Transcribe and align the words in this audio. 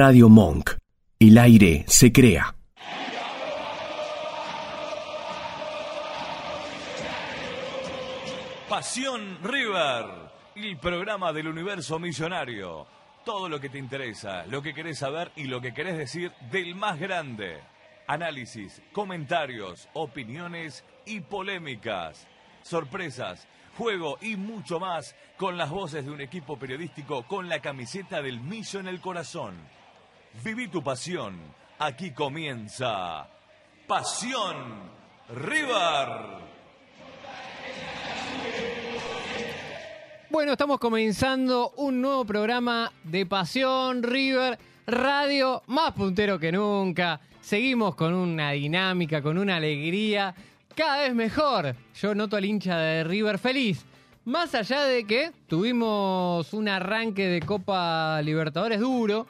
Radio 0.00 0.28
Monk. 0.28 0.76
El 1.18 1.36
aire 1.38 1.84
se 1.88 2.12
crea. 2.12 2.54
Pasión 8.68 9.38
River, 9.42 10.06
el 10.54 10.78
programa 10.78 11.32
del 11.32 11.48
universo 11.48 11.98
millonario. 11.98 12.86
Todo 13.24 13.48
lo 13.48 13.58
que 13.58 13.70
te 13.70 13.78
interesa, 13.78 14.46
lo 14.46 14.62
que 14.62 14.72
querés 14.72 15.00
saber 15.00 15.32
y 15.34 15.46
lo 15.46 15.60
que 15.60 15.74
querés 15.74 15.98
decir 15.98 16.30
del 16.52 16.76
más 16.76 17.00
grande. 17.00 17.58
Análisis, 18.06 18.80
comentarios, 18.92 19.88
opiniones 19.94 20.84
y 21.06 21.22
polémicas. 21.22 22.28
Sorpresas, 22.62 23.48
juego 23.76 24.16
y 24.20 24.36
mucho 24.36 24.78
más 24.78 25.16
con 25.36 25.56
las 25.56 25.70
voces 25.70 26.04
de 26.04 26.12
un 26.12 26.20
equipo 26.20 26.56
periodístico 26.56 27.24
con 27.24 27.48
la 27.48 27.58
camiseta 27.58 28.22
del 28.22 28.38
millo 28.38 28.78
en 28.78 28.86
el 28.86 29.00
corazón. 29.00 29.56
Viví 30.44 30.68
tu 30.68 30.82
pasión. 30.82 31.34
Aquí 31.80 32.12
comienza 32.12 33.26
Pasión 33.86 34.56
River. 35.34 36.08
Bueno, 40.30 40.52
estamos 40.52 40.78
comenzando 40.78 41.72
un 41.76 42.00
nuevo 42.00 42.24
programa 42.24 42.92
de 43.02 43.26
Pasión 43.26 44.02
River 44.02 44.58
Radio, 44.86 45.62
más 45.66 45.92
puntero 45.92 46.38
que 46.38 46.52
nunca. 46.52 47.20
Seguimos 47.40 47.96
con 47.96 48.14
una 48.14 48.52
dinámica, 48.52 49.20
con 49.20 49.38
una 49.38 49.56
alegría 49.56 50.34
cada 50.76 51.02
vez 51.02 51.14
mejor. 51.14 51.74
Yo 52.00 52.14
noto 52.14 52.36
al 52.36 52.44
hincha 52.44 52.78
de 52.78 53.02
River 53.04 53.38
feliz. 53.38 53.84
Más 54.24 54.54
allá 54.54 54.84
de 54.84 55.04
que 55.04 55.32
tuvimos 55.48 56.52
un 56.52 56.68
arranque 56.68 57.26
de 57.26 57.40
Copa 57.40 58.20
Libertadores 58.22 58.78
duro, 58.78 59.26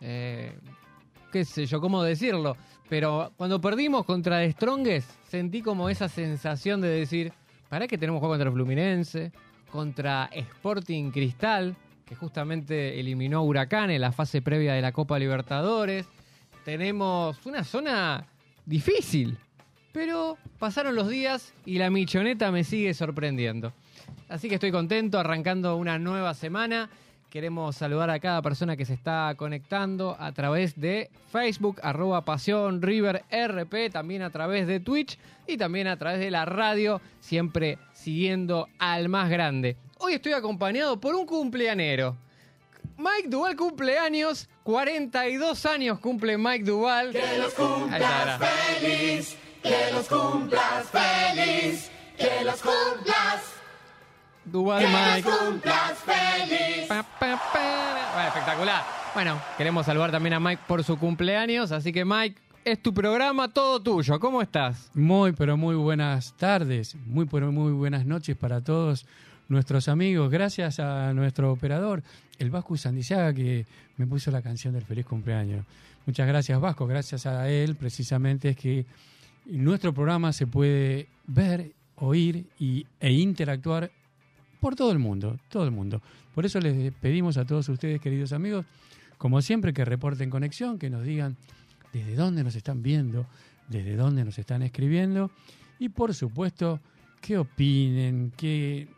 eh, 0.00 0.52
qué 1.32 1.44
sé 1.44 1.66
yo, 1.66 1.80
cómo 1.80 2.02
decirlo, 2.02 2.56
pero 2.88 3.32
cuando 3.36 3.60
perdimos 3.60 4.04
contra 4.04 4.40
The 4.40 4.52
Strongest, 4.52 5.10
sentí 5.28 5.62
como 5.62 5.88
esa 5.88 6.08
sensación 6.08 6.80
de 6.80 6.88
decir, 6.88 7.32
¿para 7.68 7.86
qué 7.86 7.96
tenemos 7.96 8.20
juego 8.20 8.34
contra 8.34 8.50
Fluminense? 8.50 9.32
Contra 9.70 10.28
Sporting 10.32 11.10
Cristal, 11.12 11.76
que 12.04 12.16
justamente 12.16 12.98
eliminó 12.98 13.38
a 13.38 13.42
Huracán 13.42 13.90
en 13.90 14.00
la 14.00 14.10
fase 14.10 14.42
previa 14.42 14.74
de 14.74 14.82
la 14.82 14.90
Copa 14.90 15.18
Libertadores. 15.18 16.08
Tenemos 16.64 17.46
una 17.46 17.62
zona 17.62 18.26
difícil, 18.66 19.38
pero 19.92 20.36
pasaron 20.58 20.96
los 20.96 21.08
días 21.08 21.54
y 21.64 21.78
la 21.78 21.90
michoneta 21.90 22.50
me 22.50 22.64
sigue 22.64 22.94
sorprendiendo. 22.94 23.72
Así 24.28 24.48
que 24.48 24.56
estoy 24.56 24.72
contento, 24.72 25.20
arrancando 25.20 25.76
una 25.76 26.00
nueva 26.00 26.34
semana. 26.34 26.90
Queremos 27.30 27.76
saludar 27.76 28.10
a 28.10 28.18
cada 28.18 28.42
persona 28.42 28.76
que 28.76 28.84
se 28.84 28.94
está 28.94 29.32
conectando 29.36 30.16
a 30.18 30.32
través 30.32 30.80
de 30.80 31.10
Facebook, 31.30 31.78
arroba 31.80 32.24
Pasión 32.24 32.82
River 32.82 33.22
RP, 33.30 33.88
también 33.92 34.22
a 34.22 34.30
través 34.30 34.66
de 34.66 34.80
Twitch 34.80 35.16
y 35.46 35.56
también 35.56 35.86
a 35.86 35.96
través 35.96 36.18
de 36.18 36.32
la 36.32 36.44
radio, 36.44 37.00
siempre 37.20 37.78
siguiendo 37.92 38.66
al 38.80 39.08
más 39.08 39.30
grande. 39.30 39.76
Hoy 39.98 40.14
estoy 40.14 40.32
acompañado 40.32 40.98
por 40.98 41.14
un 41.14 41.24
cumpleañero. 41.24 42.16
Mike 42.96 43.28
Duval 43.28 43.54
cumpleaños, 43.54 44.48
42 44.64 45.66
años 45.66 46.00
cumple 46.00 46.36
Mike 46.36 46.64
Duval. 46.64 47.12
Que 47.12 47.38
los 47.38 47.54
cumplas 47.54 48.40
feliz, 48.40 49.36
que 49.62 49.92
los 49.92 50.08
cumplas 50.08 50.88
feliz, 50.90 51.90
que 52.18 52.44
los 52.44 52.60
cumplas. 52.60 53.59
Que 54.52 54.88
Mike. 54.88 55.28
cumplas 55.28 55.98
feliz. 55.98 56.86
Pa, 56.88 57.02
pa, 57.02 57.40
pa. 57.52 58.10
Bueno, 58.14 58.28
espectacular. 58.28 58.84
Bueno, 59.14 59.40
queremos 59.56 59.86
saludar 59.86 60.10
también 60.10 60.34
a 60.34 60.40
Mike 60.40 60.62
por 60.66 60.82
su 60.82 60.98
cumpleaños, 60.98 61.70
así 61.72 61.92
que 61.92 62.04
Mike, 62.04 62.40
es 62.64 62.82
tu 62.82 62.92
programa, 62.92 63.48
todo 63.48 63.80
tuyo. 63.80 64.18
¿Cómo 64.18 64.42
estás? 64.42 64.90
Muy, 64.94 65.32
pero 65.32 65.56
muy 65.56 65.76
buenas 65.76 66.34
tardes, 66.36 66.96
muy, 67.06 67.26
pero 67.26 67.52
muy 67.52 67.72
buenas 67.72 68.04
noches 68.06 68.36
para 68.36 68.60
todos 68.60 69.06
nuestros 69.48 69.88
amigos. 69.88 70.30
Gracias 70.30 70.80
a 70.80 71.12
nuestro 71.14 71.52
operador, 71.52 72.02
el 72.38 72.50
Vasco 72.50 72.76
Sandizaga, 72.76 73.32
que 73.32 73.66
me 73.96 74.06
puso 74.06 74.30
la 74.30 74.42
canción 74.42 74.74
del 74.74 74.84
feliz 74.84 75.06
cumpleaños. 75.06 75.64
Muchas 76.06 76.26
gracias, 76.26 76.60
Vasco. 76.60 76.86
Gracias 76.86 77.26
a 77.26 77.48
él, 77.48 77.76
precisamente, 77.76 78.50
es 78.50 78.56
que 78.56 78.84
nuestro 79.46 79.92
programa 79.92 80.32
se 80.32 80.46
puede 80.46 81.06
ver, 81.26 81.72
oír 81.96 82.46
y, 82.58 82.86
e 82.98 83.12
interactuar 83.12 83.90
por 84.60 84.76
todo 84.76 84.92
el 84.92 84.98
mundo, 84.98 85.38
todo 85.48 85.64
el 85.64 85.70
mundo. 85.70 86.02
Por 86.34 86.46
eso 86.46 86.60
les 86.60 86.92
pedimos 86.94 87.36
a 87.36 87.44
todos 87.44 87.68
ustedes, 87.68 88.00
queridos 88.00 88.32
amigos, 88.32 88.66
como 89.18 89.42
siempre, 89.42 89.72
que 89.72 89.84
reporten 89.84 90.30
conexión, 90.30 90.78
que 90.78 90.90
nos 90.90 91.04
digan 91.04 91.36
desde 91.92 92.14
dónde 92.14 92.44
nos 92.44 92.54
están 92.54 92.82
viendo, 92.82 93.26
desde 93.68 93.96
dónde 93.96 94.24
nos 94.24 94.38
están 94.38 94.62
escribiendo 94.62 95.30
y 95.78 95.88
por 95.88 96.14
supuesto 96.14 96.80
que 97.20 97.38
opinen, 97.38 98.32
que 98.36 98.88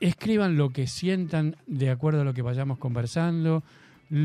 escriban 0.00 0.56
lo 0.56 0.70
que 0.70 0.86
sientan 0.86 1.56
de 1.66 1.90
acuerdo 1.90 2.20
a 2.20 2.24
lo 2.24 2.34
que 2.34 2.42
vayamos 2.42 2.78
conversando, 2.78 3.62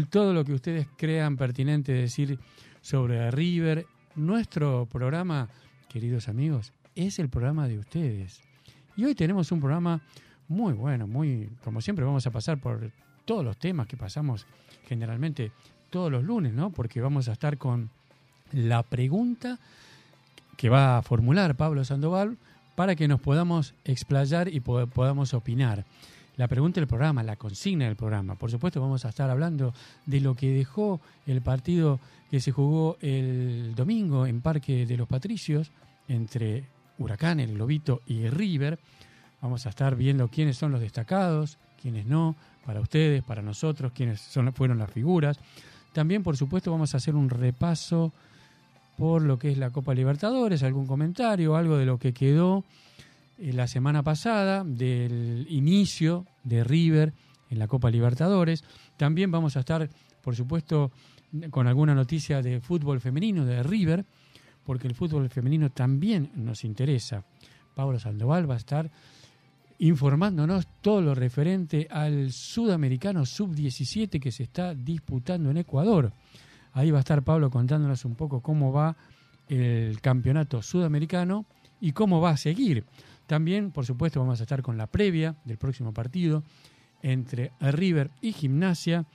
todo 0.09 0.33
lo 0.33 0.43
que 0.43 0.53
ustedes 0.53 0.87
crean 0.97 1.37
pertinente 1.37 1.93
decir 1.93 2.37
sobre 2.81 3.31
River. 3.31 3.85
Nuestro 4.15 4.87
programa, 4.87 5.47
queridos 5.87 6.27
amigos, 6.27 6.73
es 6.95 7.19
el 7.19 7.29
programa 7.29 7.67
de 7.67 7.79
ustedes. 7.79 8.41
Y 8.97 9.05
hoy 9.05 9.15
tenemos 9.15 9.51
un 9.51 9.59
programa 9.59 10.01
muy 10.49 10.73
bueno, 10.73 11.07
muy, 11.07 11.49
como 11.63 11.79
siempre 11.79 12.03
vamos 12.03 12.27
a 12.27 12.31
pasar 12.31 12.57
por 12.59 12.91
todos 13.25 13.45
los 13.45 13.57
temas 13.57 13.87
que 13.87 13.95
pasamos 13.95 14.45
generalmente 14.87 15.51
todos 15.89 16.11
los 16.11 16.23
lunes, 16.23 16.53
¿no? 16.53 16.71
Porque 16.71 16.99
vamos 17.01 17.29
a 17.29 17.33
estar 17.33 17.57
con 17.57 17.89
la 18.51 18.83
pregunta 18.83 19.59
que 20.57 20.69
va 20.69 20.97
a 20.97 21.01
formular 21.01 21.55
Pablo 21.55 21.85
Sandoval 21.85 22.37
para 22.75 22.95
que 22.95 23.07
nos 23.07 23.21
podamos 23.21 23.73
explayar 23.85 24.53
y 24.53 24.59
po- 24.59 24.87
podamos 24.87 25.33
opinar. 25.33 25.85
La 26.37 26.47
pregunta 26.47 26.79
del 26.79 26.87
programa, 26.87 27.21
la 27.21 27.35
consigna 27.35 27.85
del 27.85 27.95
programa. 27.95 28.35
Por 28.35 28.49
supuesto, 28.49 28.79
vamos 28.81 29.05
a 29.05 29.09
estar 29.09 29.29
hablando 29.29 29.73
de 30.05 30.21
lo 30.21 30.35
que 30.35 30.51
dejó 30.51 30.99
el 31.27 31.41
partido 31.41 31.99
que 32.31 32.39
se 32.39 32.51
jugó 32.51 32.97
el 33.01 33.73
domingo 33.75 34.25
en 34.25 34.41
Parque 34.41 34.85
de 34.85 34.97
los 34.97 35.07
Patricios 35.07 35.71
entre 36.07 36.63
Huracán, 36.97 37.39
el 37.39 37.57
Lobito 37.57 38.01
y 38.07 38.27
River. 38.29 38.79
Vamos 39.41 39.65
a 39.65 39.69
estar 39.69 39.95
viendo 39.95 40.27
quiénes 40.27 40.57
son 40.57 40.71
los 40.71 40.81
destacados, 40.81 41.57
quiénes 41.81 42.05
no, 42.05 42.35
para 42.65 42.81
ustedes, 42.81 43.23
para 43.23 43.41
nosotros, 43.41 43.91
quiénes 43.93 44.21
fueron 44.53 44.77
las 44.77 44.91
figuras. 44.91 45.39
También, 45.93 46.23
por 46.23 46.37
supuesto, 46.37 46.71
vamos 46.71 46.93
a 46.93 46.97
hacer 46.97 47.15
un 47.15 47.29
repaso 47.29 48.13
por 48.97 49.21
lo 49.21 49.39
que 49.39 49.51
es 49.51 49.57
la 49.57 49.69
Copa 49.69 49.93
Libertadores, 49.93 50.61
algún 50.61 50.85
comentario, 50.85 51.55
algo 51.55 51.77
de 51.77 51.85
lo 51.85 51.97
que 51.97 52.13
quedó 52.13 52.65
eh, 53.37 53.53
la 53.53 53.67
semana 53.67 54.03
pasada 54.03 54.63
del 54.65 55.47
inicio 55.49 56.25
de 56.43 56.63
River 56.65 57.13
en 57.49 57.59
la 57.59 57.67
Copa 57.67 57.89
Libertadores. 57.89 58.63
También 58.97 59.31
vamos 59.31 59.55
a 59.55 59.61
estar, 59.61 59.89
por 60.21 60.35
supuesto, 60.35 60.91
con 61.49 61.67
alguna 61.67 61.95
noticia 61.95 62.41
de 62.41 62.59
fútbol 62.59 62.99
femenino 62.99 63.45
de 63.45 63.63
River, 63.63 64.05
porque 64.65 64.87
el 64.87 64.95
fútbol 64.95 65.29
femenino 65.29 65.69
también 65.69 66.31
nos 66.35 66.65
interesa. 66.65 67.23
Pablo 67.75 67.99
Sandoval 67.99 68.49
va 68.49 68.55
a 68.55 68.57
estar 68.57 68.91
informándonos 69.79 70.67
todo 70.81 71.01
lo 71.01 71.15
referente 71.15 71.87
al 71.89 72.31
sudamericano 72.31 73.25
sub-17 73.25 74.19
que 74.19 74.31
se 74.31 74.43
está 74.43 74.75
disputando 74.75 75.49
en 75.49 75.57
Ecuador. 75.57 76.11
Ahí 76.73 76.91
va 76.91 76.99
a 76.99 77.01
estar 77.01 77.23
Pablo 77.23 77.49
contándonos 77.49 78.05
un 78.05 78.15
poco 78.15 78.41
cómo 78.41 78.71
va 78.71 78.95
el 79.47 79.99
campeonato 80.01 80.61
sudamericano 80.61 81.45
y 81.81 81.93
cómo 81.93 82.21
va 82.21 82.31
a 82.31 82.37
seguir. 82.37 82.85
También, 83.25 83.71
por 83.71 83.85
supuesto, 83.85 84.19
vamos 84.19 84.39
a 84.39 84.43
estar 84.43 84.61
con 84.61 84.77
la 84.77 84.87
previa 84.87 85.35
del 85.45 85.57
próximo 85.57 85.93
partido 85.93 86.43
entre 87.01 87.53
River 87.59 88.11
y 88.21 88.33
Gimnasia. 88.33 89.05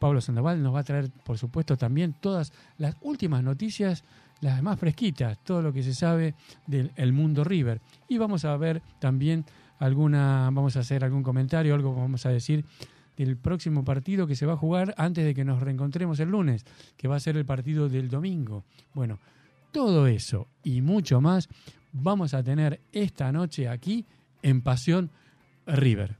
Pablo 0.00 0.20
Sandoval 0.20 0.62
nos 0.62 0.74
va 0.74 0.80
a 0.80 0.84
traer, 0.84 1.10
por 1.24 1.38
supuesto, 1.38 1.76
también 1.76 2.14
todas 2.20 2.52
las 2.78 2.96
últimas 3.02 3.42
noticias, 3.44 4.02
las 4.40 4.62
más 4.62 4.78
fresquitas, 4.78 5.38
todo 5.44 5.62
lo 5.62 5.72
que 5.72 5.82
se 5.82 5.94
sabe 5.94 6.34
del 6.66 6.90
el 6.96 7.12
mundo 7.12 7.44
River. 7.44 7.80
Y 8.08 8.18
vamos 8.18 8.44
a 8.44 8.56
ver 8.56 8.82
también 8.98 9.44
alguna, 9.78 10.50
vamos 10.52 10.76
a 10.76 10.80
hacer 10.80 11.04
algún 11.04 11.22
comentario, 11.22 11.74
algo 11.74 11.94
vamos 11.94 12.24
a 12.26 12.30
decir 12.30 12.64
del 13.16 13.36
próximo 13.36 13.84
partido 13.84 14.26
que 14.26 14.34
se 14.34 14.46
va 14.46 14.54
a 14.54 14.56
jugar 14.56 14.94
antes 14.96 15.24
de 15.24 15.34
que 15.34 15.44
nos 15.44 15.62
reencontremos 15.62 16.18
el 16.20 16.30
lunes, 16.30 16.64
que 16.96 17.08
va 17.08 17.16
a 17.16 17.20
ser 17.20 17.36
el 17.36 17.44
partido 17.44 17.88
del 17.88 18.08
domingo. 18.08 18.64
Bueno, 18.92 19.18
todo 19.72 20.06
eso 20.06 20.48
y 20.62 20.80
mucho 20.80 21.20
más 21.20 21.48
vamos 21.92 22.34
a 22.34 22.42
tener 22.42 22.80
esta 22.92 23.30
noche 23.32 23.68
aquí 23.68 24.04
en 24.42 24.62
Pasión 24.62 25.10
River. 25.66 26.16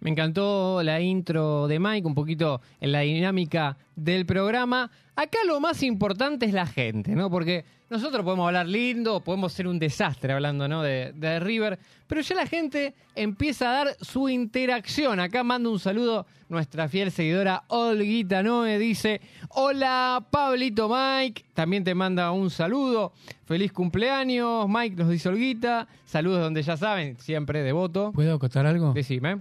Me 0.00 0.10
encantó 0.10 0.82
la 0.82 1.00
intro 1.00 1.68
de 1.68 1.78
Mike, 1.78 2.08
un 2.08 2.14
poquito 2.14 2.60
en 2.80 2.90
la 2.90 3.00
dinámica 3.00 3.78
del 3.94 4.26
programa. 4.26 4.90
Acá 5.14 5.38
lo 5.46 5.60
más 5.60 5.82
importante 5.84 6.44
es 6.46 6.52
la 6.52 6.66
gente, 6.66 7.14
¿no? 7.14 7.30
Porque 7.30 7.64
nosotros 7.92 8.24
podemos 8.24 8.46
hablar 8.46 8.66
lindo, 8.66 9.20
podemos 9.20 9.52
ser 9.52 9.68
un 9.68 9.78
desastre 9.78 10.32
hablando, 10.32 10.66
¿no? 10.66 10.82
De, 10.82 11.12
de 11.14 11.38
River, 11.38 11.78
pero 12.06 12.20
ya 12.22 12.34
la 12.34 12.46
gente 12.46 12.94
empieza 13.14 13.70
a 13.70 13.84
dar 13.84 13.96
su 14.00 14.28
interacción. 14.28 15.20
Acá 15.20 15.44
mando 15.44 15.70
un 15.70 15.78
saludo 15.78 16.26
nuestra 16.48 16.88
fiel 16.88 17.10
seguidora 17.10 17.64
Olguita 17.68 18.42
Noe, 18.42 18.78
dice, 18.78 19.20
hola 19.50 20.26
Pablito 20.30 20.88
Mike, 20.88 21.44
también 21.54 21.84
te 21.84 21.94
manda 21.94 22.30
un 22.32 22.50
saludo, 22.50 23.12
feliz 23.44 23.72
cumpleaños, 23.72 24.66
Mike 24.68 24.96
nos 24.96 25.08
dice 25.08 25.28
Olguita, 25.28 25.86
saludos 26.04 26.40
donde 26.40 26.62
ya 26.62 26.76
saben, 26.76 27.18
siempre 27.18 27.62
devoto. 27.62 28.12
¿Puedo 28.12 28.34
acotar 28.34 28.66
algo? 28.66 28.92
Decime. 28.92 29.40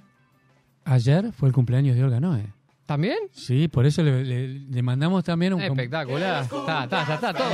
Ayer 0.85 1.31
fue 1.31 1.47
el 1.47 1.53
cumpleaños 1.53 1.95
de 1.95 2.03
Olga 2.03 2.19
Noe. 2.19 2.60
¿También? 2.91 3.17
Sí, 3.31 3.69
por 3.69 3.85
eso 3.85 4.03
le, 4.03 4.23
le- 4.25 4.47
le 4.69 4.81
mandamos 4.81 5.23
también 5.23 5.53
un, 5.53 5.61
Espectacular. 5.61 6.43
Está, 6.43 6.83
está, 6.83 7.07
ya 7.07 7.13
está 7.15 7.33
todo. 7.33 7.47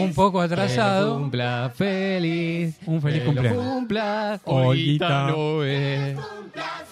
un 0.00 0.14
poco 0.14 0.38
Que 0.38 0.44
atrasado. 0.46 1.14
lo 1.14 1.20
cumpla 1.20 1.70
feliz. 1.74 2.78
Un 2.86 3.02
feliz 3.02 3.18
Que 3.20 3.24
cumpleaños. 3.26 3.62
cumpla 3.66 4.40
Olguita. 4.44 5.26
Olguita 5.26 5.26
Noé. 5.30 6.16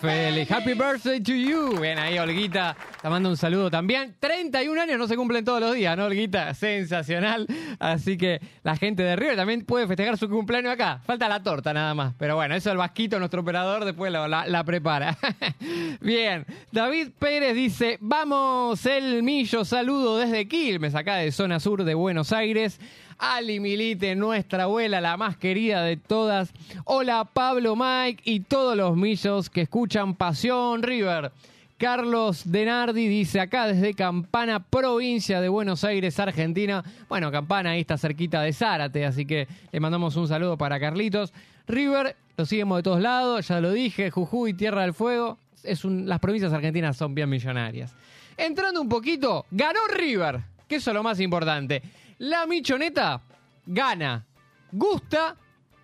Feliz. 0.06 0.50
Happy 0.50 0.74
birthday 0.74 1.20
to 1.20 1.32
you. 1.32 1.80
Bien 1.80 1.98
ahí, 1.98 2.18
Olguita. 2.18 2.76
Te 3.02 3.08
mando 3.08 3.28
un 3.28 3.36
saludo 3.36 3.70
también. 3.70 4.14
31 4.20 4.80
años 4.82 4.98
no 4.98 5.06
se 5.08 5.16
cumplen 5.16 5.44
todos 5.44 5.60
los 5.60 5.74
días, 5.74 5.96
¿no, 5.96 6.04
Olguita? 6.06 6.54
Sensacional. 6.54 7.46
Así 7.78 8.16
que 8.16 8.40
la 8.62 8.76
gente 8.76 9.02
de 9.02 9.16
River 9.16 9.36
también 9.36 9.64
puede 9.64 9.86
festejar 9.86 10.16
su 10.18 10.28
cumpleaños 10.28 10.72
acá. 10.72 11.00
Falta 11.04 11.28
la 11.28 11.42
torta 11.42 11.72
nada 11.72 11.94
más. 11.94 12.14
Pero 12.18 12.36
bueno, 12.36 12.54
eso 12.54 12.70
el 12.70 12.78
Vasquito, 12.78 13.18
nuestro 13.18 13.40
operador, 13.42 13.84
después 13.84 14.12
la, 14.12 14.26
la- 14.28 14.46
la 14.46 14.64
prepara. 14.64 15.16
Bien. 16.00 16.44
David 16.72 17.08
Pérez 17.18 17.54
dice: 17.54 17.98
Vamos, 18.00 18.84
el 18.86 19.22
Millo, 19.22 19.64
saludo 19.64 20.18
desde 20.18 20.46
Quilmes, 20.48 20.94
acá 20.94 21.16
de 21.16 21.32
zona 21.32 21.60
sur 21.60 21.84
de 21.84 21.94
Buenos 21.94 22.32
Aires. 22.32 22.80
Ali 23.18 23.60
Milite, 23.60 24.14
nuestra 24.14 24.64
abuela, 24.64 25.00
la 25.00 25.16
más 25.16 25.36
querida 25.36 25.82
de 25.82 25.96
todas. 25.96 26.52
Hola 26.84 27.24
Pablo 27.24 27.74
Mike 27.76 28.22
y 28.24 28.40
todos 28.40 28.76
los 28.76 28.96
millos 28.96 29.48
que 29.50 29.62
escuchan 29.62 30.14
Pasión 30.14 30.82
River. 30.82 31.32
Carlos 31.78 32.42
Denardi 32.50 33.06
dice 33.06 33.38
acá 33.40 33.66
desde 33.66 33.92
Campana, 33.94 34.60
provincia 34.60 35.40
de 35.42 35.48
Buenos 35.48 35.84
Aires, 35.84 36.18
Argentina. 36.18 36.82
Bueno, 37.08 37.30
Campana 37.30 37.70
ahí 37.70 37.80
está 37.80 37.98
cerquita 37.98 38.40
de 38.42 38.52
Zárate, 38.52 39.04
así 39.04 39.26
que 39.26 39.46
le 39.72 39.80
mandamos 39.80 40.16
un 40.16 40.26
saludo 40.26 40.56
para 40.56 40.80
Carlitos. 40.80 41.32
River, 41.68 42.16
lo 42.36 42.46
seguimos 42.46 42.78
de 42.78 42.82
todos 42.82 43.00
lados, 43.00 43.48
ya 43.48 43.60
lo 43.60 43.72
dije, 43.72 44.10
Jujuy, 44.10 44.54
Tierra 44.54 44.82
del 44.82 44.94
Fuego. 44.94 45.38
Es 45.62 45.84
un- 45.84 46.08
las 46.08 46.18
provincias 46.20 46.52
argentinas 46.52 46.96
son 46.96 47.14
bien 47.14 47.28
millonarias. 47.28 47.94
Entrando 48.38 48.80
un 48.80 48.88
poquito, 48.88 49.44
ganó 49.50 49.80
River, 49.94 50.40
que 50.68 50.76
eso 50.76 50.90
es 50.90 50.94
lo 50.94 51.02
más 51.02 51.20
importante. 51.20 51.82
La 52.18 52.46
Michoneta 52.46 53.20
gana, 53.66 54.24
gusta 54.72 55.36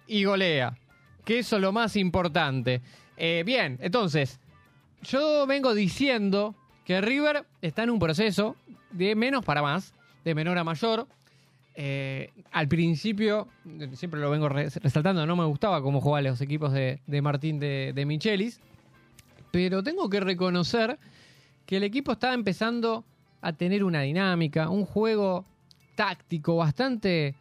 y 0.07 0.25
golea, 0.25 0.77
que 1.25 1.41
eso 1.41 1.57
es 1.57 1.63
lo 1.63 1.73
más 1.73 1.97
importante. 1.97 2.81
Eh, 3.17 3.43
bien, 3.45 3.79
entonces, 3.83 4.41
yo 5.03 5.47
vengo 5.47 5.75
diciendo 5.75 6.55
que 6.85 7.01
River 7.01 7.45
está 7.61 7.83
en 7.83 7.91
un 7.91 7.99
proceso 7.99 8.57
de 8.91 9.15
menos 9.15 9.45
para 9.45 9.63
más, 9.63 9.95
de 10.25 10.35
menor 10.35 10.59
a 10.59 10.65
mayor. 10.65 11.07
Eh, 11.75 12.31
al 12.51 12.69
principio, 12.69 13.49
siempre 13.95 14.21
lo 14.21 14.31
vengo 14.31 14.49
re- 14.49 14.69
resaltando, 14.69 15.27
no 15.27 15.37
me 15.37 15.45
gustaba 15.45 15.81
cómo 15.83 16.01
jugaban 16.01 16.25
los 16.25 16.41
equipos 16.41 16.73
de, 16.73 17.01
de 17.07 17.23
Martín 17.23 17.59
de, 17.59 17.93
de 17.95 18.05
Michelis, 18.07 18.61
pero 19.51 19.83
tengo 19.83 20.11
que 20.11 20.21
reconocer 20.21 20.99
que 21.65 21.77
el 21.77 21.83
equipo 21.85 22.13
está 22.13 22.35
empezando 22.35 23.05
a 23.41 23.53
tener 23.55 23.85
una 23.85 24.03
dinámica, 24.03 24.69
un 24.69 24.85
juego 24.85 25.47
táctico 25.95 26.57
bastante 26.57 27.35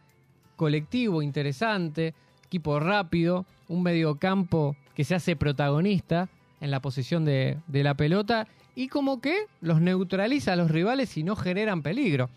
colectivo, 0.56 1.22
interesante, 1.22 2.14
equipo 2.46 2.78
rápido, 2.80 3.46
un 3.68 3.82
mediocampo 3.82 4.76
que 4.94 5.04
se 5.04 5.14
hace 5.14 5.36
protagonista 5.36 6.28
en 6.60 6.70
la 6.70 6.80
posesión 6.80 7.24
de, 7.24 7.58
de 7.66 7.82
la 7.82 7.94
pelota 7.94 8.46
y 8.74 8.88
como 8.88 9.20
que 9.20 9.46
los 9.60 9.80
neutraliza 9.80 10.52
a 10.52 10.56
los 10.56 10.70
rivales 10.70 11.16
y 11.16 11.22
no 11.22 11.36
generan 11.36 11.82
peligro. 11.82 12.30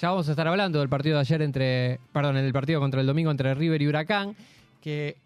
Ya 0.00 0.10
vamos 0.10 0.28
a 0.28 0.32
estar 0.32 0.48
hablando 0.48 0.80
del 0.80 0.88
partido 0.88 1.16
de 1.16 1.20
ayer 1.20 1.42
entre, 1.42 2.00
perdón, 2.12 2.36
del 2.36 2.52
partido 2.52 2.80
contra 2.80 3.00
el 3.00 3.06
domingo 3.06 3.30
entre 3.30 3.54
River 3.54 3.80
y 3.82 3.88
Huracán, 3.88 4.34
que 4.82 5.16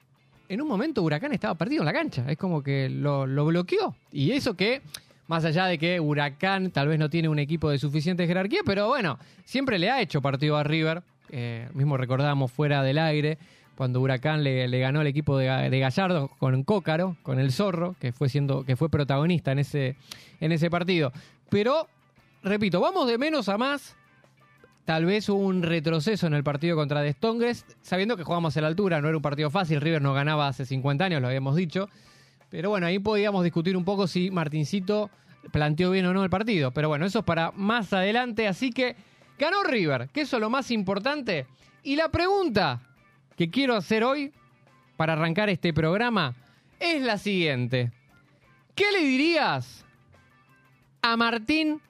en 0.48 0.60
un 0.60 0.68
momento 0.68 1.02
Huracán 1.02 1.32
estaba 1.32 1.54
perdido 1.54 1.82
en 1.82 1.86
la 1.86 1.92
cancha, 1.92 2.24
es 2.28 2.36
como 2.36 2.62
que 2.62 2.88
lo, 2.88 3.26
lo 3.26 3.46
bloqueó. 3.46 3.94
Y 4.12 4.32
eso 4.32 4.54
que, 4.54 4.82
más 5.28 5.44
allá 5.44 5.66
de 5.66 5.78
que 5.78 6.00
Huracán 6.00 6.70
tal 6.72 6.88
vez 6.88 6.98
no 6.98 7.08
tiene 7.08 7.28
un 7.28 7.38
equipo 7.38 7.70
de 7.70 7.78
suficiente 7.78 8.26
jerarquía, 8.26 8.60
pero 8.66 8.88
bueno, 8.88 9.18
siempre 9.44 9.78
le 9.78 9.90
ha 9.90 10.00
hecho 10.00 10.20
partido 10.20 10.56
a 10.56 10.64
River, 10.64 11.02
eh, 11.30 11.68
mismo 11.74 11.96
recordamos 11.96 12.50
fuera 12.50 12.82
del 12.82 12.98
aire, 12.98 13.38
cuando 13.76 14.00
Huracán 14.00 14.42
le, 14.42 14.66
ganó 14.80 15.00
al 15.00 15.06
equipo 15.06 15.38
de, 15.38 15.46
Ga- 15.48 15.70
de 15.70 15.78
Gallardo 15.78 16.28
con 16.38 16.64
Cócaro, 16.64 17.16
con 17.22 17.38
el 17.38 17.52
Zorro, 17.52 17.94
que 18.00 18.10
fue 18.10 18.28
siendo, 18.28 18.64
que 18.64 18.74
fue 18.74 18.88
protagonista 18.88 19.52
en 19.52 19.60
ese, 19.60 19.94
en 20.40 20.50
ese 20.50 20.68
partido. 20.68 21.12
Pero, 21.48 21.86
repito, 22.42 22.80
vamos 22.80 23.06
de 23.06 23.18
menos 23.18 23.48
a 23.48 23.56
más. 23.56 23.94
Tal 24.84 25.04
vez 25.04 25.28
hubo 25.28 25.38
un 25.46 25.62
retroceso 25.62 26.26
en 26.26 26.34
el 26.34 26.42
partido 26.42 26.74
contra 26.74 27.02
De 27.02 27.12
Strongest, 27.12 27.70
sabiendo 27.82 28.16
que 28.16 28.24
jugamos 28.24 28.56
a 28.56 28.62
la 28.62 28.66
altura, 28.66 29.00
no 29.00 29.06
era 29.08 29.16
un 29.18 29.22
partido 29.22 29.50
fácil, 29.50 29.80
River 29.80 30.00
no 30.02 30.12
ganaba 30.14 30.48
hace 30.48 30.64
50 30.66 31.04
años, 31.04 31.20
lo 31.20 31.28
habíamos 31.28 31.54
dicho. 31.54 31.88
Pero 32.50 32.70
bueno, 32.70 32.86
ahí 32.86 32.98
podíamos 32.98 33.44
discutir 33.44 33.76
un 33.76 33.84
poco 33.84 34.06
si 34.06 34.30
Martincito 34.30 35.10
planteó 35.52 35.90
bien 35.90 36.06
o 36.06 36.12
no 36.12 36.24
el 36.24 36.30
partido. 36.30 36.70
Pero 36.72 36.88
bueno, 36.88 37.06
eso 37.06 37.20
es 37.20 37.24
para 37.24 37.52
más 37.52 37.92
adelante. 37.92 38.48
Así 38.48 38.70
que 38.70 38.96
ganó 39.38 39.62
River, 39.64 40.08
que 40.10 40.22
eso 40.22 40.36
es 40.36 40.40
lo 40.40 40.50
más 40.50 40.70
importante. 40.70 41.46
Y 41.82 41.96
la 41.96 42.08
pregunta 42.10 42.80
que 43.36 43.50
quiero 43.50 43.76
hacer 43.76 44.04
hoy, 44.04 44.32
para 44.96 45.12
arrancar 45.12 45.48
este 45.48 45.72
programa, 45.72 46.34
es 46.80 47.02
la 47.02 47.18
siguiente. 47.18 47.92
¿Qué 48.74 48.90
le 48.92 49.00
dirías 49.00 49.84
a 51.02 51.16
Martín 51.16 51.80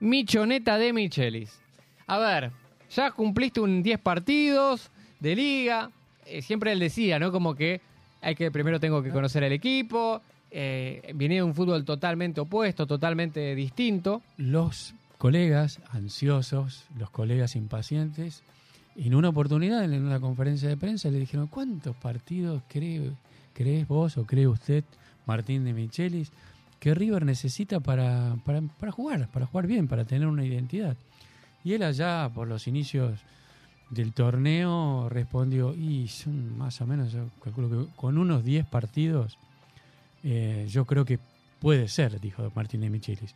Michoneta 0.00 0.78
de 0.78 0.92
Michelis? 0.92 1.60
A 2.06 2.18
ver, 2.18 2.52
ya 2.90 3.10
cumpliste 3.10 3.60
un 3.60 3.82
10 3.82 3.98
partidos 4.00 4.90
de 5.20 5.36
liga. 5.36 5.90
eh, 6.26 6.42
siempre 6.42 6.72
él 6.72 6.78
decía, 6.78 7.18
¿no? 7.18 7.32
Como 7.32 7.54
que 7.54 7.80
hay 8.24 8.34
que 8.34 8.50
primero 8.50 8.80
tengo 8.80 9.02
que 9.02 9.10
conocer 9.10 9.44
al 9.44 9.52
equipo. 9.52 10.22
Eh, 10.50 11.12
viene 11.14 11.36
de 11.36 11.42
un 11.42 11.54
fútbol 11.54 11.84
totalmente 11.84 12.40
opuesto, 12.40 12.86
totalmente 12.86 13.54
distinto. 13.54 14.22
Los 14.36 14.94
colegas 15.18 15.80
ansiosos, 15.90 16.84
los 16.98 17.10
colegas 17.10 17.56
impacientes, 17.56 18.42
en 18.96 19.14
una 19.14 19.30
oportunidad, 19.30 19.84
en 19.84 20.04
una 20.04 20.20
conferencia 20.20 20.68
de 20.68 20.76
prensa, 20.76 21.10
le 21.10 21.18
dijeron, 21.18 21.48
¿cuántos 21.48 21.96
partidos 21.96 22.62
cree, 22.68 23.10
crees 23.52 23.86
vos 23.88 24.16
o 24.16 24.24
cree 24.24 24.46
usted, 24.46 24.84
Martín 25.26 25.64
de 25.64 25.72
Michelis, 25.72 26.30
que 26.78 26.94
River 26.94 27.24
necesita 27.24 27.80
para, 27.80 28.36
para, 28.44 28.62
para 28.62 28.92
jugar, 28.92 29.28
para 29.28 29.46
jugar 29.46 29.66
bien, 29.66 29.88
para 29.88 30.04
tener 30.04 30.28
una 30.28 30.44
identidad? 30.44 30.96
Y 31.64 31.72
él 31.72 31.82
allá, 31.82 32.30
por 32.32 32.46
los 32.46 32.68
inicios 32.68 33.18
del 33.90 34.12
torneo, 34.12 35.08
respondió, 35.08 35.74
y 35.74 36.08
son 36.08 36.56
más 36.58 36.80
o 36.80 36.86
menos, 36.86 37.12
yo 37.12 37.28
calculo 37.42 37.70
que 37.70 37.94
con 37.96 38.18
unos 38.18 38.44
10 38.44 38.66
partidos, 38.66 39.38
eh, 40.22 40.66
yo 40.68 40.84
creo 40.84 41.04
que 41.04 41.18
puede 41.60 41.88
ser, 41.88 42.20
dijo 42.20 42.50
Martín 42.54 42.80
de 42.80 42.90
Michelis. 42.90 43.34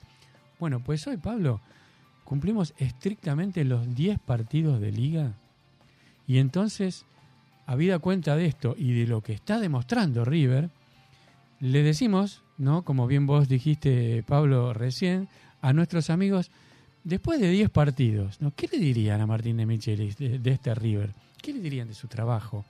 Bueno, 0.59 0.81
pues 0.81 1.07
hoy, 1.07 1.17
Pablo, 1.17 1.61
cumplimos 2.25 2.75
estrictamente 2.79 3.65
los 3.65 3.95
10 3.95 4.19
partidos 4.19 4.81
de 4.81 4.93
liga. 4.93 5.33
Y 6.27 6.39
entonces, 6.39 7.05
habida 7.67 7.99
cuenta 7.99 8.37
de 8.37 8.47
esto 8.47 8.75
y 8.77 8.93
de 8.93 9.07
lo 9.07 9.23
que 9.23 9.33
está 9.33 9.61
demostrando 9.61 10.25
River, 10.25 10.71
le 11.61 11.83
decimos, 11.83 12.43
¿no? 12.57 12.83
Como 12.83 13.07
bien 13.07 13.27
vos 13.27 13.49
dijiste, 13.49 14.23
Pablo, 14.27 14.73
recién, 14.75 15.29
a 15.61 15.73
nuestros 15.73 16.11
amigos, 16.11 16.51
después 17.09 17.41
de 17.41 17.51
10 17.51 17.71
partidos, 17.71 18.39
¿no? 18.41 18.53
¿Qué 18.55 18.69
le 18.71 18.79
dirían 18.79 19.21
a 19.23 19.27
Martín 19.27 19.57
de 19.57 19.65
Michelis 19.65 20.19
de, 20.19 20.51
este 20.51 20.75
River? 20.75 21.15
¿Qué 21.41 21.55
le 21.55 21.61
dirían 21.61 21.89
de 21.89 21.95
su 21.95 22.07
trabajo? 22.07 22.67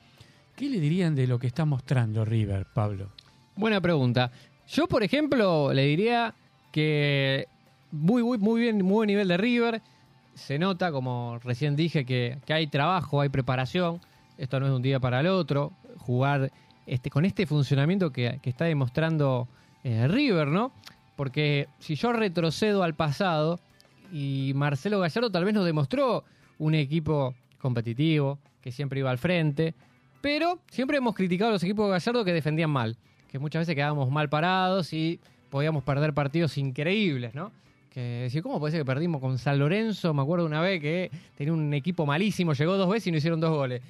¿Qué 0.54 0.68
le 0.68 0.78
dirían 0.78 1.16
de 1.16 1.26
lo 1.26 1.40
que 1.40 1.48
está 1.48 1.64
mostrando 1.64 2.24
River, 2.24 2.66
Pablo? 2.72 3.10
Buena 3.56 3.80
pregunta. 3.80 4.30
Yo, 4.68 4.86
por 4.86 5.02
ejemplo, 5.02 5.72
le 5.72 5.86
diría 5.86 6.34
que 6.70 7.48
muy, 7.90 8.22
muy, 8.22 8.38
muy 8.38 8.60
bien, 8.60 8.76
muy 8.76 8.94
buen 8.94 9.06
nivel 9.08 9.26
de 9.26 9.36
River. 9.36 9.82
Se 10.34 10.56
nota, 10.56 10.92
como 10.92 11.40
recién 11.42 11.74
dije, 11.74 12.04
que, 12.04 12.38
hay 12.48 12.68
trabajo, 12.68 13.20
hay 13.20 13.30
preparación. 13.30 14.00
Esto 14.36 14.60
no 14.60 14.66
es 14.66 14.70
de 14.70 14.76
un 14.76 14.82
día 14.82 15.00
para 15.00 15.18
el 15.18 15.26
otro. 15.26 15.72
Jugar 15.98 16.52
este, 16.86 17.10
con 17.10 17.24
este 17.24 17.44
funcionamiento 17.44 18.12
que, 18.12 18.38
que 18.40 18.50
está 18.50 18.66
demostrando 18.66 19.48
eh, 19.82 20.06
River, 20.06 20.46
¿no? 20.46 20.70
Porque 21.16 21.66
si 21.80 21.96
yo 21.96 22.12
retrocedo 22.12 22.84
al 22.84 22.94
pasado 22.94 23.58
y 24.12 24.52
Marcelo 24.54 25.00
Gallardo 25.00 25.30
tal 25.30 25.44
vez 25.44 25.54
nos 25.54 25.64
demostró 25.64 26.24
un 26.58 26.74
equipo 26.74 27.34
competitivo, 27.58 28.38
que 28.60 28.72
siempre 28.72 29.00
iba 29.00 29.10
al 29.10 29.18
frente, 29.18 29.74
pero 30.20 30.58
siempre 30.70 30.98
hemos 30.98 31.14
criticado 31.14 31.50
a 31.50 31.52
los 31.54 31.62
equipos 31.62 31.86
de 31.86 31.92
Gallardo 31.92 32.24
que 32.24 32.32
defendían 32.32 32.70
mal, 32.70 32.96
que 33.30 33.38
muchas 33.38 33.60
veces 33.60 33.74
quedábamos 33.74 34.10
mal 34.10 34.28
parados 34.28 34.92
y 34.92 35.20
podíamos 35.50 35.82
perder 35.84 36.12
partidos 36.14 36.56
increíbles, 36.58 37.34
¿no? 37.34 37.52
Que 37.90 38.00
decía, 38.24 38.42
¿cómo 38.42 38.58
puede 38.60 38.72
ser 38.72 38.80
que 38.80 38.84
perdimos 38.84 39.20
con 39.20 39.38
San 39.38 39.58
Lorenzo? 39.58 40.12
Me 40.14 40.22
acuerdo 40.22 40.46
una 40.46 40.60
vez 40.60 40.80
que 40.80 41.10
tenía 41.36 41.52
un 41.52 41.72
equipo 41.74 42.04
malísimo, 42.06 42.52
llegó 42.52 42.76
dos 42.76 42.88
veces 42.90 43.06
y 43.08 43.10
no 43.12 43.18
hicieron 43.18 43.40
dos 43.40 43.50
goles. 43.50 43.82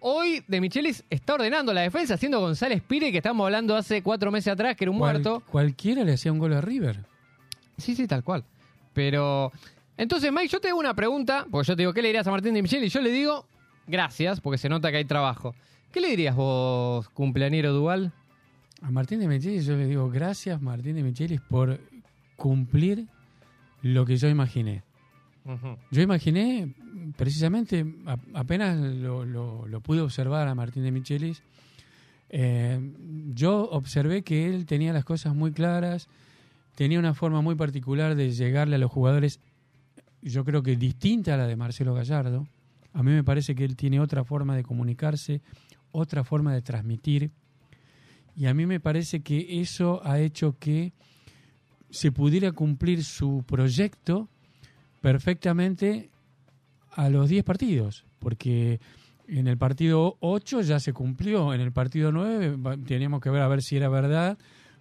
Hoy 0.00 0.42
De 0.46 0.60
Michelis 0.60 1.04
está 1.10 1.34
ordenando 1.34 1.74
la 1.74 1.80
defensa, 1.80 2.14
haciendo 2.14 2.38
González 2.40 2.82
Pire, 2.86 3.10
que 3.10 3.18
estamos 3.18 3.44
hablando 3.44 3.74
hace 3.76 4.02
cuatro 4.02 4.30
meses 4.30 4.52
atrás, 4.52 4.76
que 4.76 4.84
era 4.84 4.92
un 4.92 4.98
Cual- 4.98 5.14
muerto. 5.14 5.42
Cualquiera 5.50 6.04
le 6.04 6.12
hacía 6.12 6.30
un 6.32 6.38
gol 6.38 6.52
a 6.52 6.60
River. 6.60 7.04
Sí, 7.76 7.94
sí, 7.96 8.06
tal 8.06 8.22
cual. 8.22 8.44
Pero, 8.98 9.52
entonces, 9.96 10.32
Mike, 10.32 10.48
yo 10.48 10.60
te 10.60 10.70
hago 10.70 10.80
una 10.80 10.92
pregunta, 10.92 11.46
porque 11.48 11.68
yo 11.68 11.76
te 11.76 11.82
digo, 11.82 11.92
¿qué 11.92 12.02
le 12.02 12.08
dirías 12.08 12.26
a 12.26 12.32
Martín 12.32 12.52
de 12.52 12.62
Michelis? 12.62 12.92
Yo 12.92 13.00
le 13.00 13.12
digo, 13.12 13.46
gracias, 13.86 14.40
porque 14.40 14.58
se 14.58 14.68
nota 14.68 14.90
que 14.90 14.96
hay 14.96 15.04
trabajo. 15.04 15.54
¿Qué 15.92 16.00
le 16.00 16.08
dirías 16.08 16.34
vos, 16.34 17.08
cumpleañero 17.10 17.72
Dual? 17.72 18.12
A 18.82 18.90
Martín 18.90 19.20
de 19.20 19.28
Michelis 19.28 19.66
yo 19.66 19.76
le 19.76 19.86
digo 19.86 20.10
gracias, 20.10 20.60
Martín 20.60 20.96
de 20.96 21.04
Michelis, 21.04 21.40
por 21.40 21.78
cumplir 22.34 23.06
lo 23.82 24.04
que 24.04 24.16
yo 24.16 24.28
imaginé. 24.28 24.82
Yo 25.92 26.02
imaginé, 26.02 26.74
precisamente, 27.16 27.86
a- 28.04 28.18
apenas 28.34 28.76
lo, 28.78 29.24
lo- 29.24 29.64
lo 29.68 29.80
pude 29.80 30.00
observar 30.00 30.48
a 30.48 30.56
Martín 30.56 30.82
de 30.82 30.90
Michelis, 30.90 31.40
eh, 32.30 32.80
yo 33.32 33.70
observé 33.70 34.22
que 34.22 34.48
él 34.48 34.66
tenía 34.66 34.92
las 34.92 35.04
cosas 35.04 35.36
muy 35.36 35.52
claras, 35.52 36.08
tenía 36.78 37.00
una 37.00 37.12
forma 37.12 37.40
muy 37.42 37.56
particular 37.56 38.14
de 38.14 38.30
llegarle 38.30 38.76
a 38.76 38.78
los 38.78 38.92
jugadores, 38.92 39.40
yo 40.22 40.44
creo 40.44 40.62
que 40.62 40.76
distinta 40.76 41.34
a 41.34 41.36
la 41.36 41.48
de 41.48 41.56
Marcelo 41.56 41.92
Gallardo. 41.92 42.46
A 42.92 43.02
mí 43.02 43.10
me 43.10 43.24
parece 43.24 43.56
que 43.56 43.64
él 43.64 43.74
tiene 43.74 43.98
otra 43.98 44.22
forma 44.22 44.54
de 44.54 44.62
comunicarse, 44.62 45.40
otra 45.90 46.22
forma 46.22 46.54
de 46.54 46.62
transmitir, 46.62 47.32
y 48.36 48.46
a 48.46 48.54
mí 48.54 48.64
me 48.64 48.78
parece 48.78 49.22
que 49.22 49.60
eso 49.60 50.00
ha 50.04 50.20
hecho 50.20 50.56
que 50.60 50.92
se 51.90 52.12
pudiera 52.12 52.52
cumplir 52.52 53.02
su 53.02 53.42
proyecto 53.44 54.28
perfectamente 55.00 56.10
a 56.92 57.08
los 57.08 57.28
10 57.28 57.42
partidos, 57.42 58.04
porque 58.20 58.78
en 59.26 59.48
el 59.48 59.58
partido 59.58 60.16
8 60.20 60.60
ya 60.60 60.78
se 60.78 60.92
cumplió, 60.92 61.52
en 61.54 61.60
el 61.60 61.72
partido 61.72 62.12
9 62.12 62.54
va- 62.56 62.76
teníamos 62.76 63.20
que 63.20 63.30
ver 63.30 63.42
a 63.42 63.48
ver 63.48 63.62
si 63.62 63.76
era 63.76 63.88
verdad 63.88 64.38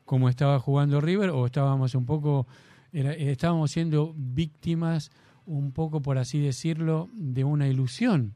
cómo 0.08 0.30
estaba 0.30 0.58
jugando 0.58 1.02
River 1.02 1.32
o 1.32 1.46
estábamos 1.46 1.94
un 1.94 2.06
poco 2.06 2.48
estábamos 2.94 3.72
siendo 3.72 4.16
víctimas 4.16 5.12
un 5.46 5.74
poco 5.74 6.02
por 6.02 6.18
así 6.18 6.40
decirlo 6.40 7.10
de 7.14 7.44
una 7.44 7.68
ilusión. 7.68 8.34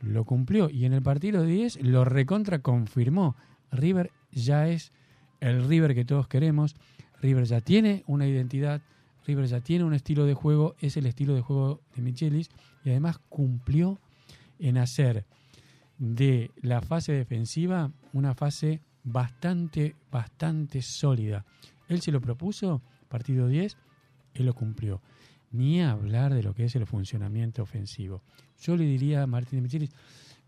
Lo 0.00 0.24
cumplió 0.24 0.68
y 0.70 0.84
en 0.84 0.92
el 0.92 1.02
partido 1.02 1.42
10 1.42 1.82
lo 1.82 2.04
recontra 2.04 2.60
confirmó. 2.60 3.34
River 3.72 4.12
ya 4.30 4.68
es 4.68 4.92
el 5.40 5.66
River 5.66 5.94
que 5.94 6.04
todos 6.04 6.28
queremos. 6.28 6.76
River 7.22 7.44
ya 7.44 7.62
tiene 7.62 8.04
una 8.06 8.26
identidad, 8.26 8.82
River 9.26 9.46
ya 9.46 9.60
tiene 9.60 9.84
un 9.84 9.94
estilo 9.94 10.26
de 10.26 10.34
juego, 10.34 10.76
es 10.80 10.98
el 10.98 11.06
estilo 11.06 11.34
de 11.34 11.40
juego 11.40 11.80
de 11.96 12.02
Michelis 12.02 12.50
y 12.84 12.90
además 12.90 13.18
cumplió 13.30 13.98
en 14.58 14.76
hacer 14.76 15.24
de 15.98 16.50
la 16.60 16.82
fase 16.82 17.12
defensiva 17.12 17.90
una 18.12 18.34
fase 18.34 18.82
bastante, 19.04 19.94
bastante 20.10 20.82
sólida. 20.82 21.44
Él 21.88 22.00
se 22.00 22.12
lo 22.12 22.20
propuso, 22.20 22.82
partido 23.08 23.48
10, 23.48 23.76
él 24.34 24.46
lo 24.46 24.54
cumplió. 24.54 25.00
Ni 25.52 25.82
hablar 25.82 26.32
de 26.32 26.42
lo 26.42 26.54
que 26.54 26.64
es 26.64 26.76
el 26.76 26.86
funcionamiento 26.86 27.62
ofensivo. 27.62 28.22
Yo 28.62 28.76
le 28.76 28.84
diría 28.84 29.22
a 29.22 29.26
Martín 29.26 29.58
de 29.58 29.62
Michelis, 29.62 29.90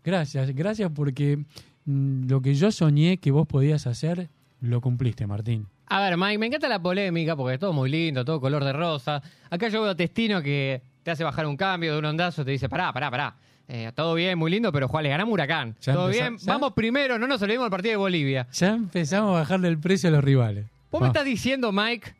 gracias, 0.03 0.49
gracias 0.55 0.91
porque 0.93 1.37
mm, 1.85 2.29
lo 2.29 2.41
que 2.41 2.55
yo 2.55 2.71
soñé 2.71 3.17
que 3.17 3.31
vos 3.31 3.47
podías 3.47 3.85
hacer, 3.87 4.29
lo 4.61 4.79
cumpliste, 4.79 5.27
Martín. 5.27 5.67
A 5.87 5.99
ver, 5.99 6.17
Mike, 6.17 6.37
me 6.37 6.45
encanta 6.47 6.69
la 6.69 6.81
polémica 6.81 7.35
porque 7.35 7.55
es 7.55 7.59
todo 7.59 7.73
muy 7.73 7.89
lindo, 7.89 8.23
todo 8.23 8.39
color 8.39 8.63
de 8.63 8.71
rosa. 8.71 9.21
Acá 9.49 9.67
yo 9.67 9.81
veo 9.81 9.91
a 9.91 9.95
Testino 9.95 10.41
que 10.41 10.81
te 11.03 11.11
hace 11.11 11.23
bajar 11.23 11.45
un 11.45 11.57
cambio 11.57 11.93
de 11.93 11.99
un 11.99 12.05
ondazo, 12.05 12.45
te 12.45 12.51
dice, 12.51 12.69
pará, 12.69 12.93
pará, 12.93 13.11
pará. 13.11 13.35
Eh, 13.67 13.91
todo 13.95 14.13
bien, 14.15 14.37
muy 14.37 14.51
lindo, 14.51 14.71
pero 14.71 14.87
Juan 14.87 15.03
le 15.03 15.09
ganamos 15.09 15.33
Huracán. 15.33 15.75
Ya 15.81 15.93
todo 15.93 16.07
empezó- 16.07 16.23
bien, 16.29 16.37
ya- 16.37 16.53
vamos 16.53 16.73
primero, 16.73 17.17
no 17.17 17.27
nos 17.27 17.41
olvidemos 17.41 17.65
del 17.65 17.71
partido 17.71 17.91
de 17.91 17.97
Bolivia. 17.97 18.47
Ya 18.53 18.73
empezamos 18.73 19.29
a 19.35 19.39
bajarle 19.39 19.69
el 19.69 19.79
precio 19.79 20.09
a 20.09 20.11
los 20.11 20.23
rivales. 20.23 20.65
¿Vos 20.91 21.01
me 21.01 21.07
estás 21.07 21.25
diciendo, 21.25 21.71
Mike, 21.71 22.13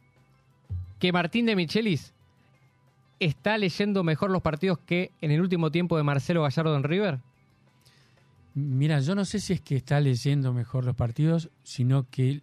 que 0.99 1.11
Martín 1.11 1.45
de 1.45 1.55
Michelis 1.55 2.13
está 3.19 3.57
leyendo 3.57 4.03
mejor 4.03 4.31
los 4.31 4.41
partidos 4.41 4.79
que 4.85 5.11
en 5.21 5.31
el 5.31 5.41
último 5.41 5.69
tiempo 5.69 5.95
de 5.97 6.03
Marcelo 6.03 6.41
Gallardo 6.43 6.75
en 6.75 6.83
River? 6.83 7.19
Mira, 8.55 8.99
yo 8.99 9.15
no 9.15 9.25
sé 9.25 9.39
si 9.39 9.53
es 9.53 9.61
que 9.61 9.75
está 9.75 9.99
leyendo 9.99 10.53
mejor 10.53 10.85
los 10.85 10.95
partidos, 10.95 11.49
sino 11.63 12.07
que 12.09 12.41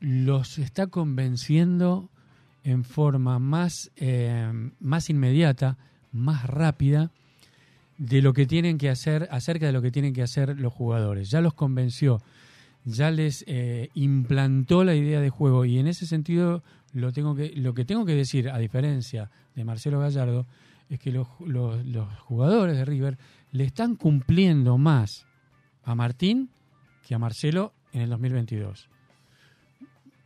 los 0.00 0.58
está 0.58 0.86
convenciendo 0.88 2.08
en 2.64 2.84
forma 2.84 3.38
más, 3.38 3.90
eh, 3.96 4.50
más 4.80 5.08
inmediata, 5.10 5.76
más 6.12 6.44
rápida, 6.46 7.10
de 7.98 8.20
lo 8.22 8.32
que 8.32 8.46
tienen 8.46 8.78
que 8.78 8.90
hacer, 8.90 9.28
acerca 9.30 9.66
de 9.66 9.72
lo 9.72 9.80
que 9.82 9.90
tienen 9.90 10.12
que 10.12 10.22
hacer 10.22 10.58
los 10.60 10.72
jugadores. 10.72 11.30
Ya 11.30 11.40
los 11.40 11.54
convenció, 11.54 12.20
ya 12.84 13.10
les 13.10 13.44
eh, 13.46 13.88
implantó 13.94 14.84
la 14.84 14.94
idea 14.94 15.20
de 15.20 15.30
juego 15.30 15.64
y 15.64 15.78
en 15.78 15.86
ese 15.86 16.06
sentido 16.06 16.62
lo, 16.92 17.12
tengo 17.12 17.34
que, 17.34 17.52
lo 17.56 17.74
que 17.74 17.84
tengo 17.84 18.04
que 18.04 18.14
decir, 18.14 18.48
a 18.50 18.58
diferencia 18.58 19.30
de 19.54 19.64
Marcelo 19.64 19.98
Gallardo, 20.00 20.46
es 20.88 21.00
que 21.00 21.10
los, 21.10 21.26
los- 21.44 21.84
los 21.86 22.08
jugadores 22.20 22.76
de 22.76 22.84
River 22.84 23.18
le 23.52 23.64
están 23.64 23.96
cumpliendo 23.96 24.78
más 24.78 25.26
a 25.82 25.94
Martín 25.94 26.50
que 27.06 27.14
a 27.14 27.18
Marcelo 27.18 27.72
en 27.92 28.02
el 28.02 28.10
2022. 28.10 28.88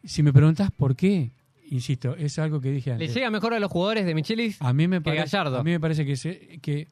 Si 0.05 0.23
me 0.23 0.33
preguntas 0.33 0.71
por 0.71 0.97
qué, 0.97 1.31
insisto, 1.71 2.17
es 2.17 2.39
algo 2.39 2.61
que 2.61 2.71
dije 2.73 2.91
¿Le 2.91 2.95
antes. 2.95 3.15
llega 3.15 3.31
mejor 3.31 3.55
a 3.55 3.61
los 3.61 3.71
jugadores 3.71 4.07
de 4.07 4.15
Michelis? 4.15 4.61
A 4.61 4.73
mí 4.73 4.89
me 4.89 4.97
que 4.99 5.03
parece, 5.03 5.37
Gallardo. 5.37 5.59
a 5.59 5.63
mí 5.65 5.71
me 5.71 5.81
parece 5.81 6.05
que, 6.07 6.17
se- 6.17 6.59
que 6.63 6.89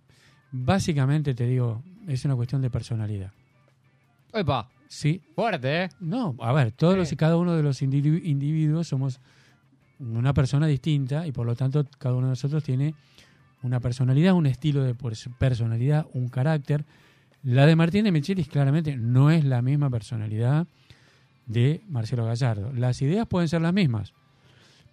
básicamente 0.52 1.34
te 1.34 1.46
digo, 1.46 1.82
es 2.06 2.24
una 2.24 2.36
cuestión 2.36 2.62
de 2.62 2.70
personalidad. 2.70 3.32
Epa, 4.32 4.68
Sí, 4.88 5.20
fuerte, 5.34 5.84
¿eh? 5.84 5.88
no, 6.00 6.34
a 6.40 6.52
ver, 6.52 6.72
todos 6.72 6.94
Sí. 6.94 6.98
los 6.98 7.12
y 7.12 7.16
cada 7.16 7.36
uno 7.36 7.54
de 7.54 7.62
los 7.62 7.82
individu- 7.82 8.22
individuos 8.24 8.88
somos 8.88 9.20
una 9.98 10.32
persona 10.32 10.66
distinta 10.66 11.26
y 11.26 11.32
por 11.32 11.44
lo 11.46 11.54
tanto 11.56 11.84
cada 11.98 12.14
uno 12.14 12.28
de 12.28 12.32
nosotros 12.32 12.62
tiene 12.64 12.94
una 13.62 13.80
personalidad, 13.80 14.32
un 14.34 14.46
estilo 14.46 14.82
de 14.84 14.94
pers- 14.96 15.30
personalidad, 15.36 16.06
un 16.14 16.28
carácter. 16.28 16.84
La 17.42 17.66
de 17.66 17.76
Martín 17.76 18.04
de 18.04 18.12
Michelis 18.12 18.48
claramente 18.48 18.96
no 18.96 19.30
es 19.30 19.44
la 19.44 19.60
misma 19.62 19.90
personalidad 19.90 20.66
de 21.46 21.82
Marcelo 21.88 22.24
Gallardo. 22.24 22.72
Las 22.72 23.02
ideas 23.02 23.26
pueden 23.26 23.48
ser 23.48 23.60
las 23.62 23.72
mismas, 23.74 24.14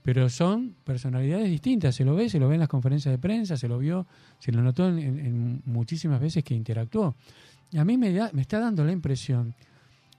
pero 0.05 0.29
son 0.29 0.75
personalidades 0.83 1.49
distintas. 1.49 1.95
Se 1.95 2.05
lo 2.05 2.13
ve, 2.15 2.29
se 2.29 2.37
lo 2.39 2.47
ve 2.47 2.53
en 2.53 2.59
las 2.59 2.69
conferencias 2.69 3.11
de 3.11 3.17
prensa, 3.17 3.57
se 3.57 3.67
lo 3.67 3.79
vio, 3.79 4.05
se 4.37 4.51
lo 4.51 4.61
notó 4.61 4.87
en, 4.87 4.99
en- 4.99 5.61
muchísimas 5.65 6.21
veces 6.21 6.43
que 6.43 6.53
interactuó. 6.53 7.15
Y 7.71 7.79
a 7.79 7.83
mí 7.85 7.97
me, 7.97 8.13
da- 8.13 8.29
me 8.31 8.41
está 8.43 8.59
dando 8.59 8.85
la 8.85 8.91
impresión 8.91 9.55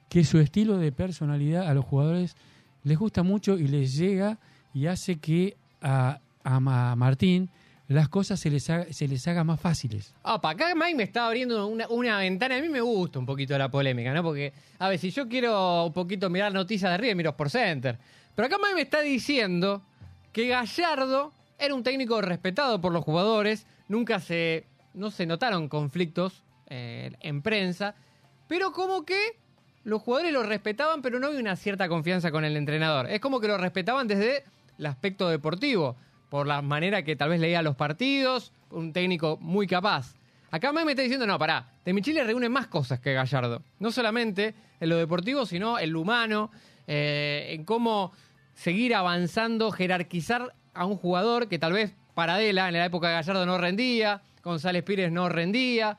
que 0.09 0.25
su 0.25 0.41
estilo 0.41 0.77
de 0.79 0.91
personalidad 0.91 1.69
a 1.69 1.75
los 1.75 1.85
jugadores 1.85 2.35
les 2.83 2.99
gusta 2.99 3.23
mucho 3.23 3.57
y 3.57 3.69
les 3.69 3.97
llega 3.97 4.39
y 4.75 4.87
hace 4.87 5.17
que 5.21 5.57
a, 5.81 6.19
a 6.43 6.59
Ma- 6.59 6.97
Martín 6.97 7.49
las 7.89 8.09
cosas 8.09 8.41
se 8.41 8.51
les 8.51 8.69
haga, 8.69 8.93
se 8.93 9.07
les 9.07 9.27
haga 9.29 9.45
más 9.45 9.61
fáciles. 9.61 10.15
Ah, 10.25 10.41
para 10.41 10.55
acá 10.55 10.75
Mike 10.75 10.95
me 10.95 11.03
está 11.05 11.27
abriendo 11.27 11.67
una, 11.67 11.89
una 11.89 12.19
ventana. 12.19 12.57
A 12.57 12.61
mí 12.61 12.69
me 12.69 12.81
gusta 12.81 13.19
un 13.19 13.27
poquito 13.27 13.57
la 13.57 13.71
polémica, 13.71 14.13
¿no? 14.13 14.23
Porque, 14.23 14.53
a 14.79 14.89
ver, 14.89 14.99
si 14.99 15.11
yo 15.11 15.29
quiero 15.29 15.87
un 15.87 15.93
poquito 15.93 16.29
mirar 16.29 16.53
noticias 16.53 16.91
de 16.91 16.97
River, 16.97 17.17
miro 17.17 17.37
por 17.37 17.51
Center. 17.51 17.99
Pero 18.35 18.47
acá 18.47 18.57
Mike 18.59 18.75
me 18.75 18.83
está 18.83 19.01
diciendo 19.01 19.83
que 20.33 20.49
Gallardo 20.49 21.33
era 21.59 21.75
un 21.75 21.83
técnico 21.83 22.21
respetado 22.21 22.81
por 22.81 22.93
los 22.93 23.05
jugadores. 23.05 23.67
Nunca 23.89 24.21
se. 24.21 24.67
No 24.95 25.11
se 25.11 25.27
notaron 25.27 25.69
conflictos 25.69 26.43
eh, 26.69 27.13
en 27.21 27.43
prensa. 27.43 27.95
Pero 28.49 28.73
como 28.73 29.05
que 29.05 29.37
los 29.85 30.03
jugadores 30.03 30.33
lo 30.33 30.43
respetaban, 30.43 31.01
pero 31.03 31.21
no 31.21 31.29
había 31.29 31.39
una 31.39 31.55
cierta 31.55 31.89
confianza 31.89 32.31
con 32.33 32.45
el 32.45 32.57
entrenador. 32.57 33.09
Es 33.09 33.21
como 33.21 33.41
que 33.41 33.47
lo 33.47 33.57
respetaban 33.57 34.09
desde 34.09 34.45
el 34.79 34.87
aspecto 34.87 35.29
deportivo, 35.29 35.97
por 36.37 36.47
la 36.47 36.61
manera 36.61 37.03
que 37.03 37.17
tal 37.17 37.31
vez 37.31 37.41
leía 37.41 37.63
los 37.63 37.77
partidos, 37.77 38.53
un 38.71 38.93
técnico 38.93 39.39
muy 39.41 39.67
capaz. 39.67 40.15
Acá 40.51 40.71
me 40.85 40.93
está 40.93 41.01
diciendo, 41.01 41.27
no, 41.27 41.39
pará, 41.39 41.67
de 41.83 41.95
reúne 42.25 42.51
más 42.51 42.67
cosas 42.67 43.01
que 43.01 43.15
Gallardo. 43.15 43.63
No 43.79 43.91
solamente 43.91 44.55
en 44.79 44.91
lo 44.91 44.99
deportivo, 44.99 45.47
sino 45.47 45.79
en 45.79 45.95
lo 45.95 46.03
humano, 46.03 46.51
eh, 46.87 47.47
en 47.53 47.65
cómo 47.65 48.13
seguir 48.53 48.95
avanzando, 48.95 49.71
jerarquizar 49.73 50.53
a 50.75 50.85
un 50.85 50.99
jugador 50.99 51.49
que 51.49 51.59
tal 51.59 51.73
vez 51.73 51.95
Paradela 52.15 52.69
en 52.69 52.75
la 52.75 52.85
época 52.85 53.09
de 53.09 53.15
Gallardo 53.15 53.47
no 53.47 53.57
rendía, 53.57 54.21
González 54.45 54.83
Pires 54.83 55.11
no 55.11 55.31
rendía, 55.31 55.97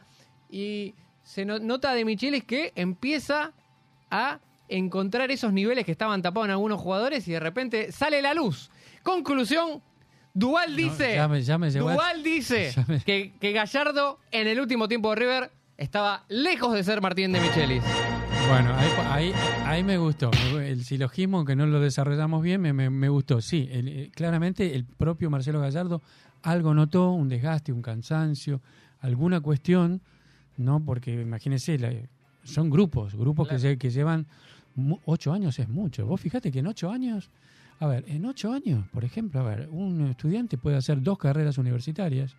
y 0.52 0.94
se 1.24 1.46
no- 1.46 1.58
nota 1.58 1.96
de 1.96 2.06
Michelis 2.06 2.44
que 2.44 2.74
empieza 2.76 3.54
a 4.12 4.40
encontrar 4.70 5.32
esos 5.32 5.52
niveles 5.52 5.84
que 5.84 5.94
estaban 5.94 6.22
tapados 6.22 6.46
en 6.46 6.52
algunos 6.52 6.80
jugadores 6.80 7.28
y 7.28 7.32
de 7.32 7.40
repente 7.40 7.92
sale 7.92 8.22
la 8.22 8.36
luz. 8.36 8.70
Conclusión, 9.02 9.82
Dual 10.38 10.76
dice, 10.76 11.16
ya 11.16 11.28
me- 11.28 11.42
ya 11.42 11.58
me 11.58 11.72
llegó 11.72 11.90
el- 11.90 11.96
Dual 11.96 12.24
dice 12.24 12.72
ya 12.76 12.86
me- 12.88 13.00
que, 13.02 13.34
que 13.40 13.52
Gallardo 13.54 14.20
en 14.32 14.48
el 14.48 14.60
último 14.60 14.88
tiempo 14.88 15.10
de 15.10 15.16
River 15.16 15.52
estaba 15.78 16.26
lejos 16.30 16.74
de 16.74 16.84
ser 16.84 17.02
Martín 17.02 17.32
de 17.32 17.40
Michelis. 17.42 17.84
Bueno, 18.50 18.74
ahí, 18.76 18.90
ahí, 19.12 19.34
ahí 19.66 19.84
me 19.84 19.98
gustó. 19.98 20.30
El 20.60 20.84
silogismo, 20.86 21.44
que 21.44 21.56
no 21.56 21.66
lo 21.66 21.80
desarrollamos 21.80 22.42
bien, 22.44 22.62
me, 22.62 22.72
me- 22.72 22.90
me 22.90 23.10
gustó. 23.10 23.42
Sí, 23.42 23.68
el- 23.72 23.88
eh, 23.88 24.12
claramente 24.14 24.76
el 24.76 24.86
propio 24.86 25.30
Marcelo 25.30 25.60
Gallardo 25.60 26.02
algo 26.44 26.74
notó, 26.74 27.12
un 27.12 27.28
desgaste, 27.30 27.74
un 27.74 27.82
cansancio, 27.82 28.62
alguna 29.02 29.42
cuestión, 29.42 30.02
¿no? 30.56 30.84
Porque 30.86 31.14
imagínense, 31.22 31.78
la- 31.80 31.92
son 32.44 32.70
grupos, 32.70 33.16
grupos 33.16 33.48
que, 33.50 33.56
lle- 33.56 33.78
que 33.78 33.90
llevan 33.90 34.28
mu- 34.76 35.00
ocho 35.06 35.34
años 35.34 35.58
es 35.60 35.68
mucho. 35.68 36.06
Vos 36.06 36.22
fíjate 36.22 36.52
que 36.52 36.60
en 36.60 36.68
ocho 36.68 36.90
años, 36.92 37.30
a 37.80 37.88
ver, 37.88 38.06
en 38.08 38.26
ocho 38.26 38.52
años, 38.52 38.86
por 38.92 39.04
ejemplo, 39.06 39.40
a 39.40 39.44
ver, 39.44 39.70
un 39.72 40.08
estudiante 40.08 40.58
puede 40.58 40.78
hacer 40.78 41.02
dos 41.02 41.18
carreras 41.18 41.58
universitarias. 41.58 42.36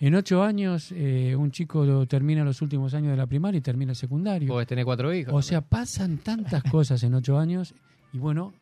En 0.00 0.14
ocho 0.16 0.42
años, 0.42 0.90
eh, 0.90 1.36
un 1.36 1.52
chico 1.52 1.84
lo- 1.84 2.06
termina 2.06 2.42
los 2.44 2.60
últimos 2.60 2.92
años 2.94 3.12
de 3.12 3.16
la 3.16 3.26
primaria 3.28 3.58
y 3.58 3.60
termina 3.60 3.92
el 3.92 3.96
secundario. 3.96 4.48
Podés 4.48 4.66
tener 4.66 4.84
cuatro 4.84 5.14
hijos. 5.14 5.32
O 5.32 5.42
sea, 5.42 5.60
pasan 5.60 6.18
tantas 6.18 6.64
cosas 6.64 7.02
en 7.04 7.14
ocho 7.14 7.38
años 7.38 7.72
y 8.12 8.18
bueno, 8.18 8.52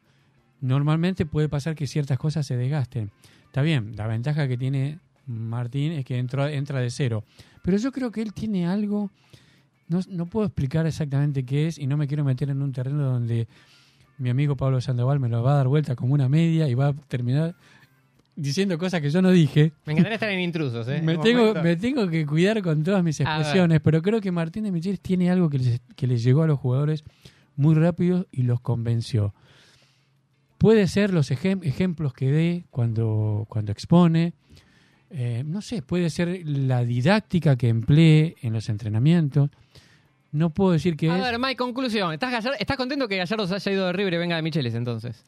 normalmente 0.60 1.24
puede 1.24 1.48
pasar 1.48 1.74
que 1.74 1.86
ciertas 1.86 2.18
cosas 2.18 2.46
se 2.46 2.56
desgasten. 2.56 3.10
Está 3.46 3.62
bien, 3.62 3.96
la 3.96 4.06
ventaja 4.06 4.46
que 4.48 4.58
tiene 4.58 4.98
Martín 5.26 5.92
es 5.92 6.04
que 6.04 6.18
entra, 6.18 6.52
entra 6.52 6.80
de 6.80 6.90
cero. 6.90 7.24
Pero 7.62 7.78
yo 7.78 7.90
creo 7.90 8.10
que 8.10 8.20
él 8.20 8.34
tiene 8.34 8.66
algo, 8.66 9.10
no, 9.88 10.00
no 10.10 10.26
puedo 10.26 10.46
explicar 10.46 10.86
exactamente 10.86 11.44
qué 11.44 11.68
es 11.68 11.78
y 11.78 11.86
no 11.86 11.96
me 11.96 12.06
quiero 12.06 12.22
meter 12.24 12.50
en 12.50 12.60
un 12.60 12.72
terreno 12.72 13.02
donde 13.04 13.48
mi 14.20 14.30
amigo 14.30 14.56
Pablo 14.56 14.80
Sandoval 14.80 15.18
me 15.18 15.28
lo 15.28 15.42
va 15.42 15.52
a 15.54 15.56
dar 15.56 15.68
vuelta 15.68 15.96
como 15.96 16.14
una 16.14 16.28
media 16.28 16.68
y 16.68 16.74
va 16.74 16.88
a 16.88 16.92
terminar 17.08 17.54
diciendo 18.36 18.78
cosas 18.78 19.00
que 19.00 19.10
yo 19.10 19.20
no 19.20 19.30
dije. 19.30 19.72
Me 19.86 19.92
encantaría 19.92 20.14
estar 20.14 20.30
en 20.30 20.40
intrusos, 20.40 20.86
¿eh? 20.88 21.02
Me 21.04 21.18
tengo, 21.18 21.40
momento. 21.40 21.62
me 21.62 21.76
tengo 21.76 22.08
que 22.08 22.24
cuidar 22.24 22.62
con 22.62 22.82
todas 22.84 23.02
mis 23.02 23.20
expresiones, 23.20 23.80
pero 23.80 24.00
creo 24.02 24.20
que 24.20 24.30
Martín 24.30 24.64
de 24.64 24.72
Michelis 24.72 25.00
tiene 25.00 25.30
algo 25.30 25.50
que 25.50 25.58
les, 25.58 25.80
que 25.96 26.06
les 26.06 26.22
llegó 26.22 26.42
a 26.42 26.46
los 26.46 26.58
jugadores 26.58 27.04
muy 27.56 27.74
rápido 27.74 28.26
y 28.30 28.42
los 28.42 28.60
convenció. 28.60 29.34
Puede 30.58 30.86
ser 30.88 31.12
los 31.12 31.30
ejem- 31.30 31.64
ejemplos 31.64 32.12
que 32.12 32.30
dé 32.30 32.64
cuando, 32.70 33.46
cuando 33.48 33.72
expone, 33.72 34.34
eh, 35.10 35.42
no 35.46 35.62
sé, 35.62 35.82
puede 35.82 36.10
ser 36.10 36.42
la 36.46 36.84
didáctica 36.84 37.56
que 37.56 37.68
emplee 37.68 38.36
en 38.42 38.52
los 38.52 38.68
entrenamientos. 38.68 39.50
No 40.32 40.50
puedo 40.50 40.72
decir 40.72 40.96
que 40.96 41.10
A 41.10 41.16
es... 41.16 41.22
ver, 41.22 41.38
Mike, 41.38 41.56
conclusión. 41.56 42.12
¿Estás, 42.12 42.32
Gallar- 42.32 42.56
¿Estás 42.60 42.76
contento 42.76 43.08
que 43.08 43.16
Gallardo 43.16 43.46
se 43.46 43.54
haya 43.54 43.72
ido 43.72 43.86
de 43.86 43.92
River 43.92 44.14
y 44.14 44.16
venga 44.18 44.36
de 44.36 44.42
Michelis 44.42 44.74
entonces? 44.74 45.24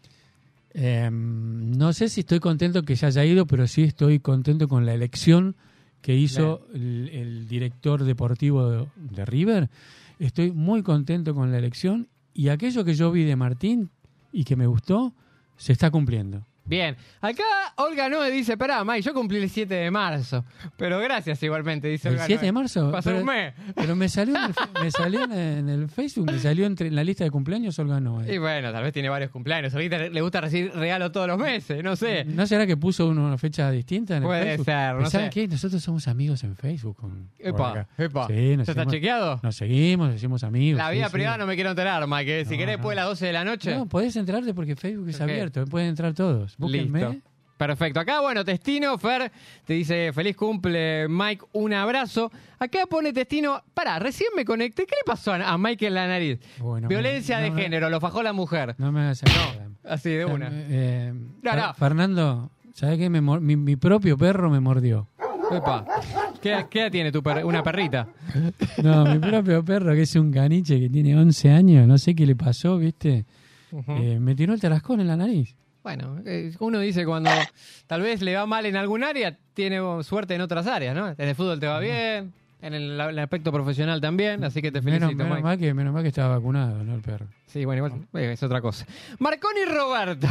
Eh, 0.75 1.11
no 1.13 1.93
sé 1.93 2.09
si 2.09 2.21
estoy 2.21 2.41
contento 2.41 2.83
que 2.83 2.97
se 2.97 3.07
haya 3.07 3.25
ido, 3.25 3.47
pero 3.47 3.67
sí 3.67 3.83
estoy 3.83 4.21
contento 4.21 4.69
con 4.69 4.87
la 4.87 4.95
elección 4.95 5.57
que 6.01 6.15
hizo 6.17 6.67
el, 6.75 7.09
el 7.13 7.49
director 7.49 8.05
deportivo 8.05 8.71
de, 8.71 8.87
de 8.97 9.25
River. 9.25 9.71
Estoy 10.19 10.53
muy 10.53 10.83
contento 10.83 11.35
con 11.35 11.51
la 11.53 11.59
elección 11.59 12.09
y 12.33 12.49
aquello 12.49 12.85
que 12.85 12.95
yo 12.95 13.11
vi 13.13 13.25
de 13.25 13.37
Martín 13.37 13.91
y 14.33 14.45
que 14.45 14.57
me 14.57 14.67
gustó, 14.67 15.15
se 15.57 15.73
está 15.73 15.91
cumpliendo. 15.91 16.47
Bien. 16.65 16.97
Acá 17.21 17.43
Olga 17.77 18.09
Noe 18.09 18.31
dice, 18.31 18.57
pará, 18.57 18.85
Mike, 18.85 19.03
yo 19.03 19.15
cumplí 19.15 19.39
el 19.39 19.51
7 19.51 19.75
de 19.75 19.91
marzo. 19.91 20.45
Pero 20.77 20.99
gracias 21.01 21.43
igualmente, 21.43 21.89
dice 21.89 22.09
¿El 22.09 22.15
Olga 22.15 22.27
7 22.27 22.47
de 22.47 22.53
marzo? 22.53 22.91
Pasó 22.93 23.11
Pero- 23.11 23.21
un 23.21 23.27
mes. 23.27 23.53
Pero 23.75 23.97
me 23.97 24.09
salió 24.09 24.37
en 24.37 24.45
el, 24.45 24.55
me 24.83 24.91
salió 24.91 25.25
en 25.25 25.69
el- 25.69 25.89
Facebook, 25.89 26.27
me 26.31 26.39
salió 26.39 26.65
entre, 26.67 26.89
en 26.89 26.95
la 26.95 27.05
lista 27.05 27.25
de 27.25 27.31
cumpleaños 27.31 27.79
Olga 27.79 28.01
Noe. 28.01 28.33
Y 28.33 28.39
bueno, 28.39 28.71
tal 28.73 28.83
vez 28.85 28.93
tiene 28.93 29.09
varios 29.09 29.31
cumpleaños. 29.31 29.75
Ahorita 29.75 29.99
le 29.99 30.21
gusta 30.21 30.41
recibir 30.41 30.73
regalo 30.73 31.11
todos 31.13 31.27
los 31.27 31.39
meses, 31.39 31.83
no 31.83 31.97
sé. 31.97 32.25
¿No 32.25 32.47
será 32.47 32.67
que 32.67 32.77
puso 32.77 33.09
una 33.09 33.37
fecha 33.39 33.71
distinta 33.71 34.17
en 34.17 34.23
el 34.23 34.29
Puede 34.29 34.43
Facebook? 34.45 34.65
ser, 34.67 34.95
no 34.95 35.11
¿Saben 35.11 35.27
sé. 35.27 35.31
qué? 35.41 35.49
Nosotros 35.49 35.83
somos 35.83 36.07
amigos 36.09 36.45
en 36.45 36.57
Facebook. 36.57 36.97
Con, 36.97 37.29
Epa, 37.39 37.87
epa. 37.99 38.27
Sí, 38.29 38.51
¿Ya 38.51 38.57
nos 38.57 38.69
está 38.69 38.87
chequeado? 38.87 39.41
Nos 39.43 39.57
seguimos, 39.57 40.07
nos 40.07 40.15
decimos 40.15 40.45
amigos. 40.45 40.79
La 40.79 40.91
vida 40.91 41.07
sí. 41.07 41.13
privada 41.13 41.39
no 41.39 41.47
me 41.47 41.55
quiero 41.57 41.71
enterar, 41.71 42.07
Mike. 42.07 42.45
Si 42.45 42.53
No, 42.53 42.59
querés, 42.59 42.67
no. 42.67 42.79
después 42.79 42.91
de 42.93 42.97
las 42.97 43.07
12 43.09 43.27
de 43.27 43.33
la 43.33 43.45
noche. 43.45 43.75
No, 43.77 43.87
podés 43.87 44.15
enterarte 44.17 44.55
porque 44.55 44.77
Facebook 44.77 45.09
es 45.09 45.21
abierto, 45.21 45.65
pueden 45.67 45.89
entrar 45.89 46.15
todos. 46.15 46.52
Búsquenme. 46.59 47.01
Listo. 47.11 47.17
Perfecto. 47.57 48.01
Acá, 48.01 48.21
bueno, 48.21 48.45
Testino, 48.45 48.99
Fer, 48.99 49.31
te 49.65 49.75
dice 49.75 50.13
feliz 50.13 50.35
cumple, 50.37 51.07
Mike, 51.09 51.45
un 51.53 51.73
abrazo. 51.73 52.33
Acá 52.59 52.87
pone 52.91 53.13
Testino, 53.13 53.63
pará, 53.73 54.01
recién 54.01 54.31
me 54.35 54.45
conecté. 54.45 54.85
¿Qué 54.85 54.95
le 55.01 55.05
pasó 55.07 55.33
a 55.33 55.37
a 55.53 55.57
Mike 55.59 55.87
en 55.87 55.95
la 55.95 56.09
nariz? 56.09 56.41
Bueno, 56.59 56.89
Violencia 56.89 57.37
no, 57.39 57.45
de 57.45 57.51
no, 57.51 57.57
género, 57.57 57.89
lo 57.89 58.01
fajó 58.01 58.21
la 58.25 58.33
mujer. 58.33 58.75
No 58.79 58.91
me 58.91 59.03
hagas 59.03 59.23
acordar. 59.23 59.69
Así 59.85 60.11
de 60.11 60.25
una. 60.25 60.49
Eh, 60.53 61.13
No, 61.43 61.51
Fer- 61.53 61.67
no. 61.69 61.75
Fernando, 61.75 62.51
¿sabes 62.75 62.99
qué? 62.99 63.09
Me 63.09 63.21
mi, 63.21 63.55
mi 63.57 63.77
propio 63.77 64.19
perro 64.19 64.51
me 64.51 64.59
mordió. 64.59 65.07
Epa. 65.53 65.85
¿Qué, 66.41 66.67
qué 66.69 66.81
edad 66.81 66.91
tiene 66.91 67.13
tu 67.13 67.23
per- 67.23 67.45
una 67.45 67.63
perrita? 67.63 68.09
No, 68.83 69.05
mi 69.05 69.19
propio 69.21 69.65
perro, 69.65 69.93
que 69.95 70.03
es 70.03 70.17
un 70.17 70.33
caniche 70.33 70.81
que 70.81 70.89
tiene 70.89 71.17
11 71.17 71.51
años, 71.51 71.87
no 71.87 71.97
sé 71.99 72.15
qué 72.17 72.27
le 72.27 72.35
pasó, 72.35 72.77
¿viste? 72.79 73.25
Eh, 73.89 74.19
me 74.21 74.35
tiró 74.35 74.53
el 74.53 74.61
tarascón 74.61 75.01
en 75.01 75.07
la 75.07 75.17
nariz. 75.17 75.55
Bueno, 75.83 76.19
eh, 76.25 76.53
uno 76.61 76.79
dice 76.79 77.05
cuando 77.05 77.31
tal 77.87 78.03
vez 78.03 78.23
le 78.23 78.37
va 78.37 78.47
mal 78.47 78.67
en 78.67 78.77
algún 78.77 79.03
área, 79.03 79.37
tiene 79.55 79.81
suerte 80.05 80.35
en 80.35 80.41
otras 80.41 80.67
áreas, 80.67 80.95
¿no? 80.95 81.09
En 81.09 81.29
el 81.29 81.35
fútbol 81.35 81.59
te 81.59 81.67
va 81.67 81.81
bien, 81.81 82.33
en 82.61 82.75
el, 82.75 83.01
el 83.01 83.19
aspecto 83.19 83.51
profesional 83.51 84.01
también, 84.01 84.45
así 84.45 84.63
que 84.63 84.71
te 84.71 84.81
felicito, 84.81 85.07
Menos, 85.09 85.17
menos 85.17 85.31
Mike. 85.33 85.43
mal 85.43 85.59
que, 85.59 85.75
menos 85.75 85.93
mal 85.93 86.03
que 86.03 86.09
estaba 86.11 86.37
vacunado, 86.37 86.85
¿no? 86.85 86.95
El 86.95 87.01
perro. 87.01 87.27
Sí, 87.47 87.65
bueno, 87.65 87.85
igual 87.87 88.07
eh, 88.15 88.33
es 88.33 88.43
otra 88.45 88.61
cosa. 88.61 88.87
Marconi 89.19 89.65
Roberto. 89.67 90.29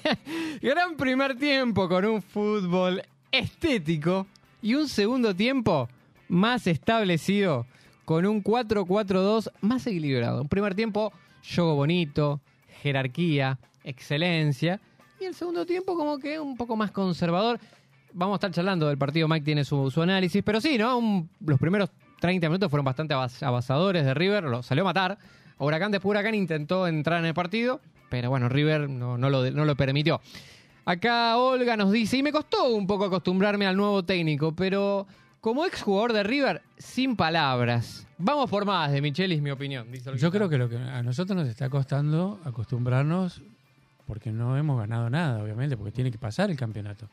Gran 0.60 0.96
primer 0.96 1.36
tiempo 1.36 1.88
con 1.88 2.04
un 2.04 2.20
fútbol 2.22 3.02
estético 3.30 4.26
y 4.60 4.74
un 4.74 4.88
segundo 4.88 5.34
tiempo 5.34 5.88
más 6.28 6.66
establecido 6.66 7.66
con 8.04 8.26
un 8.26 8.42
4-4-2 8.44 9.50
más 9.62 9.86
equilibrado. 9.86 10.42
Un 10.42 10.48
primer 10.48 10.74
tiempo, 10.74 11.12
juego 11.54 11.74
bonito, 11.76 12.40
jerarquía, 12.82 13.58
excelencia. 13.84 14.80
Y 15.20 15.24
el 15.24 15.34
segundo 15.34 15.64
tiempo 15.66 15.96
como 15.96 16.18
que 16.18 16.38
un 16.40 16.56
poco 16.56 16.76
más 16.76 16.90
conservador. 16.90 17.58
Vamos 18.14 18.34
a 18.34 18.36
estar 18.36 18.50
charlando 18.50 18.88
del 18.88 18.98
partido, 18.98 19.26
Mike 19.28 19.44
tiene 19.44 19.64
su, 19.64 19.90
su 19.90 20.02
análisis, 20.02 20.42
pero 20.42 20.60
sí, 20.60 20.76
¿no? 20.76 21.26
Los 21.46 21.58
primeros 21.58 21.90
30 22.20 22.46
minutos 22.48 22.68
fueron 22.70 22.84
bastante 22.84 23.14
avas- 23.14 23.42
avasadores 23.42 24.04
de 24.04 24.12
River, 24.14 24.44
lo 24.44 24.62
salió 24.62 24.82
a 24.82 24.86
matar. 24.86 25.18
Huracán 25.58 25.92
después 25.92 26.10
Huracán 26.10 26.34
intentó 26.34 26.86
entrar 26.86 27.20
en 27.20 27.26
el 27.26 27.34
partido, 27.34 27.80
pero 28.10 28.28
bueno, 28.28 28.48
River 28.50 28.90
no, 28.90 29.16
no 29.16 29.30
lo, 29.30 29.50
no 29.50 29.64
lo 29.64 29.76
permitió. 29.76 30.20
Acá 30.84 31.36
Olga 31.38 31.76
nos 31.76 31.92
dice, 31.92 32.16
y 32.18 32.22
me 32.22 32.32
costó 32.32 32.68
un 32.74 32.86
poco 32.86 33.04
acostumbrarme 33.04 33.66
al 33.66 33.76
nuevo 33.76 34.02
técnico, 34.04 34.54
pero 34.54 35.06
como 35.40 35.64
exjugador 35.64 36.12
de 36.12 36.22
River, 36.24 36.62
sin 36.76 37.16
palabras. 37.16 38.06
Vamos 38.18 38.50
por 38.50 38.64
más 38.64 38.92
de 38.92 39.00
Michelis, 39.00 39.40
mi 39.40 39.50
opinión. 39.50 39.86
Yo 40.18 40.30
creo 40.30 40.48
que 40.48 40.58
lo 40.58 40.68
que 40.68 40.76
a 40.76 41.02
nosotros 41.02 41.36
nos 41.36 41.48
está 41.48 41.70
costando 41.70 42.40
acostumbrarnos, 42.44 43.40
porque 44.12 44.30
no 44.30 44.58
hemos 44.58 44.78
ganado 44.78 45.08
nada, 45.08 45.42
obviamente, 45.42 45.74
porque 45.74 45.90
tiene 45.90 46.10
que 46.10 46.18
pasar 46.18 46.50
el 46.50 46.56
campeonato. 46.58 47.08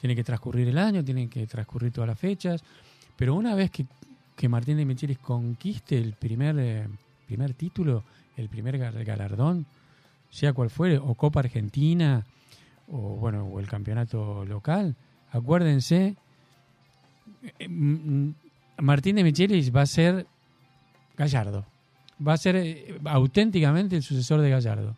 Tiene 0.00 0.14
que 0.14 0.22
transcurrir 0.22 0.68
el 0.68 0.78
año, 0.78 1.02
tienen 1.04 1.28
que 1.28 1.48
transcurrir 1.48 1.90
todas 1.90 2.06
las 2.06 2.16
fechas. 2.18 2.62
Pero 3.16 3.34
una 3.34 3.56
vez 3.56 3.72
que, 3.72 3.86
que 4.36 4.48
Martín 4.48 4.76
de 4.76 4.84
Michelis 4.84 5.18
conquiste 5.18 5.98
el 5.98 6.12
primer, 6.12 6.54
eh, 6.60 6.86
primer 7.26 7.54
título, 7.54 8.04
el 8.36 8.48
primer 8.48 8.78
gal- 8.78 9.04
galardón, 9.04 9.66
sea 10.30 10.52
cual 10.52 10.70
fuere, 10.70 10.96
o 10.98 11.14
Copa 11.14 11.40
Argentina, 11.40 12.24
o 12.88 13.16
bueno, 13.16 13.46
o 13.46 13.58
el 13.58 13.66
campeonato 13.66 14.44
local, 14.44 14.94
acuérdense, 15.32 16.14
eh, 17.58 17.68
mm, 17.68 17.94
mm, 18.28 18.34
Martín 18.78 19.16
de 19.16 19.24
Michelis 19.24 19.74
va 19.74 19.82
a 19.82 19.86
ser 19.86 20.24
Gallardo. 21.16 21.64
Va 22.24 22.34
a 22.34 22.36
ser 22.36 22.54
eh, 22.54 23.00
auténticamente 23.06 23.96
el 23.96 24.04
sucesor 24.04 24.40
de 24.40 24.50
Gallardo. 24.50 24.94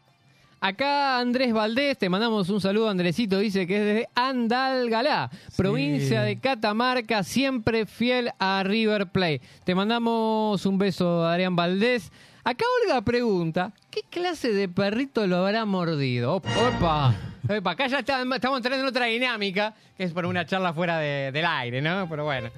Acá 0.59 1.19
Andrés 1.19 1.53
Valdés, 1.53 1.99
te 1.99 2.09
mandamos 2.09 2.49
un 2.49 2.61
saludo, 2.61 2.89
Andresito, 2.89 3.39
dice 3.39 3.67
que 3.67 3.77
es 3.77 3.85
desde 3.85 4.09
Andalgalá, 4.15 5.31
provincia 5.57 6.23
de 6.23 6.39
Catamarca, 6.41 7.23
siempre 7.23 7.85
fiel 7.87 8.31
a 8.39 8.63
River 8.65 9.07
Play. 9.09 9.41
Te 9.65 9.75
mandamos 9.75 10.65
un 10.67 10.79
beso, 10.79 11.25
Adrián 11.27 11.55
Valdés. 11.57 12.11
Acá 12.43 12.65
Olga 12.85 13.03
pregunta, 13.03 13.73
¿qué 13.91 14.01
clase 14.09 14.53
de 14.53 14.69
perrito 14.69 15.27
lo 15.27 15.37
habrá 15.45 15.65
mordido? 15.67 16.37
Op- 16.37 16.47
Opa, 16.47 17.15
Opa, 17.59 17.71
acá 17.73 17.87
ya 17.89 17.99
está- 17.99 18.23
estamos 18.23 18.57
entrando 18.59 18.83
en 18.83 18.89
otra 18.89 19.07
dinámica, 19.07 19.75
que 19.97 20.05
es 20.05 20.13
por 20.13 20.25
una 20.27 20.47
charla 20.47 20.73
fuera 20.73 20.99
de- 20.99 21.33
del 21.33 21.45
aire, 21.45 21.83
¿no? 21.83 22.09
Pero 22.09 22.25
bueno, 22.25 22.49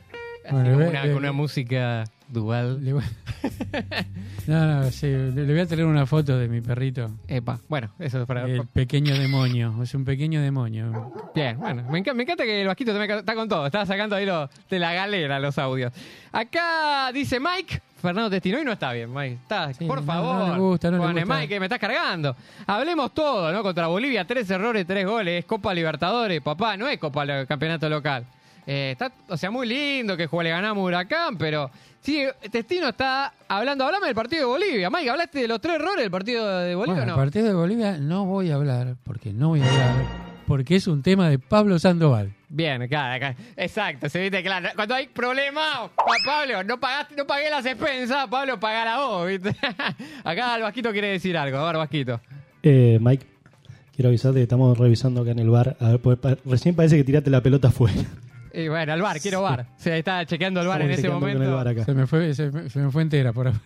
así 0.45 0.53
Bueno, 0.55 0.65
como 0.71 0.79
ve- 0.79 0.89
una, 0.91 1.03
ve- 1.03 1.09
con 1.09 1.19
una 1.19 1.33
música 1.33 2.05
dual. 2.29 2.85
Le 2.85 2.93
voy- 2.93 3.03
no, 4.47 4.67
no, 4.67 4.91
sí, 4.91 5.07
le, 5.07 5.45
voy 5.45 5.61
a 5.61 5.67
traer 5.67 5.85
una 5.85 6.07
foto 6.07 6.39
de 6.39 6.49
mi 6.49 6.61
perrito. 6.61 7.11
Epa, 7.27 7.59
bueno, 7.69 7.91
eso 7.99 8.21
es 8.23 8.27
para... 8.27 8.45
El 8.45 8.67
pequeño 8.67 9.17
demonio. 9.19 9.75
Es 9.83 9.95
un 9.95 10.05
pequeño 10.05 10.41
demonio. 10.41 11.13
Bien, 11.35 11.59
bueno, 11.59 11.85
me, 11.91 12.03
enca- 12.03 12.15
me 12.15 12.23
encanta 12.25 12.45
que 12.45 12.61
el 12.63 12.67
Vasquito 12.67 12.93
también 12.93 13.19
está 13.19 13.35
con 13.35 13.49
todo. 13.49 13.67
Está 13.67 13.85
sacando 13.87 14.17
ahí 14.17 14.27
lo- 14.27 14.49
de 14.71 14.79
la 14.79 14.93
galera 14.93 15.39
los 15.39 15.59
audios. 15.59 15.93
Acá 16.33 17.11
dice 17.13 17.39
Mike, 17.41 17.81
Fernando 18.01 18.31
Testino, 18.31 18.61
y 18.61 18.65
no 18.65 18.73
está 18.73 18.93
bien, 18.93 19.13
Mike. 19.13 19.35
Está, 19.43 19.73
Sí, 19.75 19.85
por 19.87 20.01
no, 20.01 20.07
favor. 20.07 20.49
no 20.49 20.55
le 20.55 20.61
gusta, 20.61 20.91
no 20.91 20.99
le 20.99 21.03
Pone, 21.03 21.21
gusta. 21.23 21.35
Mike, 21.37 21.49
que 21.55 21.61
me 21.61 21.67
estás 21.67 21.79
cargando. 21.79 22.37
Hablemos 22.67 23.13
todo, 23.15 23.51
¿no? 23.53 23.63
Contra 23.63 23.87
Bolivia, 23.87 24.25
tres 24.27 24.49
errores, 24.51 24.87
tres 24.87 25.07
goles. 25.07 25.45
Copa 25.45 25.73
Libertadores, 25.75 26.41
papá, 26.41 26.77
no 26.77 26.87
es 26.89 26.99
Copa 26.99 27.27
Campeonato 27.47 27.89
Local. 27.89 28.25
Eh, 28.71 28.91
está, 28.93 29.11
o 29.29 29.37
sea, 29.39 29.51
muy 29.51 29.67
lindo 29.67 30.15
que 30.15 30.27
juegue, 30.27 30.51
le 30.51 30.55
ganamos 30.55 30.83
a 30.83 30.85
Huracán, 30.85 31.39
pero 31.39 31.71
sí, 32.03 32.23
Testino 32.53 32.89
está 32.89 33.33
hablando. 33.49 33.87
Hablame 33.87 34.07
del 34.09 34.15
partido 34.15 34.41
de 34.43 34.47
Bolivia. 34.47 34.91
Mike, 34.91 35.09
¿hablaste 35.09 35.39
de 35.41 35.49
los 35.49 35.59
tres 35.59 35.77
errores 35.77 36.03
del 36.03 36.11
partido 36.11 36.47
de 36.59 36.75
Bolivia 36.75 36.97
Bueno, 37.05 37.13
o 37.15 37.17
no? 37.17 37.23
el 37.23 37.27
partido 37.31 37.47
de 37.49 37.55
Bolivia 37.55 37.97
no 37.97 38.27
voy 38.27 38.51
a 38.51 38.57
hablar, 38.57 38.97
porque 39.05 39.33
no 39.33 39.49
voy 39.49 39.63
a 39.63 39.65
hablar, 39.71 40.05
porque 40.47 40.77
es 40.77 40.87
un 40.87 41.03
tema 41.03 41.31
de 41.31 41.39
Pablo 41.39 41.79
Sandoval. 41.79 42.35
Bien, 42.51 42.83
acá, 42.83 43.15
acá. 43.15 43.35
Exacto, 43.57 44.09
se 44.11 44.21
viste 44.21 44.43
claro. 44.43 44.69
Cuando 44.75 44.95
hay 44.95 45.07
problema, 45.07 45.91
pa- 45.97 46.05
Pablo, 46.27 46.63
no 46.63 46.79
pagaste, 46.79 47.15
no 47.17 47.27
pagué 47.27 47.49
las 47.49 47.65
expensas, 47.65 48.27
Pablo, 48.29 48.61
pagala 48.61 48.99
vos, 48.99 49.27
¿viste? 49.29 49.55
acá 50.25 50.57
el 50.57 50.63
Vasquito 50.63 50.93
quiere 50.93 51.09
decir 51.09 51.39
algo. 51.39 51.57
A 51.57 51.65
ver, 51.69 51.77
Vasquito. 51.79 52.21
Eh, 52.63 52.99
Mike, 53.01 53.25
quiero 53.97 54.09
avisarte 54.11 54.41
que 54.41 54.43
estamos 54.43 54.77
revisando 54.77 55.23
acá 55.23 55.31
en 55.31 55.39
el 55.39 55.49
bar. 55.49 55.77
A 55.81 55.89
ver, 55.91 56.01
porque 56.01 56.21
pa- 56.21 56.37
recién 56.45 56.75
parece 56.77 56.97
que 56.99 57.05
tiraste 57.05 57.31
la 57.31 57.43
pelota 57.43 57.69
afuera. 57.69 58.03
Y 58.59 58.67
bueno, 58.67 58.93
al 58.93 59.01
bar, 59.01 59.21
quiero 59.21 59.43
bar. 59.43 59.67
Se 59.77 59.97
está 59.97 60.27
chequeando 60.27 60.61
el 60.61 60.67
bar 60.67 60.83
en 60.83 60.91
ese 60.91 61.07
con 61.07 61.21
momento. 61.21 61.45
el 61.45 61.53
bar 61.53 61.69
acá. 61.69 61.85
Se 61.85 61.95
me 61.95 62.09
fue, 62.09 62.35
se 62.35 62.51
me, 62.51 62.69
se 62.69 62.81
me 62.81 62.91
fue 62.91 63.03
entera 63.03 63.33
por 63.33 63.49
ahí. 63.49 63.55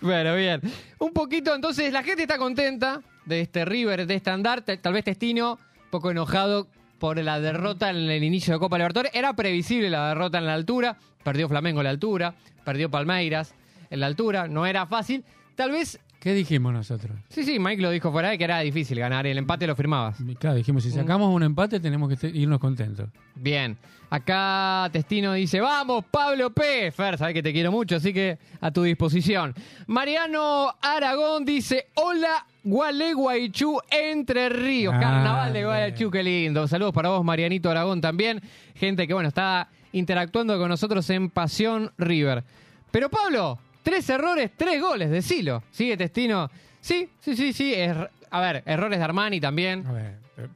Bueno, 0.00 0.34
bien. 0.34 0.60
Un 0.98 1.12
poquito, 1.12 1.54
entonces, 1.54 1.92
la 1.92 2.02
gente 2.02 2.22
está 2.22 2.38
contenta 2.38 3.02
de 3.26 3.42
este 3.42 3.64
River, 3.64 4.06
de 4.06 4.14
este 4.14 4.30
andar. 4.30 4.62
Tal 4.62 4.92
vez 4.92 5.04
Testino, 5.04 5.58
un 5.84 5.90
poco 5.90 6.10
enojado 6.10 6.68
por 6.98 7.18
la 7.18 7.38
derrota 7.38 7.90
en 7.90 7.96
el 7.96 8.22
inicio 8.22 8.54
de 8.54 8.60
Copa 8.60 8.78
Libertadores. 8.78 9.12
Era 9.14 9.34
previsible 9.34 9.90
la 9.90 10.08
derrota 10.08 10.38
en 10.38 10.46
la 10.46 10.54
altura. 10.54 10.96
Perdió 11.22 11.48
Flamengo 11.48 11.80
en 11.80 11.84
la 11.84 11.90
altura. 11.90 12.34
Perdió 12.64 12.90
Palmeiras 12.90 13.54
en 13.90 14.00
la 14.00 14.06
altura. 14.06 14.48
No 14.48 14.66
era 14.66 14.86
fácil. 14.86 15.24
Tal 15.54 15.70
vez, 15.72 16.00
¿Qué 16.22 16.34
dijimos 16.34 16.72
nosotros? 16.72 17.18
sí, 17.30 17.42
sí, 17.42 17.58
Mike 17.58 17.82
lo 17.82 17.90
dijo 17.90 18.12
fuera 18.12 18.30
de 18.30 18.38
que 18.38 18.44
era 18.44 18.60
difícil 18.60 18.96
ganar. 18.96 19.26
El 19.26 19.38
empate 19.38 19.66
lo 19.66 19.74
firmabas. 19.74 20.18
Claro, 20.38 20.54
dijimos, 20.54 20.84
si 20.84 20.92
sacamos 20.92 21.34
un 21.34 21.42
empate 21.42 21.80
tenemos 21.80 22.16
que 22.16 22.28
irnos 22.28 22.60
contentos. 22.60 23.08
Bien. 23.34 23.76
Acá 24.08 24.88
Testino 24.92 25.32
dice, 25.32 25.60
vamos, 25.60 26.04
Pablo 26.08 26.50
P. 26.50 26.92
Fer, 26.92 27.18
sabes 27.18 27.34
que 27.34 27.42
te 27.42 27.52
quiero 27.52 27.72
mucho, 27.72 27.96
así 27.96 28.12
que 28.12 28.38
a 28.60 28.70
tu 28.70 28.84
disposición. 28.84 29.52
Mariano 29.88 30.72
Aragón 30.80 31.44
dice, 31.44 31.88
hola, 31.94 32.46
Gualeguaychú, 32.62 33.80
Entre 33.90 34.48
Ríos. 34.48 34.94
Ah, 34.96 35.00
Carnaval 35.00 35.52
de. 35.52 35.64
Gualeguaychú, 35.64 36.08
qué 36.08 36.22
lindo. 36.22 36.68
Saludos 36.68 36.92
para 36.92 37.08
vos, 37.08 37.24
Marianito 37.24 37.68
Aragón 37.68 38.00
también. 38.00 38.40
Gente 38.76 39.08
que, 39.08 39.14
bueno, 39.14 39.28
está 39.28 39.70
interactuando 39.90 40.56
con 40.56 40.68
nosotros 40.68 41.10
en 41.10 41.30
Pasión 41.30 41.90
River. 41.98 42.44
Pero 42.92 43.08
Pablo, 43.08 43.58
tres 43.82 44.08
errores, 44.08 44.50
tres 44.56 44.80
goles, 44.80 45.10
decilo. 45.10 45.62
¿Sigue 45.70 45.96
Testino? 45.96 46.50
Sí, 46.80 47.08
sí, 47.20 47.36
sí, 47.36 47.52
sí. 47.52 47.74
er- 47.74 48.10
a 48.30 48.40
ver, 48.40 48.62
errores 48.66 48.98
de 48.98 49.04
Armani 49.04 49.40
también. 49.40 49.86
A 49.86 49.92
ver, 49.92 50.18
eh, 50.38 50.48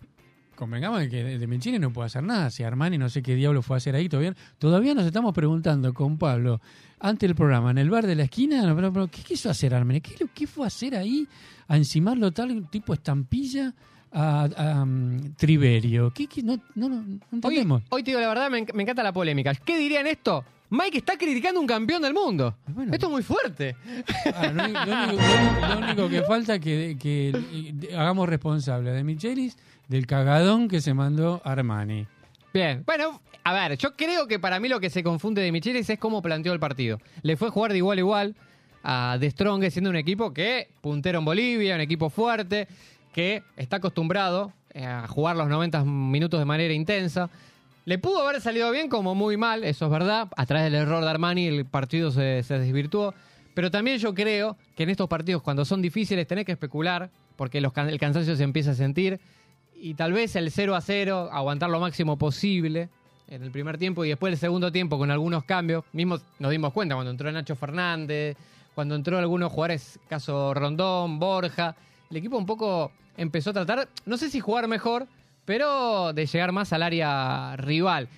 convengamos 0.55 1.01
de 1.01 1.09
que 1.11 1.23
de, 1.23 1.47
Menchini 1.47 1.79
no 1.79 1.93
puede 1.93 2.07
hacer 2.07 2.23
nada. 2.23 2.51
Si 2.51 2.63
Armani 2.63 2.99
no 2.99 3.09
sé 3.09 3.23
qué 3.23 3.35
diablo 3.35 3.63
fue 3.63 3.77
a 3.77 3.79
hacer 3.79 3.95
ahí 3.95 4.09
todavía. 4.09 4.35
Todavía 4.59 4.95
nos 4.95 5.05
estamos 5.05 5.35
preguntando 5.35 5.93
con 5.93 6.19
Pablo, 6.19 6.61
ante 6.99 7.27
el 7.27 7.35
programa, 7.35 7.71
en 7.71 7.79
el 7.79 7.91
bar 7.91 8.07
de 8.07 8.15
la 8.15 8.25
esquina, 8.25 8.75
¿qué 9.11 9.23
quiso 9.23 9.51
hacer 9.51 9.75
Armani? 9.75 10.01
¿Qué, 10.01 10.47
fue 10.47 10.65
a 10.65 10.69
hacer 10.69 10.97
ahí? 10.97 11.29
A 11.69 11.77
encimarlo 11.77 12.33
tal 12.33 12.69
tipo 12.71 12.95
estampilla 12.95 13.75
a, 14.11 14.45
a, 14.57 14.83
um, 14.83 15.35
Triverio. 15.35 16.13
¿Qué, 16.15 16.27
qué? 16.27 16.43
No, 16.43 16.59
no, 16.75 16.89
no, 16.89 17.21
Hoy, 17.43 17.83
hoy 17.91 18.03
te 18.03 18.11
digo 18.13 18.21
la 18.21 18.29
verdad, 18.29 18.51
me 18.51 18.83
encanta 18.83 19.03
la 19.03 19.13
polémica. 19.13 19.55
¿Qué 19.55 19.77
dirían 19.77 20.07
esto? 20.07 20.45
Mike 20.71 20.99
está 20.99 21.17
criticando 21.17 21.61
un 21.61 21.67
campeón 21.67 22.03
del 22.03 22.13
mundo. 22.15 22.57
Bueno. 22.67 22.93
Esto 22.93 23.07
es 23.07 23.13
muy 23.13 23.23
fuerte. 23.23 23.77
Ah, 24.35 24.49
lo, 24.49 24.65
único, 24.65 24.85
lo 24.85 25.05
único- 25.05 25.67
lo 25.69 25.79
único 25.79 26.09
que 26.09 26.23
falta 26.23 26.55
es 26.57 26.61
que, 26.61 26.97
que 27.01 27.95
hagamos 27.97 28.29
responsable 28.29 28.91
de 28.93 29.05
Michelis 29.05 29.57
del 29.89 30.07
cagadón 30.07 30.69
que 30.69 30.81
se 30.81 30.93
mandó 30.95 31.41
Armani. 31.45 32.07
Bien, 32.53 32.83
bueno, 32.87 33.21
a 33.45 33.53
ver, 33.53 33.77
yo 33.79 33.95
creo 33.95 34.27
que 34.27 34.39
para 34.41 34.59
mí 34.59 34.69
lo 34.69 34.81
que 34.81 34.91
se 34.91 35.03
confunde 35.05 35.43
de 35.43 35.53
Michelis 35.53 35.89
es 35.91 35.99
cómo 35.99 36.21
planteó 36.23 36.53
el 36.53 36.59
partido. 36.61 36.99
Le 37.23 37.37
fue 37.37 37.51
jugar 37.51 37.71
de 37.73 37.79
igual 37.79 37.99
a 37.99 38.01
igual 38.01 38.35
a 38.83 39.17
The 39.21 39.31
Strong, 39.31 39.65
siendo 39.71 39.91
un 39.91 39.97
equipo 39.97 40.33
que 40.33 40.69
puntero 40.81 41.19
en 41.21 41.25
Bolivia, 41.25 41.75
un 41.75 41.81
equipo 41.81 42.09
fuerte, 42.11 42.67
que 43.13 43.43
está 43.57 43.77
acostumbrado 43.77 44.53
eh, 44.73 44.85
a 44.85 45.07
jugar 45.07 45.37
los 45.37 45.49
90 45.49 45.85
minutos 45.85 46.39
de 46.41 46.45
manera 46.47 46.73
intensa. 46.75 47.29
Le 47.87 47.99
pudo 47.99 48.21
haber 48.21 48.41
salido 48.41 48.69
bien 48.73 48.89
como 48.89 49.15
muy 49.15 49.37
mal, 49.37 49.63
eso 49.63 49.85
es 49.85 49.91
verdad. 49.93 50.29
A 50.37 50.45
través 50.45 50.65
del 50.65 50.75
error 50.75 51.05
de 51.05 51.09
Armani 51.09 51.47
el 51.47 51.67
partido 51.67 52.11
se, 52.11 52.43
se 52.43 52.59
desvirtuó. 52.59 53.15
Pero 53.55 53.71
también 53.71 53.99
yo 53.99 54.13
creo 54.13 54.57
que 54.75 54.83
en 54.83 54.91
estos 54.91 55.09
partidos, 55.09 55.41
cuando 55.41 55.65
son 55.65 55.81
difíciles, 55.81 56.27
tenés 56.27 56.45
que 56.45 56.53
especular, 56.53 57.11
porque 57.37 57.61
los 57.61 57.73
el 57.77 57.99
cansancio 58.01 58.35
se 58.35 58.43
empieza 58.43 58.73
a 58.73 58.75
sentir. 58.75 59.21
Y 59.77 59.95
tal 59.95 60.13
vez 60.13 60.35
el 60.35 60.51
0 60.51 60.75
a 60.75 60.81
0, 60.81 61.29
aguantar 61.31 61.71
lo 61.71 61.79
máximo 61.79 62.19
posible 62.19 62.89
en 63.29 63.45
el 63.45 63.53
primer 63.53 63.79
tiempo 63.79 64.05
y 64.05 64.09
después 64.09 64.33
el 64.33 64.39
segundo 64.39 64.73
tiempo 64.73 64.99
con 64.99 65.13
algunos 65.13 65.45
cambios. 65.45 65.85
Mismo 65.93 66.19
nos 66.41 66.51
dimos 66.51 66.73
cuenta 66.73 66.97
cuando 66.97 67.13
entró 67.13 67.31
Nacho 67.31 67.55
Fernández, 67.55 68.37
cuando 68.75 68.97
entró 68.97 69.17
algunos 69.17 69.53
jugadores, 69.53 70.01
caso 70.09 70.53
Rondón, 70.55 71.21
Borja. 71.21 71.77
El 72.11 72.17
equipo 72.17 72.37
un 72.37 72.47
poco 72.47 72.91
empezó 73.17 73.51
a 73.51 73.53
tratar, 73.53 73.89
no 74.07 74.17
sé 74.17 74.29
si 74.29 74.41
jugar 74.41 74.67
mejor, 74.67 75.07
pero 75.47 76.13
de 76.13 76.27
llegar 76.27 76.53
más 76.53 76.75
al 76.75 76.83
área 76.83 77.57
rival. 77.57 78.09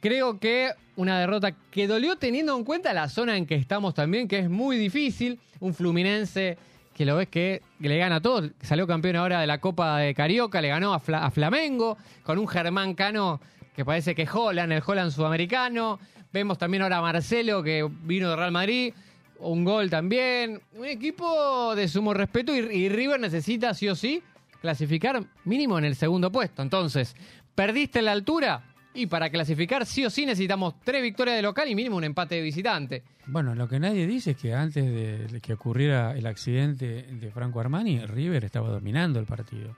Creo 0.00 0.38
que 0.38 0.72
una 0.96 1.18
derrota 1.18 1.52
que 1.70 1.86
dolió 1.86 2.16
teniendo 2.16 2.56
en 2.56 2.64
cuenta 2.64 2.92
la 2.92 3.08
zona 3.08 3.36
en 3.36 3.46
que 3.46 3.54
estamos 3.54 3.94
también, 3.94 4.28
que 4.28 4.40
es 4.40 4.50
muy 4.50 4.76
difícil. 4.76 5.38
Un 5.60 5.72
Fluminense 5.72 6.58
que 6.94 7.04
lo 7.04 7.16
ves 7.16 7.28
que 7.28 7.62
le 7.78 7.98
gana 7.98 8.16
a 8.16 8.20
todos. 8.20 8.50
Salió 8.62 8.86
campeón 8.86 9.16
ahora 9.16 9.40
de 9.40 9.46
la 9.46 9.58
Copa 9.60 9.98
de 9.98 10.14
Carioca, 10.14 10.60
le 10.60 10.68
ganó 10.68 10.94
a, 10.94 11.00
Fla- 11.00 11.24
a 11.24 11.30
Flamengo, 11.30 11.96
con 12.22 12.38
un 12.38 12.46
Germán 12.48 12.94
Cano 12.94 13.40
que 13.74 13.84
parece 13.84 14.14
que 14.14 14.26
Holland, 14.30 14.72
el 14.72 14.82
Holland 14.86 15.10
sudamericano. 15.12 15.98
Vemos 16.32 16.58
también 16.58 16.82
ahora 16.82 16.98
a 16.98 17.02
Marcelo 17.02 17.62
que 17.62 17.86
vino 18.02 18.30
de 18.30 18.36
Real 18.36 18.52
Madrid, 18.52 18.94
un 19.38 19.64
gol 19.64 19.90
también. 19.90 20.60
Un 20.74 20.86
equipo 20.86 21.74
de 21.74 21.88
sumo 21.88 22.14
respeto 22.14 22.54
y 22.54 22.88
River 22.88 23.20
necesita 23.20 23.74
sí 23.74 23.88
o 23.88 23.94
sí 23.94 24.22
clasificar 24.66 25.22
mínimo 25.44 25.78
en 25.78 25.84
el 25.84 25.94
segundo 25.94 26.30
puesto. 26.32 26.60
Entonces, 26.62 27.14
perdiste 27.54 28.02
la 28.02 28.12
altura 28.12 28.64
y 28.94 29.06
para 29.06 29.30
clasificar 29.30 29.86
sí 29.86 30.04
o 30.04 30.10
sí 30.10 30.26
necesitamos 30.26 30.74
tres 30.82 31.02
victorias 31.02 31.36
de 31.36 31.42
local 31.42 31.68
y 31.68 31.74
mínimo 31.74 31.96
un 31.96 32.04
empate 32.04 32.34
de 32.36 32.42
visitante. 32.42 33.02
Bueno, 33.26 33.54
lo 33.54 33.68
que 33.68 33.78
nadie 33.78 34.06
dice 34.06 34.32
es 34.32 34.36
que 34.36 34.54
antes 34.54 34.84
de, 34.84 35.40
que 35.40 35.52
ocurriera 35.52 36.16
el 36.16 36.26
accidente 36.26 37.02
de 37.02 37.30
Franco 37.30 37.60
Armani, 37.60 38.00
River 38.06 38.44
estaba 38.44 38.68
dominando 38.70 39.20
el 39.20 39.26
partido. 39.26 39.76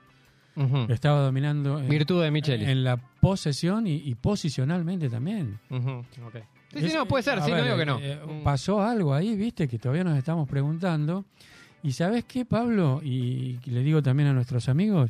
Estaba 0.89 1.21
dominando 1.21 1.79
en, 1.79 1.87
Virtud 1.87 2.21
de 2.21 2.31
Micheli. 2.31 2.65
en 2.65 2.83
la 2.83 2.97
posesión 2.97 3.87
y, 3.87 3.95
y 3.95 4.15
posicionalmente 4.15 5.07
también. 5.09 5.57
Sí, 5.69 6.79
sí, 6.79 6.85
Es- 6.87 6.93
no, 6.95 7.05
puede 7.05 7.23
ser, 7.23 7.41
sí, 7.41 7.51
no 7.51 7.63
digo 7.63 7.77
que 7.77 7.85
no. 7.85 7.97
eh, 8.01 8.19
pasó 8.43 8.81
algo 8.81 9.13
ahí, 9.13 9.35
viste, 9.35 9.67
que 9.69 9.79
todavía 9.79 10.03
nos 10.03 10.17
estamos 10.17 10.49
preguntando. 10.49 11.23
Y 11.83 11.93
sabes 11.93 12.25
qué, 12.25 12.43
Pablo, 12.45 13.01
y 13.03 13.57
le 13.65 13.81
digo 13.81 14.01
también 14.03 14.29
a 14.29 14.33
nuestros 14.33 14.67
amigos, 14.67 15.09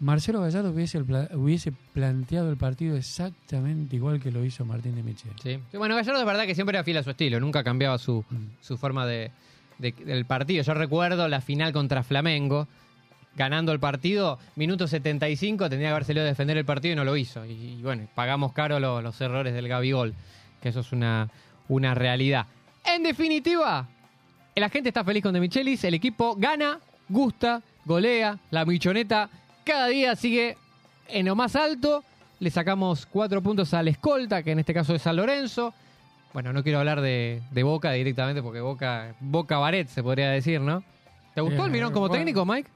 Marcelo 0.00 0.40
Gallardo 0.40 0.70
hubiese, 0.70 0.98
hubiese 1.34 1.72
planteado 1.92 2.50
el 2.50 2.56
partido 2.56 2.96
exactamente 2.96 3.96
igual 3.96 4.20
que 4.20 4.30
lo 4.30 4.44
hizo 4.44 4.64
Martín 4.64 4.94
de 4.94 5.02
Michel. 5.02 5.32
Sí. 5.42 5.58
Sí, 5.70 5.76
Bueno, 5.76 5.96
Gallardo 5.96 6.20
es 6.20 6.26
verdad 6.26 6.46
que 6.46 6.54
siempre 6.54 6.78
afila 6.78 7.02
su 7.02 7.10
estilo, 7.10 7.40
nunca 7.40 7.64
cambiaba 7.64 7.98
su, 7.98 8.24
Mm. 8.30 8.36
su 8.60 8.78
forma 8.78 9.06
de, 9.06 9.30
de- 9.78 9.92
del 9.92 10.24
partido. 10.24 10.62
Yo 10.62 10.72
recuerdo 10.74 11.26
la 11.28 11.40
final 11.40 11.72
contra 11.72 12.02
Flamengo, 12.04 12.68
ganando 13.36 13.72
el 13.72 13.80
partido, 13.80 14.38
minuto 14.56 14.86
75, 14.88 15.68
tendría 15.68 15.88
que 15.88 15.92
haber 15.92 16.04
salido 16.04 16.24
a 16.24 16.28
defender 16.28 16.56
el 16.56 16.64
partido 16.64 16.92
y 16.92 16.96
no 16.96 17.04
lo 17.04 17.16
hizo. 17.16 17.44
Y, 17.44 17.50
y 17.52 17.82
bueno, 17.82 18.08
pagamos 18.14 18.52
caro 18.52 18.78
lo- 18.80 19.02
los 19.02 19.20
errores 19.20 19.52
del 19.52 19.68
Gabigol, 19.68 20.14
que 20.62 20.68
eso 20.70 20.80
es 20.80 20.92
una, 20.92 21.28
una 21.68 21.94
realidad. 21.94 22.46
En 22.84 23.02
definitiva, 23.02 23.88
la 24.60 24.68
gente 24.68 24.88
está 24.88 25.04
feliz 25.04 25.22
con 25.22 25.32
De 25.34 25.40
Michelis, 25.40 25.82
el 25.84 25.94
equipo 25.94 26.34
gana, 26.36 26.78
gusta, 27.08 27.62
golea, 27.84 28.38
la 28.50 28.64
michoneta 28.64 29.28
cada 29.64 29.86
día 29.88 30.14
sigue 30.16 30.56
en 31.08 31.26
lo 31.26 31.36
más 31.36 31.54
alto. 31.56 32.04
Le 32.40 32.50
sacamos 32.50 33.04
cuatro 33.06 33.42
puntos 33.42 33.74
al 33.74 33.88
escolta, 33.88 34.42
que 34.42 34.52
en 34.52 34.60
este 34.60 34.72
caso 34.72 34.94
es 34.94 35.02
San 35.02 35.16
Lorenzo. 35.16 35.74
Bueno, 36.32 36.52
no 36.52 36.62
quiero 36.62 36.78
hablar 36.78 37.00
de, 37.00 37.42
de 37.50 37.62
Boca 37.62 37.90
directamente 37.92 38.42
porque 38.42 38.60
Boca, 38.60 39.14
Boca 39.20 39.58
Baret 39.58 39.88
se 39.88 40.02
podría 40.02 40.30
decir, 40.30 40.60
¿no? 40.60 40.84
¿Te 41.34 41.40
gustó 41.40 41.62
Eh, 41.62 41.66
el 41.66 41.70
Mirón 41.72 41.92
como 41.92 42.06
bueno. 42.08 42.14
técnico, 42.24 42.44
Mike? 42.46 42.68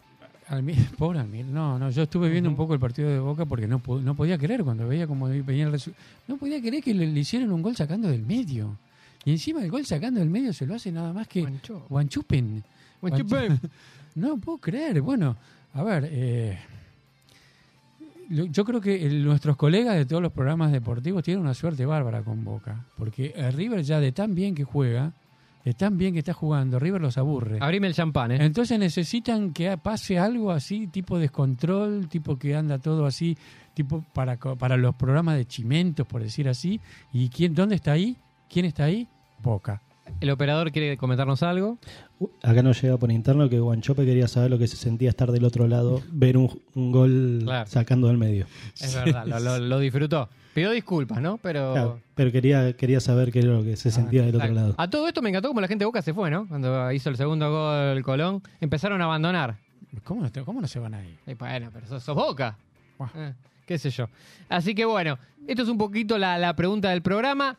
Almi- 0.48 0.88
pobre 0.98 1.20
Almir, 1.20 1.44
no, 1.46 1.78
no, 1.78 1.90
yo 1.90 2.02
estuve 2.02 2.28
viendo 2.28 2.50
un 2.50 2.56
poco 2.56 2.74
el 2.74 2.80
partido 2.80 3.08
de 3.08 3.20
Boca 3.20 3.44
porque 3.46 3.66
no, 3.68 3.80
no 4.02 4.14
podía 4.16 4.36
creer 4.36 4.64
cuando 4.64 4.88
veía 4.88 5.06
cómo 5.06 5.26
venía 5.28 5.64
el 5.66 5.72
resu- 5.72 5.94
No 6.26 6.36
podía 6.36 6.60
creer 6.60 6.82
que 6.82 6.92
le, 6.92 7.06
le 7.06 7.20
hicieron 7.20 7.52
un 7.52 7.62
gol 7.62 7.76
sacando 7.76 8.08
del 8.08 8.22
medio. 8.22 8.76
Y 9.24 9.32
encima 9.32 9.62
el 9.62 9.70
gol 9.70 9.84
sacando 9.86 10.20
del 10.20 10.30
medio 10.30 10.52
se 10.52 10.66
lo 10.66 10.74
hace 10.74 10.90
nada 10.92 11.12
más 11.12 11.28
que. 11.28 11.42
Guanchupen. 11.88 12.64
Guanchupen. 13.00 13.60
No 14.16 14.36
puedo 14.38 14.58
creer. 14.58 15.00
Bueno, 15.00 15.36
a 15.74 15.82
ver, 15.82 16.08
eh, 16.10 16.58
yo 18.28 18.64
creo 18.64 18.80
que 18.80 19.04
el- 19.06 19.24
nuestros 19.24 19.56
colegas 19.56 19.94
de 19.96 20.06
todos 20.06 20.22
los 20.22 20.32
programas 20.32 20.72
deportivos 20.72 21.22
tienen 21.22 21.42
una 21.42 21.54
suerte 21.54 21.84
bárbara 21.86 22.22
con 22.22 22.44
Boca. 22.44 22.84
Porque 22.96 23.32
el 23.36 23.52
River 23.52 23.82
ya 23.82 24.00
de 24.00 24.12
tan 24.12 24.34
bien 24.34 24.54
que 24.54 24.64
juega, 24.64 25.12
Están 25.64 25.96
bien 25.96 26.12
que 26.12 26.18
está 26.18 26.32
jugando, 26.32 26.80
River 26.80 27.00
los 27.00 27.16
aburre. 27.18 27.58
Abrime 27.60 27.86
el 27.86 27.94
champán, 27.94 28.32
¿eh? 28.32 28.38
Entonces 28.44 28.80
necesitan 28.80 29.52
que 29.52 29.78
pase 29.78 30.18
algo 30.18 30.50
así, 30.50 30.88
tipo 30.88 31.20
descontrol, 31.20 32.08
tipo 32.08 32.36
que 32.36 32.56
anda 32.56 32.80
todo 32.80 33.06
así, 33.06 33.38
tipo 33.72 34.04
para, 34.12 34.36
para 34.36 34.76
los 34.76 34.96
programas 34.96 35.36
de 35.36 35.44
chimentos, 35.46 36.04
por 36.04 36.20
decir 36.20 36.48
así. 36.48 36.80
¿Y 37.12 37.28
quién, 37.28 37.54
dónde 37.54 37.76
está 37.76 37.92
ahí? 37.92 38.16
¿Quién 38.52 38.66
está 38.66 38.84
ahí? 38.84 39.08
Boca. 39.42 39.80
¿El 40.20 40.30
operador 40.30 40.70
quiere 40.72 40.96
comentarnos 40.96 41.42
algo? 41.42 41.78
Uh, 42.18 42.28
Acá 42.42 42.62
nos 42.62 42.80
llega 42.82 42.96
por 42.98 43.10
interno 43.10 43.48
que 43.48 43.58
Guanchope 43.60 44.04
quería 44.04 44.28
saber 44.28 44.50
lo 44.50 44.58
que 44.58 44.66
se 44.66 44.76
sentía 44.76 45.08
estar 45.10 45.32
del 45.32 45.44
otro 45.44 45.66
lado, 45.68 46.02
ver 46.10 46.36
un, 46.36 46.60
un 46.74 46.92
gol 46.92 47.40
Claro. 47.44 47.66
sacando 47.70 48.08
del 48.08 48.18
medio. 48.18 48.46
Es 48.78 48.94
verdad, 48.94 49.26
lo, 49.26 49.38
lo- 49.40 49.58
lo 49.58 49.78
disfrutó. 49.78 50.28
Pidió 50.54 50.70
disculpas, 50.70 51.20
¿no? 51.22 51.38
Pero... 51.38 51.72
Claro, 51.72 52.00
pero 52.14 52.30
quería, 52.30 52.74
quería 52.76 53.00
saber 53.00 53.32
qué 53.32 53.38
era 53.38 53.52
lo 53.52 53.62
que 53.64 53.76
se 53.76 53.90
sentía 53.90 54.20
del 54.22 54.34
otro 54.36 54.48
Claro. 54.50 54.54
lado. 54.54 54.74
A 54.76 54.90
todo 54.90 55.08
esto 55.08 55.22
me 55.22 55.30
encantó 55.30 55.48
como 55.48 55.60
la 55.62 55.68
gente 55.68 55.82
de 55.82 55.86
Boca 55.86 56.02
se 56.02 56.12
fue, 56.12 56.30
¿no? 56.30 56.46
Cuando 56.46 56.92
hizo 56.92 57.08
el 57.08 57.16
segundo 57.16 57.50
gol 57.50 58.02
Colón, 58.02 58.42
empezaron 58.60 59.00
a 59.00 59.04
abandonar. 59.04 59.56
¿Cómo 60.04 60.22
no, 60.22 60.30
te- 60.30 60.42
cómo 60.42 60.60
no 60.60 60.68
se 60.68 60.78
van 60.78 60.94
ahí? 60.94 61.16
Y 61.26 61.34
bueno, 61.34 61.70
pero 61.72 61.86
sos, 61.86 62.02
sos 62.02 62.14
Boca. 62.14 62.58
Eh, 63.14 63.32
qué 63.66 63.78
sé 63.78 63.88
yo. 63.90 64.08
Así 64.50 64.74
que 64.74 64.84
bueno, 64.84 65.18
esto 65.46 65.62
es 65.62 65.68
un 65.68 65.78
poquito 65.78 66.18
la, 66.18 66.36
la 66.38 66.54
pregunta 66.54 66.90
del 66.90 67.00
programa. 67.02 67.56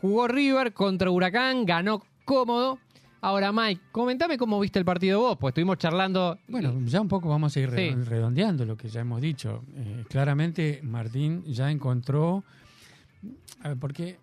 Jugó 0.00 0.28
River 0.28 0.72
contra 0.72 1.10
Huracán, 1.10 1.64
ganó 1.66 2.02
cómodo. 2.24 2.78
Ahora, 3.20 3.50
Mike, 3.50 3.80
comentame 3.90 4.38
cómo 4.38 4.60
viste 4.60 4.78
el 4.78 4.84
partido 4.84 5.18
vos, 5.18 5.36
pues 5.40 5.50
estuvimos 5.50 5.76
charlando. 5.78 6.38
Bueno, 6.46 6.72
ya 6.84 7.00
un 7.00 7.08
poco 7.08 7.28
vamos 7.28 7.56
a 7.56 7.60
ir 7.60 7.70
Sí. 7.70 7.90
redondeando 7.90 8.64
lo 8.64 8.76
que 8.76 8.88
ya 8.88 9.00
hemos 9.00 9.20
dicho. 9.20 9.64
Eh, 9.74 10.04
claramente 10.08 10.80
Martín 10.84 11.42
ya 11.44 11.68
encontró, 11.70 12.44
a 13.60 13.68
ver, 13.70 13.76
porque 13.78 14.18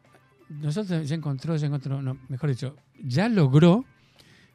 nosotros 0.47 1.09
ya 1.09 1.15
encontró, 1.15 1.57
ya 1.57 1.67
encontró, 1.67 2.01
no, 2.01 2.17
mejor 2.29 2.51
dicho, 2.51 2.77
ya 3.03 3.27
logró 3.27 3.83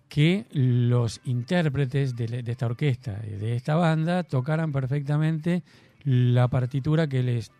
que 0.08 0.46
los 0.52 1.20
intérpretes 1.24 2.16
de, 2.16 2.42
de 2.42 2.50
esta 2.50 2.64
orquesta, 2.66 3.20
y 3.26 3.32
de 3.36 3.56
esta 3.56 3.74
banda, 3.74 4.22
tocaran 4.24 4.72
perfectamente 4.72 5.62
la 6.04 6.48
partitura 6.48 7.06
que 7.08 7.22
les, 7.22 7.52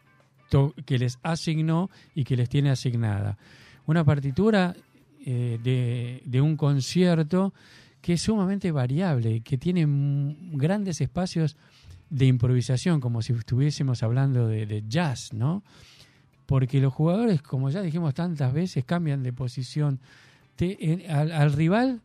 que 0.85 0.99
les 0.99 1.19
asignó 1.23 1.91
y 2.15 2.25
que 2.25 2.37
les 2.37 2.49
tiene 2.49 2.71
asignada. 2.71 3.39
Una 3.87 4.05
partitura 4.05 4.75
eh, 5.25 5.59
de, 5.63 6.23
de 6.25 6.41
un 6.41 6.57
concierto 6.57 7.53
que 8.01 8.15
es 8.15 8.23
sumamente 8.23 8.73
variable, 8.73 9.41
que 9.41 9.59
tiene 9.59 9.87
grandes 10.53 11.01
espacios 11.01 11.57
de 12.09 12.27
improvisación, 12.27 13.01
como 13.01 13.23
si 13.23 13.33
estuviésemos 13.33 14.03
hablando 14.03 14.49
de, 14.49 14.83
jazz, 14.89 15.33
¿no? 15.33 15.63
Porque 16.47 16.81
los 16.81 16.93
jugadores, 16.93 17.43
como 17.43 17.71
ya 17.71 17.83
dijimos 17.83 18.15
tantas 18.15 18.53
veces, 18.53 18.85
cambian 18.85 19.23
de 19.23 19.33
posición. 19.33 20.01
Al 21.09 21.53
rival 21.53 22.01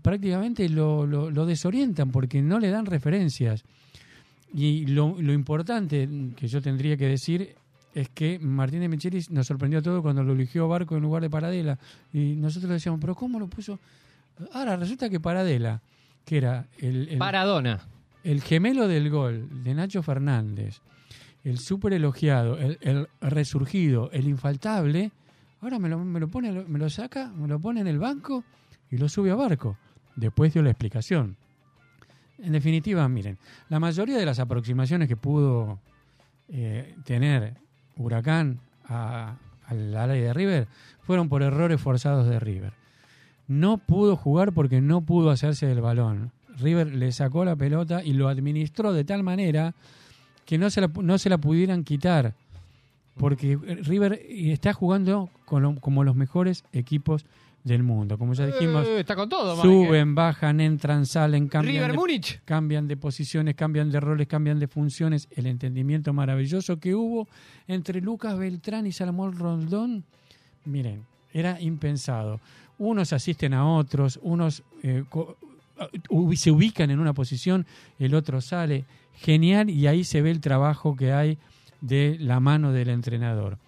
prácticamente 0.00 0.68
lo, 0.70 1.06
lo- 1.06 1.30
lo 1.30 1.44
desorientan 1.44 2.10
porque 2.10 2.40
no 2.40 2.58
le 2.58 2.70
dan 2.70 2.86
referencias. 2.86 3.64
Y 4.54 4.86
lo, 4.86 5.20
lo 5.20 5.32
importante 5.34 6.08
que 6.36 6.48
yo 6.48 6.62
tendría 6.62 6.96
que 6.96 7.08
decir 7.08 7.56
es 7.96 8.10
que 8.10 8.38
Martín 8.38 8.80
de 8.80 8.90
Michelis 8.90 9.30
nos 9.30 9.46
sorprendió 9.46 9.78
a 9.78 9.82
todos 9.82 10.02
cuando 10.02 10.22
lo 10.22 10.34
eligió 10.34 10.68
Barco 10.68 10.96
en 10.96 11.02
lugar 11.02 11.22
de 11.22 11.30
Paradela. 11.30 11.78
Y 12.12 12.36
nosotros 12.36 12.70
decíamos, 12.70 13.00
pero 13.00 13.14
¿cómo 13.14 13.40
lo 13.40 13.48
puso? 13.48 13.78
Ahora 14.52 14.76
resulta 14.76 15.08
que 15.08 15.18
Paradela, 15.18 15.80
que 16.26 16.36
era 16.36 16.66
el, 16.78 17.08
el, 17.08 17.18
Paradona. 17.18 17.80
el 18.22 18.42
gemelo 18.42 18.86
del 18.86 19.08
gol 19.08 19.48
de 19.64 19.72
Nacho 19.72 20.02
Fernández, 20.02 20.82
el 21.42 21.58
súper 21.58 21.94
elogiado, 21.94 22.58
el, 22.58 22.76
el 22.82 23.08
resurgido, 23.22 24.10
el 24.12 24.28
infaltable, 24.28 25.10
ahora 25.62 25.78
me 25.78 25.88
lo, 25.88 25.98
me 25.98 26.20
lo 26.20 26.28
pone, 26.28 26.52
me 26.52 26.78
lo 26.78 26.90
saca, 26.90 27.28
me 27.28 27.48
lo 27.48 27.58
pone 27.58 27.80
en 27.80 27.86
el 27.86 27.98
banco 27.98 28.44
y 28.90 28.98
lo 28.98 29.08
sube 29.08 29.30
a 29.30 29.36
barco. 29.36 29.78
Después 30.16 30.52
dio 30.52 30.62
la 30.62 30.68
explicación. 30.68 31.38
En 32.36 32.52
definitiva, 32.52 33.08
miren, 33.08 33.38
la 33.70 33.80
mayoría 33.80 34.18
de 34.18 34.26
las 34.26 34.38
aproximaciones 34.38 35.08
que 35.08 35.16
pudo 35.16 35.80
eh, 36.48 36.94
tener 37.06 37.64
Huracán 37.96 38.60
a- 38.88 39.36
al 39.66 39.96
área 39.96 40.14
de 40.14 40.32
River 40.34 40.68
fueron 41.02 41.28
por 41.28 41.42
errores 41.42 41.80
forzados 41.80 42.28
de 42.28 42.38
River. 42.38 42.72
No 43.48 43.78
pudo 43.78 44.16
jugar 44.16 44.52
porque 44.52 44.80
no 44.80 45.00
pudo 45.02 45.30
hacerse 45.30 45.66
del 45.66 45.80
balón. 45.80 46.32
River 46.58 46.94
le 46.94 47.12
sacó 47.12 47.44
la 47.44 47.56
pelota 47.56 48.02
y 48.02 48.12
lo 48.12 48.28
administró 48.28 48.92
de 48.92 49.04
tal 49.04 49.22
manera 49.22 49.74
que 50.44 50.58
no 50.58 50.70
se 50.70 50.80
la, 50.80 50.90
no 51.02 51.18
se 51.18 51.28
la 51.28 51.38
pudieran 51.38 51.84
quitar. 51.84 52.34
Porque 53.16 53.56
River 53.56 54.20
está 54.28 54.72
jugando 54.72 55.30
con 55.44 55.76
como 55.76 56.04
los 56.04 56.16
mejores 56.16 56.64
equipos 56.72 57.24
del 57.66 57.82
mundo. 57.82 58.16
Como 58.16 58.32
ya 58.32 58.46
dijimos, 58.46 58.86
Eh, 58.86 59.00
está 59.00 59.16
con 59.16 59.28
todo, 59.28 59.56
Mike. 59.56 59.66
suben, 59.68 60.14
bajan, 60.14 60.60
entran, 60.60 61.04
salen, 61.04 61.48
cambian 61.48 61.90
de, 61.90 62.38
cambian 62.44 62.86
de 62.86 62.96
posiciones, 62.96 63.56
cambian 63.56 63.90
de 63.90 63.98
roles, 63.98 64.28
cambian 64.28 64.60
de 64.60 64.68
funciones. 64.68 65.26
El 65.34 65.46
entendimiento 65.46 66.12
maravilloso 66.12 66.78
que 66.78 66.94
hubo 66.94 67.26
entre 67.66 68.00
Lucas 68.00 68.38
Beltrán 68.38 68.86
y 68.86 68.92
Salomón 68.92 69.36
Rondón, 69.36 70.04
miren, 70.64 71.04
era 71.32 71.60
impensado. 71.60 72.40
Unos 72.78 73.12
asisten 73.12 73.52
a 73.52 73.66
otros, 73.68 74.20
unos 74.22 74.62
eh, 74.84 75.02
ubi- 76.08 76.36
se 76.36 76.50
ubican 76.52 76.90
en 76.92 77.00
una 77.00 77.14
posición, 77.14 77.66
el 77.98 78.14
otro 78.14 78.40
sale. 78.40 78.84
Genial, 79.16 79.70
y 79.70 79.86
ahí 79.86 80.04
se 80.04 80.22
ve 80.22 80.30
el 80.30 80.40
trabajo 80.40 80.94
que 80.94 81.12
hay 81.12 81.38
de 81.80 82.16
la 82.20 82.38
mano 82.38 82.70
del 82.72 82.90
entrenador. 82.90 83.58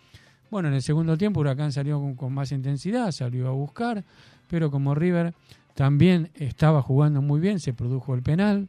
Bueno, 0.51 0.69
en 0.69 0.75
el 0.75 0.83
segundo 0.83 1.19
tiempo 1.19 1.41
Huracán 1.41 1.73
salió 1.73 2.15
con, 2.17 2.33
más 2.33 2.53
intensidad, 2.53 3.13
salió 3.13 3.49
a 3.49 3.53
buscar, 3.53 4.05
pero 4.49 4.71
como 4.71 4.95
River 4.95 5.35
también 5.75 6.31
estaba 6.35 6.81
jugando 6.83 7.21
muy 7.21 7.41
bien, 7.41 7.61
se 7.61 7.75
produjo 7.75 8.15
el 8.15 8.23
penal, 8.23 8.69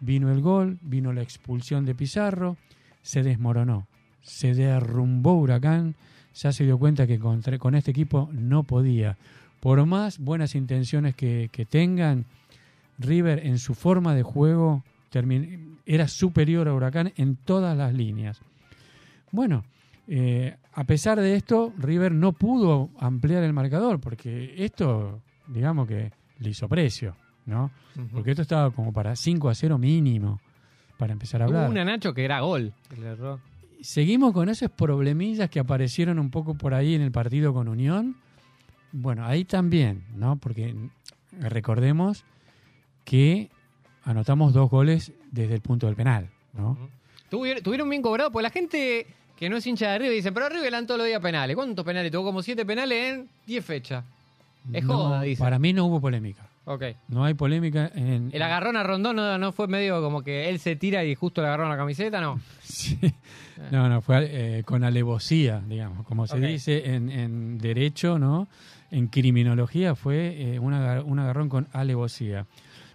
vino 0.00 0.32
el 0.32 0.40
gol, 0.40 0.78
vino 0.80 1.12
la 1.12 1.22
expulsión 1.22 1.84
de 1.84 1.94
Pizarro, 1.94 2.56
se 3.02 3.22
desmoronó, 3.22 3.86
se 4.22 4.54
derrumbó 4.54 5.34
Huracán, 5.34 5.94
ya 6.34 6.52
se 6.52 6.64
dio 6.64 6.78
cuenta 6.78 7.06
que 7.06 7.18
con 7.18 7.74
este 7.74 7.90
equipo 7.90 8.28
no 8.32 8.62
podía. 8.62 9.16
Por 9.60 9.84
más 9.86 10.18
buenas 10.18 10.54
intenciones 10.54 11.14
que, 11.14 11.66
tengan, 11.68 12.24
River 12.98 13.44
en 13.44 13.58
su 13.58 13.74
forma 13.74 14.14
de 14.14 14.22
juego 14.22 14.84
era 15.84 16.08
superior 16.08 16.68
a 16.68 16.74
Huracán 16.74 17.12
en 17.16 17.36
todas 17.36 17.76
las 17.76 17.92
líneas. 17.92 18.40
Bueno, 19.32 19.64
eh, 20.08 20.56
a 20.72 20.84
pesar 20.84 21.20
de 21.20 21.34
esto, 21.34 21.72
River 21.76 22.12
no 22.12 22.32
pudo 22.32 22.90
ampliar 22.98 23.42
el 23.42 23.52
marcador, 23.52 24.00
porque 24.00 24.54
esto, 24.56 25.20
digamos 25.46 25.86
que 25.86 26.10
le 26.38 26.50
hizo 26.50 26.68
precio, 26.68 27.14
¿no? 27.46 27.70
Porque 28.12 28.30
esto 28.30 28.42
estaba 28.42 28.70
como 28.70 28.92
para 28.92 29.14
5 29.16 29.48
a 29.48 29.54
0 29.54 29.76
mínimo, 29.78 30.40
para 30.96 31.12
empezar 31.12 31.42
a 31.42 31.46
Hubo 31.46 31.56
hablar. 31.56 31.70
una 31.70 31.84
Nacho 31.84 32.14
que 32.14 32.24
era 32.24 32.40
gol. 32.40 32.72
El 32.96 33.04
error. 33.04 33.40
Seguimos 33.80 34.32
con 34.32 34.48
esos 34.48 34.70
problemillas 34.70 35.50
que 35.50 35.60
aparecieron 35.60 36.18
un 36.18 36.30
poco 36.30 36.54
por 36.54 36.74
ahí 36.74 36.94
en 36.94 37.02
el 37.02 37.12
partido 37.12 37.52
con 37.52 37.68
Unión. 37.68 38.16
Bueno, 38.92 39.24
ahí 39.26 39.44
también, 39.44 40.04
¿no? 40.16 40.36
Porque 40.36 40.74
recordemos 41.38 42.24
que 43.04 43.50
anotamos 44.04 44.52
dos 44.52 44.70
goles 44.70 45.12
desde 45.30 45.54
el 45.54 45.60
punto 45.60 45.86
del 45.86 45.96
penal, 45.96 46.30
¿no? 46.54 46.78
Tuvieron, 47.28 47.62
tuvieron 47.62 47.90
bien 47.90 48.00
cobrado, 48.02 48.32
pues 48.32 48.42
la 48.42 48.50
gente 48.50 49.06
que 49.38 49.48
no 49.48 49.56
es 49.56 49.66
hincha 49.66 49.92
de 49.92 49.98
River 49.98 50.14
dice, 50.16 50.32
pero 50.32 50.48
River 50.48 50.64
le 50.64 50.70
dan 50.70 50.86
todos 50.86 50.98
los 50.98 51.06
días 51.06 51.20
penales. 51.22 51.54
¿Cuántos 51.56 51.84
penales? 51.84 52.10
Tuvo 52.10 52.24
como 52.24 52.42
siete 52.42 52.66
penales 52.66 53.14
en 53.14 53.28
10 53.46 53.64
fechas. 53.64 54.04
Es 54.72 54.84
No, 54.84 54.96
joda, 54.96 55.22
dice. 55.22 55.42
Para 55.42 55.58
mí 55.58 55.72
no 55.72 55.86
hubo 55.86 56.00
polémica. 56.00 56.44
Ok. 56.64 56.82
No 57.08 57.24
hay 57.24 57.32
polémica 57.34 57.90
en... 57.94 58.28
El 58.32 58.42
agarrón 58.42 58.76
a 58.76 58.82
Rondón 58.82 59.16
no, 59.16 59.38
no 59.38 59.52
fue 59.52 59.68
medio 59.68 60.02
como 60.02 60.22
que 60.22 60.50
él 60.50 60.58
se 60.58 60.76
tira 60.76 61.02
y 61.04 61.14
justo 61.14 61.40
le 61.40 61.46
agarró 61.48 61.66
la 61.68 61.76
camiseta, 61.78 62.20
¿no? 62.20 62.40
Sí. 62.62 62.98
No, 63.72 63.88
no, 63.88 64.00
fue 64.02 64.58
eh, 64.58 64.62
con 64.64 64.84
alevosía, 64.84 65.62
digamos, 65.66 66.06
como 66.06 66.26
se 66.26 66.38
dice 66.38 66.94
en, 66.94 67.10
en 67.10 67.58
derecho, 67.58 68.18
¿no? 68.18 68.46
En 68.90 69.06
criminología 69.08 69.94
fue 69.94 70.54
eh, 70.54 70.58
un, 70.58 70.74
agar- 70.74 71.02
un 71.04 71.18
agarrón 71.18 71.48
con 71.48 71.66
alevosía. 71.72 72.46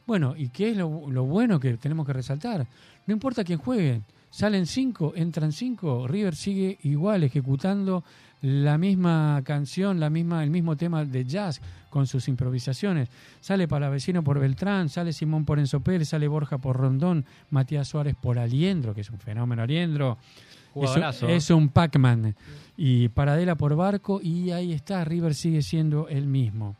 Bueno, 0.06 0.36
¿y 0.38 0.50
qué 0.50 0.70
es 0.72 0.78
lo, 0.78 1.10
lo 1.10 1.24
bueno 1.24 1.60
que 1.60 1.74
tenemos 1.78 2.06
que 2.06 2.14
resaltar? 2.14 2.66
No 3.08 3.14
importa 3.14 3.44
quién 3.44 3.58
juegue, 3.60 4.02
salen 4.34 4.66
cinco, 4.66 5.14
entran 5.16 5.52
cinco, 5.52 6.08
River 6.08 6.36
sigue 6.36 6.80
igual 6.82 7.24
ejecutando 7.24 8.04
la 8.42 8.80
misma 8.80 9.40
canción, 9.46 10.00
la 10.00 10.10
misma, 10.10 10.44
el 10.44 10.50
mismo 10.50 10.76
tema 10.76 11.06
de 11.06 11.24
jazz 11.24 11.62
con 11.92 12.08
sus 12.08 12.28
improvisaciones. 12.28 13.10
Sale 13.40 13.68
Palavecino 13.68 14.24
por 14.24 14.40
Beltrán, 14.40 14.90
sale 14.90 15.14
Simón 15.14 15.46
por 15.46 15.60
Enzo 15.60 15.82
Pérez, 15.82 16.10
sale 16.10 16.28
Borja 16.28 16.58
por 16.58 16.78
Rondón, 16.78 17.26
Matías 17.52 17.88
Suárez 17.88 18.16
por 18.20 18.40
Aliendro, 18.40 18.96
que 18.96 19.02
es 19.02 19.10
un 19.12 19.20
fenómeno 19.20 19.62
Aliendro. 19.62 20.18
Es 20.20 20.76
un, 20.76 20.82
Jugadorazo. 20.82 21.28
es 21.28 21.50
un 21.52 21.70
Pac-Man. 21.70 22.36
Y 22.76 23.10
Paradela 23.10 23.54
por 23.54 23.76
Barco, 23.76 24.20
y 24.20 24.50
ahí 24.50 24.74
está, 24.74 25.06
River 25.06 25.36
sigue 25.36 25.62
siendo 25.62 26.08
el 26.08 26.26
mismo. 26.26 26.76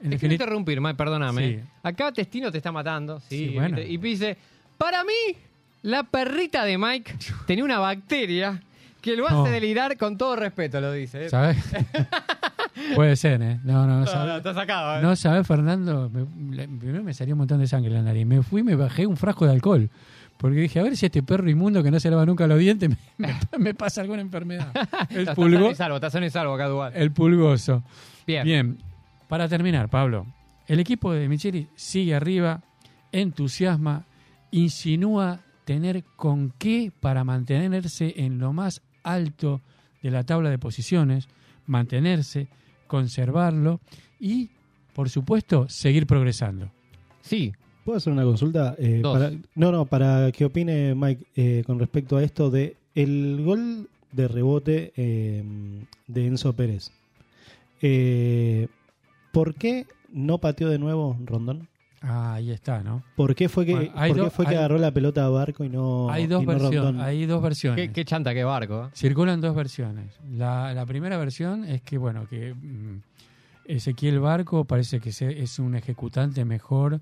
En 0.00 0.16
quiero 0.16 0.32
interrumpir, 0.32 0.80
perdóname. 0.96 1.48
Sí. 1.48 1.60
Acá 1.82 2.10
Testino 2.12 2.50
te 2.50 2.56
está 2.56 2.72
matando. 2.72 3.20
Sí, 3.20 3.48
Sí, 3.48 3.54
bueno. 3.54 3.78
Y 3.78 3.98
dice, 3.98 4.38
para 4.78 5.04
mí, 5.04 5.36
la 5.82 6.02
perrita 6.04 6.64
de 6.64 6.78
Mike 6.78 7.14
tenía 7.46 7.64
una 7.64 7.78
bacteria 7.78 8.60
que 9.00 9.16
lo 9.16 9.26
hace 9.26 9.34
No. 9.36 9.44
delirar 9.44 9.96
con 9.96 10.18
todo 10.18 10.36
respeto, 10.36 10.80
lo 10.80 10.92
dice. 10.92 11.26
¿eh? 11.26 11.30
¿Sabes? 11.30 11.56
Puede 12.94 13.16
ser, 13.16 13.40
¿eh? 13.42 13.58
No, 13.64 13.86
no, 13.86 13.94
no. 13.94 14.00
No, 14.00 14.06
sabe- 14.06 14.28
no, 14.30 14.36
está 14.36 14.54
sacado, 14.54 14.98
¿eh? 14.98 15.02
No 15.02 15.16
sabes, 15.16 15.46
Fernando, 15.46 16.10
me- 16.10 16.68
primero 16.68 17.02
me 17.02 17.14
salió 17.14 17.34
un 17.34 17.38
montón 17.38 17.58
de 17.60 17.66
sangre 17.66 17.88
en 17.90 17.96
la 17.96 18.02
nariz. 18.02 18.26
Me 18.26 18.42
fui 18.42 18.60
y 18.60 18.64
me 18.64 18.74
bajé 18.74 19.06
un 19.06 19.16
frasco 19.16 19.46
de 19.46 19.52
alcohol. 19.52 19.90
Porque 20.36 20.56
dije, 20.60 20.80
a 20.80 20.82
ver 20.82 20.96
si 20.96 21.04
este 21.06 21.22
perro 21.22 21.50
inmundo 21.50 21.82
que 21.82 21.90
no 21.90 22.00
se 22.00 22.10
lava 22.10 22.24
nunca 22.24 22.46
los 22.46 22.58
dientes 22.58 22.88
me, 22.88 22.96
me- 23.18 23.58
me 23.58 23.74
pasa 23.74 24.00
alguna 24.00 24.20
enfermedad. 24.22 24.68
El, 25.10 25.20
Está 25.20 25.34
pulgo- 25.34 25.74
sano 25.74 25.96
y 25.96 26.00
salvo, 26.00 26.26
y 26.26 26.30
salvo 26.30 26.54
acá, 26.54 26.96
el 26.98 27.10
pulgoso. 27.12 27.82
Bien. 28.26 28.44
Bien, 28.44 28.78
para 29.28 29.48
terminar, 29.48 29.88
Pablo, 29.88 30.26
el 30.66 30.78
equipo 30.80 31.12
de 31.12 31.28
Micheli 31.28 31.68
sigue 31.74 32.14
arriba, 32.14 32.60
entusiasma, 33.12 34.04
insinúa 34.50 35.40
tener 35.64 36.04
con 36.16 36.52
qué 36.58 36.92
para 37.00 37.24
mantenerse 37.24 38.14
en 38.16 38.38
lo 38.38 38.52
más 38.52 38.82
alto 39.02 39.60
de 40.02 40.10
la 40.10 40.24
tabla 40.24 40.50
de 40.50 40.58
posiciones, 40.58 41.28
mantenerse, 41.66 42.48
conservarlo 42.86 43.80
y, 44.18 44.50
por 44.94 45.08
supuesto, 45.10 45.68
seguir 45.68 46.06
progresando. 46.06 46.70
Sí, 47.22 47.52
¿Puedo 47.84 47.96
hacer 47.96 48.12
una 48.12 48.24
consulta? 48.24 48.74
Eh, 48.78 49.00
Dos. 49.02 49.18
para- 49.18 49.32
no, 49.54 49.72
no, 49.72 49.86
para 49.86 50.30
que 50.32 50.44
opine 50.44 50.94
Mike 50.94 51.24
eh, 51.34 51.62
con 51.66 51.78
respecto 51.78 52.18
a 52.18 52.22
esto 52.22 52.50
de 52.50 52.76
el 52.94 53.42
gol 53.42 53.88
de 54.12 54.28
rebote 54.28 54.92
eh, 54.96 55.42
de 56.06 56.26
Enzo 56.26 56.52
Pérez. 56.54 56.90
Eh, 57.80 58.68
¿Por 59.32 59.54
qué 59.54 59.86
no 60.12 60.38
pateó 60.38 60.68
de 60.68 60.78
nuevo 60.78 61.16
Rondón? 61.24 61.68
Ah, 62.02 62.34
ahí 62.34 62.50
está, 62.50 62.82
¿no? 62.82 63.02
¿Por 63.14 63.34
qué 63.34 63.48
fue 63.50 63.66
que, 63.66 63.74
Bueno, 63.74 63.92
por 63.92 64.06
qué 64.06 64.12
dos- 64.14 64.32
fue 64.32 64.46
que 64.46 64.52
hay- 64.52 64.56
agarró 64.56 64.78
la 64.78 64.90
pelota 64.90 65.26
a 65.26 65.28
Barco 65.28 65.64
y 65.64 65.68
no, 65.68 66.10
hay, 66.10 66.26
dos 66.26 66.42
y 66.42 66.46
no 66.46 66.52
versiones, 66.52 67.02
hay 67.02 67.26
dos 67.26 67.42
versiones. 67.42 67.88
qué, 67.88 67.92
qué 67.92 68.04
chanta, 68.06 68.32
qué 68.32 68.42
barco. 68.42 68.86
¿eh? 68.86 68.90
Circulan 68.94 69.40
dos 69.42 69.54
versiones. 69.54 70.18
La, 70.32 70.72
la 70.72 70.86
primera 70.86 71.18
versión 71.18 71.64
es 71.64 71.82
que, 71.82 71.98
bueno, 71.98 72.26
que 72.26 72.54
mm, 72.54 73.02
Ezequiel 73.66 74.18
Barco 74.18 74.64
parece 74.64 74.98
que 74.98 75.12
se- 75.12 75.42
es 75.42 75.58
un 75.58 75.74
ejecutante 75.74 76.44
mejor 76.46 77.00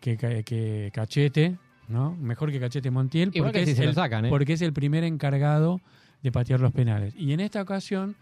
que, 0.00 0.16
que 0.16 0.90
Cachete, 0.92 1.56
¿no? 1.88 2.16
Mejor 2.16 2.50
que 2.50 2.58
Cachete 2.58 2.90
Montiel. 2.90 3.30
Igual 3.32 3.52
que 3.52 3.64
si 3.64 3.70
es 3.70 3.76
se 3.76 3.84
lo 3.84 3.90
el- 3.90 3.94
sacan, 3.94 4.26
¿eh? 4.26 4.28
Porque 4.30 4.54
es 4.54 4.62
el 4.62 4.72
primer 4.72 5.04
encargado 5.04 5.80
de 6.24 6.32
patear 6.32 6.58
los 6.58 6.72
penales. 6.72 7.14
Y 7.16 7.32
en 7.32 7.38
esta 7.40 7.62
ocasión 7.62 8.16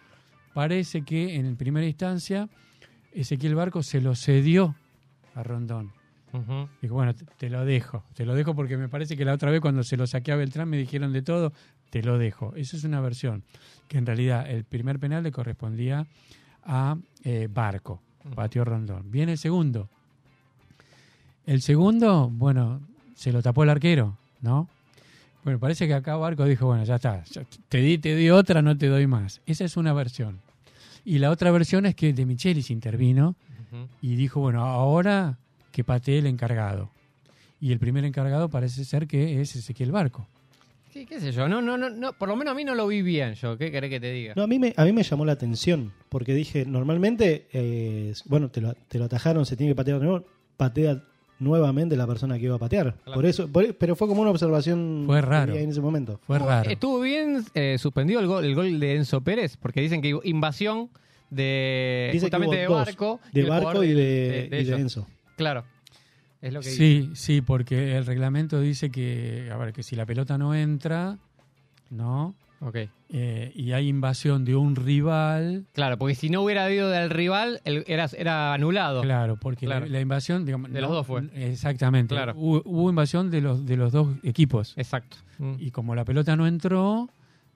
parece 0.52 1.02
que 1.02 1.36
en 1.36 1.56
primera 1.56 1.86
instancia 1.86 2.50
Ezequiel 3.14 3.54
Barco 3.54 3.82
se 3.82 4.02
lo 4.02 4.14
cedió 4.14 4.74
a 5.36 5.42
Rondón. 5.42 5.92
Dijo, 6.82 6.94
bueno, 6.94 7.14
te, 7.14 7.48
lo 7.48 7.64
dejo. 7.64 8.04
Te 8.14 8.26
lo 8.26 8.34
dejo 8.34 8.54
porque 8.54 8.76
me 8.76 8.88
parece 8.88 9.16
que 9.16 9.24
la 9.24 9.32
otra 9.32 9.50
vez 9.50 9.60
cuando 9.60 9.82
se 9.84 9.96
lo 9.96 10.06
saqué 10.06 10.32
a 10.32 10.36
Beltrán 10.36 10.68
me 10.68 10.76
dijeron 10.76 11.12
de 11.12 11.22
todo, 11.22 11.52
te 11.88 12.02
lo 12.02 12.18
dejo. 12.18 12.54
Eso 12.56 12.76
es 12.76 12.84
una 12.84 13.00
versión. 13.00 13.42
Que 13.88 13.96
en 13.98 14.06
realidad 14.06 14.50
el 14.50 14.64
primer 14.64 14.98
penal 14.98 15.22
le 15.22 15.32
correspondía 15.32 16.06
a 16.64 16.96
eh, 17.24 17.48
Barco. 17.50 18.02
Pateó 18.34 18.64
Rondón. 18.64 19.10
Viene 19.10 19.32
el 19.32 19.38
segundo. 19.38 19.88
El 21.46 21.62
segundo, 21.62 22.28
bueno, 22.28 22.80
se 23.14 23.32
lo 23.32 23.40
tapó 23.40 23.62
el 23.62 23.70
arquero, 23.70 24.18
¿no? 24.42 24.68
Bueno, 25.44 25.60
parece 25.60 25.86
que 25.86 25.94
acá 25.94 26.16
Barco 26.16 26.44
dijo, 26.44 26.66
bueno, 26.66 26.82
ya 26.84 26.96
está. 26.96 27.22
te 27.68 27.78
di, 27.78 27.98
te 27.98 28.16
di 28.16 28.30
otra, 28.30 28.62
no 28.62 28.76
te 28.76 28.88
doy 28.88 29.06
más. 29.06 29.40
Esa 29.46 29.64
es 29.64 29.76
una 29.76 29.92
versión. 29.92 30.40
Y 31.04 31.18
la 31.18 31.30
otra 31.30 31.52
versión 31.52 31.86
es 31.86 31.94
que 31.94 32.12
De 32.12 32.26
Michelis 32.26 32.68
intervino 32.70 33.36
Y 34.02 34.16
dijo, 34.16 34.40
bueno, 34.40 34.64
ahora 34.64 35.38
que 35.72 35.84
patee 35.84 36.18
el 36.18 36.26
encargado. 36.26 36.90
Y 37.60 37.72
el 37.72 37.78
primer 37.78 38.04
encargado 38.04 38.48
parece 38.48 38.84
ser 38.84 39.06
que 39.06 39.40
es 39.40 39.56
Ezequiel 39.56 39.92
Barco. 39.92 40.26
Sí, 40.92 41.04
qué 41.06 41.20
sé 41.20 41.32
yo. 41.32 41.46
No, 41.48 41.60
no, 41.60 41.76
no, 41.76 41.90
no, 41.90 42.12
por 42.14 42.28
lo 42.28 42.36
menos 42.36 42.52
a 42.52 42.54
mí 42.54 42.64
no 42.64 42.74
lo 42.74 42.86
vi 42.86 43.02
bien 43.02 43.34
yo. 43.34 43.58
¿Qué 43.58 43.70
querés 43.70 43.90
que 43.90 44.00
te 44.00 44.10
diga? 44.12 44.32
No, 44.36 44.42
a 44.44 44.46
mí, 44.46 44.58
me, 44.58 44.72
a 44.76 44.84
mí 44.84 44.92
me 44.92 45.02
llamó 45.02 45.24
la 45.26 45.32
atención, 45.32 45.92
porque 46.08 46.32
dije, 46.34 46.64
normalmente, 46.64 47.46
eh, 47.52 48.14
bueno, 48.26 48.48
te 48.50 48.60
lo, 48.62 48.72
te 48.74 48.98
lo 48.98 49.04
atajaron, 49.04 49.44
se 49.44 49.56
tiene 49.56 49.72
que 49.72 49.76
patear 49.76 49.98
de 49.98 50.06
nuevo, 50.06 50.24
patea 50.56 51.02
nuevamente 51.38 51.96
la 51.96 52.06
persona 52.06 52.38
que 52.38 52.44
iba 52.46 52.56
a 52.56 52.58
patear. 52.58 52.94
Por 53.12 53.26
eso, 53.26 53.46
por- 53.48 53.74
pero 53.76 53.94
fue 53.94 54.08
como 54.08 54.22
una 54.22 54.30
observación 54.30 55.02
Fue 55.06 55.16
que 55.20 55.26
raro. 55.26 55.54
en 55.54 55.68
ese 55.68 55.82
momento. 55.82 56.18
Fue 56.26 56.38
raro. 56.38 56.70
Estuvo 56.70 57.00
bien 57.00 57.44
eh, 57.54 57.76
suspendido 57.78 58.20
el 58.20 58.26
gol, 58.26 58.44
el 58.46 58.54
gol 58.54 58.80
de 58.80 58.96
Enzo 58.96 59.20
Pérez, 59.20 59.58
porque 59.58 59.82
dicen 59.82 60.00
que 60.00 60.18
invasión 60.24 60.88
de 61.30 62.10
Dice 62.12 62.26
justamente 62.26 62.56
de 62.56 62.68
Barco. 62.68 63.20
y 63.32 63.40
de 63.40 63.48
Barco 63.48 63.82
y 63.84 63.88
de, 63.88 63.94
de 63.94 64.46
y 64.46 64.48
de 64.50 64.60
ellos. 64.60 64.80
Enzo. 64.80 65.06
Claro. 65.36 65.64
Es 66.40 66.52
lo 66.52 66.60
que 66.60 66.68
dice. 66.68 66.78
Sí, 66.78 67.10
sí, 67.14 67.40
porque 67.40 67.96
el 67.96 68.06
reglamento 68.06 68.60
dice 68.60 68.90
que, 68.90 69.48
a 69.52 69.56
ver, 69.56 69.72
que 69.72 69.82
si 69.82 69.96
la 69.96 70.06
pelota 70.06 70.38
no 70.38 70.54
entra, 70.54 71.16
¿no? 71.90 72.34
Ok. 72.60 72.76
Eh, 73.10 73.52
y 73.54 73.72
hay 73.72 73.88
invasión 73.88 74.44
de 74.44 74.56
un 74.56 74.76
rival, 74.76 75.66
Claro, 75.72 75.98
porque 75.98 76.14
si 76.14 76.30
no 76.30 76.42
hubiera 76.42 76.64
habido 76.64 76.88
del 76.88 77.10
rival, 77.10 77.60
el- 77.64 77.84
era, 77.86 78.06
era 78.16 78.54
anulado. 78.54 79.02
claro, 79.02 79.36
porque 79.36 79.66
Claro. 79.66 79.86
La, 79.86 79.92
la 79.92 80.00
invasión, 80.00 80.44
digamos, 80.44 80.72
De 80.72 80.80
no- 80.80 80.86
los 80.88 80.96
dos 80.96 81.06
fue. 81.06 81.22
Exactamente. 81.34 82.14
Claro. 82.14 82.32
Hubo, 82.36 82.62
hubo 82.64 82.88
invasión 82.90 83.30
de 83.30 83.40
los, 83.42 83.66
de 83.66 83.76
los 83.76 83.92
dos 83.92 84.08
equipos. 84.22 84.72
Exacto. 84.76 85.18
Mm. 85.38 85.54
Y 85.58 85.70
como 85.70 85.94
la 85.94 86.04
pelota 86.04 86.34
no 86.36 86.46
entró, 86.46 87.10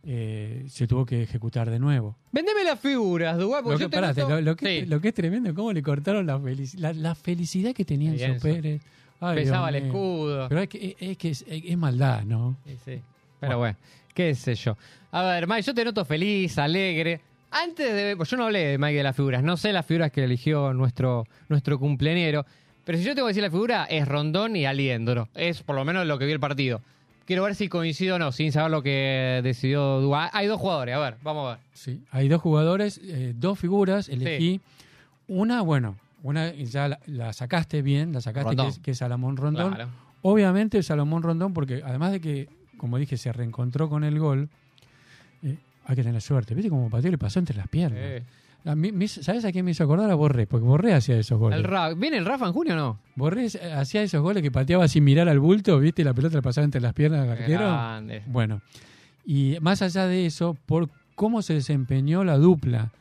eh, 0.05 0.65
se 0.69 0.87
tuvo 0.87 1.05
que 1.05 1.23
ejecutar 1.23 1.71
de 1.71 1.79
nuevo. 1.79 2.17
Vendeme 2.33 2.65
las 2.65 2.81
figuras, 2.81 3.37
Dubái, 3.39 3.63
porque 3.63 3.73
Lo 3.75 3.79
que, 3.79 3.85
yo 3.85 3.91
te 3.91 3.97
parate, 3.97 4.21
lo, 4.23 4.41
lo 4.41 4.57
que, 4.57 4.81
Sí. 4.81 4.87
lo 4.87 5.01
que 5.01 5.09
es 5.09 5.15
tremendo 5.15 5.51
es 5.51 5.55
cómo 5.55 5.73
le 5.73 5.83
cortaron 5.83 6.27
la, 6.27 6.39
felici- 6.39 6.79
la, 6.79 6.93
la 6.93 7.15
felicidad 7.15 7.73
que 7.75 7.85
tenía 7.85 8.13
Enzo. 8.13 8.43
Pérez. 8.43 8.81
Ay, 9.21 9.37
Pesaba 9.37 9.69
Dios 9.71 9.77
el 9.77 9.83
mío. 9.83 9.93
escudo. 9.93 10.49
Pero 10.49 10.61
es 10.63 10.69
que 10.69 10.97
es, 10.99 11.19
que 11.19 11.29
es, 11.31 11.45
es 11.49 11.77
maldad, 11.77 12.23
¿no? 12.25 12.57
Sí, 12.67 12.77
sí. 12.85 13.01
Pero 13.39 13.59
bueno, 13.59 13.77
qué 14.15 14.35
sé 14.35 14.55
yo. 14.55 14.77
A 15.13 15.23
ver, 15.25 15.47
Mike, 15.47 15.63
yo 15.63 15.75
te 15.75 15.85
noto 15.85 16.05
feliz, 16.05 16.57
alegre. 16.59 17.21
Antes 17.51 17.93
de... 17.93 18.17
pues 18.17 18.31
yo 18.31 18.37
no 18.37 18.45
hablé 18.45 18.61
de 18.61 18.79
Mike 18.79 18.97
de 18.99 19.03
las 19.03 19.17
figuras. 19.17 19.43
No 19.43 19.57
sé 19.57 19.73
las 19.73 19.85
figuras 19.85 20.11
que 20.13 20.25
eligió 20.25 20.73
nuestro, 20.73 21.27
nuestro 21.49 21.79
cumpleañero. 21.79 22.47
Pero 22.85 22.97
si 22.97 23.05
yo 23.05 23.15
tengo 23.15 23.27
que 23.27 23.31
decir 23.33 23.43
la 23.43 23.51
figura, 23.51 23.85
es 23.85 24.07
Rondón 24.09 24.57
y 24.57 24.65
Aliendro. 24.67 25.29
Es 25.35 25.63
por 25.63 25.77
lo 25.77 25.85
menos 25.85 26.07
lo 26.07 26.19
que 26.19 26.25
vi 26.27 26.33
el 26.33 26.41
partido. 26.41 26.81
Quiero 27.31 27.45
ver 27.45 27.55
si 27.55 27.69
coincido 27.69 28.17
o 28.17 28.19
no, 28.19 28.33
sin 28.33 28.51
saber 28.51 28.73
lo 28.73 28.83
que 28.83 29.41
decidió 29.45 30.01
Dua. 30.01 30.31
Hay 30.33 30.49
dos 30.49 30.59
jugadores, 30.61 30.97
a 30.97 30.99
ver, 30.99 31.17
vamos 31.23 31.47
a 31.47 31.51
ver. 31.55 31.65
Sí. 31.75 32.03
Hay 32.11 32.27
dos 32.27 32.43
jugadores, 32.43 33.01
eh, 33.05 33.35
dos 33.37 33.57
figuras. 33.57 34.09
Elegí 34.09 34.61
una, 35.29 35.63
bueno, 35.63 35.97
una 36.25 36.53
ya 36.53 36.89
la, 36.89 36.99
la 37.07 37.33
sacaste 37.33 37.83
bien, 37.83 38.13
la 38.13 38.21
sacaste 38.21 38.57
que 38.57 38.67
es, 38.67 38.79
que 38.81 38.91
es 38.91 38.99
Salomón 38.99 39.37
Rondón. 39.37 39.75
Claro. 39.75 39.91
Obviamente 40.23 40.83
Salomón 40.83 41.23
Rondón, 41.23 41.55
porque 41.55 41.83
además 41.85 42.11
de 42.11 42.21
que, 42.21 42.49
como 42.79 42.99
dije, 42.99 43.17
se 43.17 43.33
reencontró 43.33 43.89
con 43.89 44.03
el 44.03 44.19
gol, 44.19 44.49
eh, 45.45 45.57
hay 45.85 45.95
que 45.95 46.03
tener 46.03 46.21
suerte. 46.21 46.57
¿Viste 46.57 46.69
cómo 46.69 46.91
pateó? 46.91 47.13
Le 47.13 47.19
pasó 47.19 47.39
entre 47.39 47.57
las 47.57 47.69
piernas. 47.69 48.01
Eh, 48.03 48.23
A 48.65 48.75
mí- 48.75 48.93
me 48.93 49.09
¿Sabes 49.09 49.45
a 49.45 49.53
quién 49.53 49.65
me 49.65 49.71
hizo 49.71 49.85
acordar? 49.85 50.11
A 50.11 50.15
Borré, 50.15 50.47
porque 50.47 50.67
Borré 50.67 50.93
hacía 50.95 51.17
esos 51.19 51.39
goles. 51.39 51.59
el 51.59 51.65
Ra- 51.65 51.95
¿Viene 51.95 52.19
el 52.19 52.27
Rafa 52.27 52.47
en 52.47 52.53
junio 52.53 52.75
o 52.75 52.77
no? 52.77 52.99
Borré 53.17 53.47
eh, 53.47 53.73
hacía 53.75 54.03
esos 54.03 54.21
goles 54.23 54.43
que 54.43 54.51
pateaba 54.51 54.87
sin 54.89 55.05
mirar 55.05 55.29
al 55.29 55.39
bulto, 55.41 55.79
¿viste? 55.79 56.05
La 56.05 56.13
pelota 56.15 56.37
le 56.37 56.43
pasaba 56.43 56.65
entre 56.65 56.81
las 56.81 56.93
piernas 56.93 57.21
al 57.23 57.31
arquero. 57.31 57.61
Grande. 57.61 58.23
Bueno, 58.27 58.61
y 59.25 59.57
más 59.61 59.81
allá 59.83 60.07
de 60.07 60.27
eso, 60.27 60.57
por 60.67 60.89
cómo 61.15 61.43
se 61.43 61.55
desempeñó 61.55 62.23
la 62.25 62.37
dupla, 62.37 62.93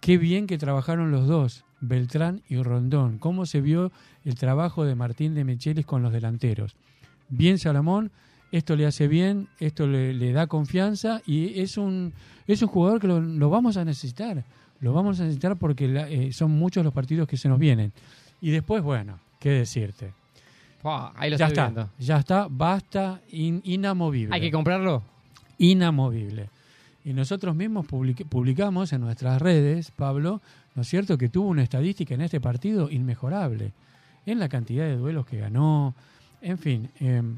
qué 0.00 0.18
bien 0.18 0.46
que 0.46 0.58
trabajaron 0.58 1.10
los 1.10 1.26
dos, 1.26 1.64
Beltrán 1.80 2.42
y 2.48 2.56
Rondón, 2.62 3.18
cómo 3.18 3.46
se 3.46 3.60
vio 3.60 3.90
el 4.24 4.34
trabajo 4.36 4.84
de 4.84 4.94
Martín 4.94 5.34
de 5.34 5.44
Mechelis 5.44 5.86
con 5.86 6.02
los 6.02 6.12
delanteros. 6.12 6.76
Bien 7.28 7.58
Salomón, 7.58 8.10
esto 8.52 8.76
le 8.76 8.86
hace 8.86 9.08
bien, 9.08 9.48
esto 9.60 9.86
le, 9.86 10.12
le 10.14 10.32
da 10.32 10.46
confianza 10.46 11.22
y 11.26 11.60
es 11.60 11.76
un, 11.76 12.12
es 12.46 12.62
un 12.62 12.68
jugador 12.68 13.00
que 13.00 13.06
lo, 13.06 13.20
lo 13.20 13.50
vamos 13.50 13.76
a 13.76 13.84
necesitar, 13.84 14.44
lo 14.80 14.92
vamos 14.92 15.18
a 15.20 15.24
necesitar 15.24 15.56
porque 15.56 15.88
la- 15.88 16.08
eh, 16.08 16.32
son 16.32 16.50
muchos 16.52 16.84
los 16.84 16.92
partidos 16.94 17.26
que 17.28 17.36
se 17.36 17.48
nos 17.48 17.58
vienen. 17.58 17.92
Y 18.40 18.50
después, 18.50 18.82
bueno, 18.82 19.18
qué 19.40 19.50
decirte. 19.50 20.12
Ahí 21.16 21.28
lo 21.30 21.36
Ya 21.36 21.48
está, 21.48 21.64
viendo. 21.66 21.90
ya 21.98 22.16
está, 22.18 22.46
basta, 22.48 23.20
in- 23.32 23.60
inamovible 23.64 24.34
¿Hay 24.34 24.40
que 24.40 24.50
comprarlo? 24.50 25.02
inamovible. 25.58 26.48
Y 27.04 27.12
nosotros 27.12 27.54
mismos 27.54 27.86
public- 27.86 28.26
publicamos 28.28 28.92
en 28.92 29.00
nuestras 29.00 29.40
redes, 29.42 29.90
Pablo, 29.90 30.40
¿no 30.74 30.82
es 30.82 30.88
cierto?, 30.88 31.18
que 31.18 31.28
tuvo 31.28 31.48
una 31.48 31.62
estadística 31.62 32.14
en 32.14 32.20
este 32.20 32.40
partido 32.40 32.90
inmejorable, 32.90 33.72
en 34.26 34.38
la 34.38 34.48
cantidad 34.48 34.84
de 34.84 34.96
duelos 34.96 35.26
que 35.26 35.38
ganó, 35.38 35.94
en 36.42 36.58
fin, 36.58 36.88
em, 37.00 37.36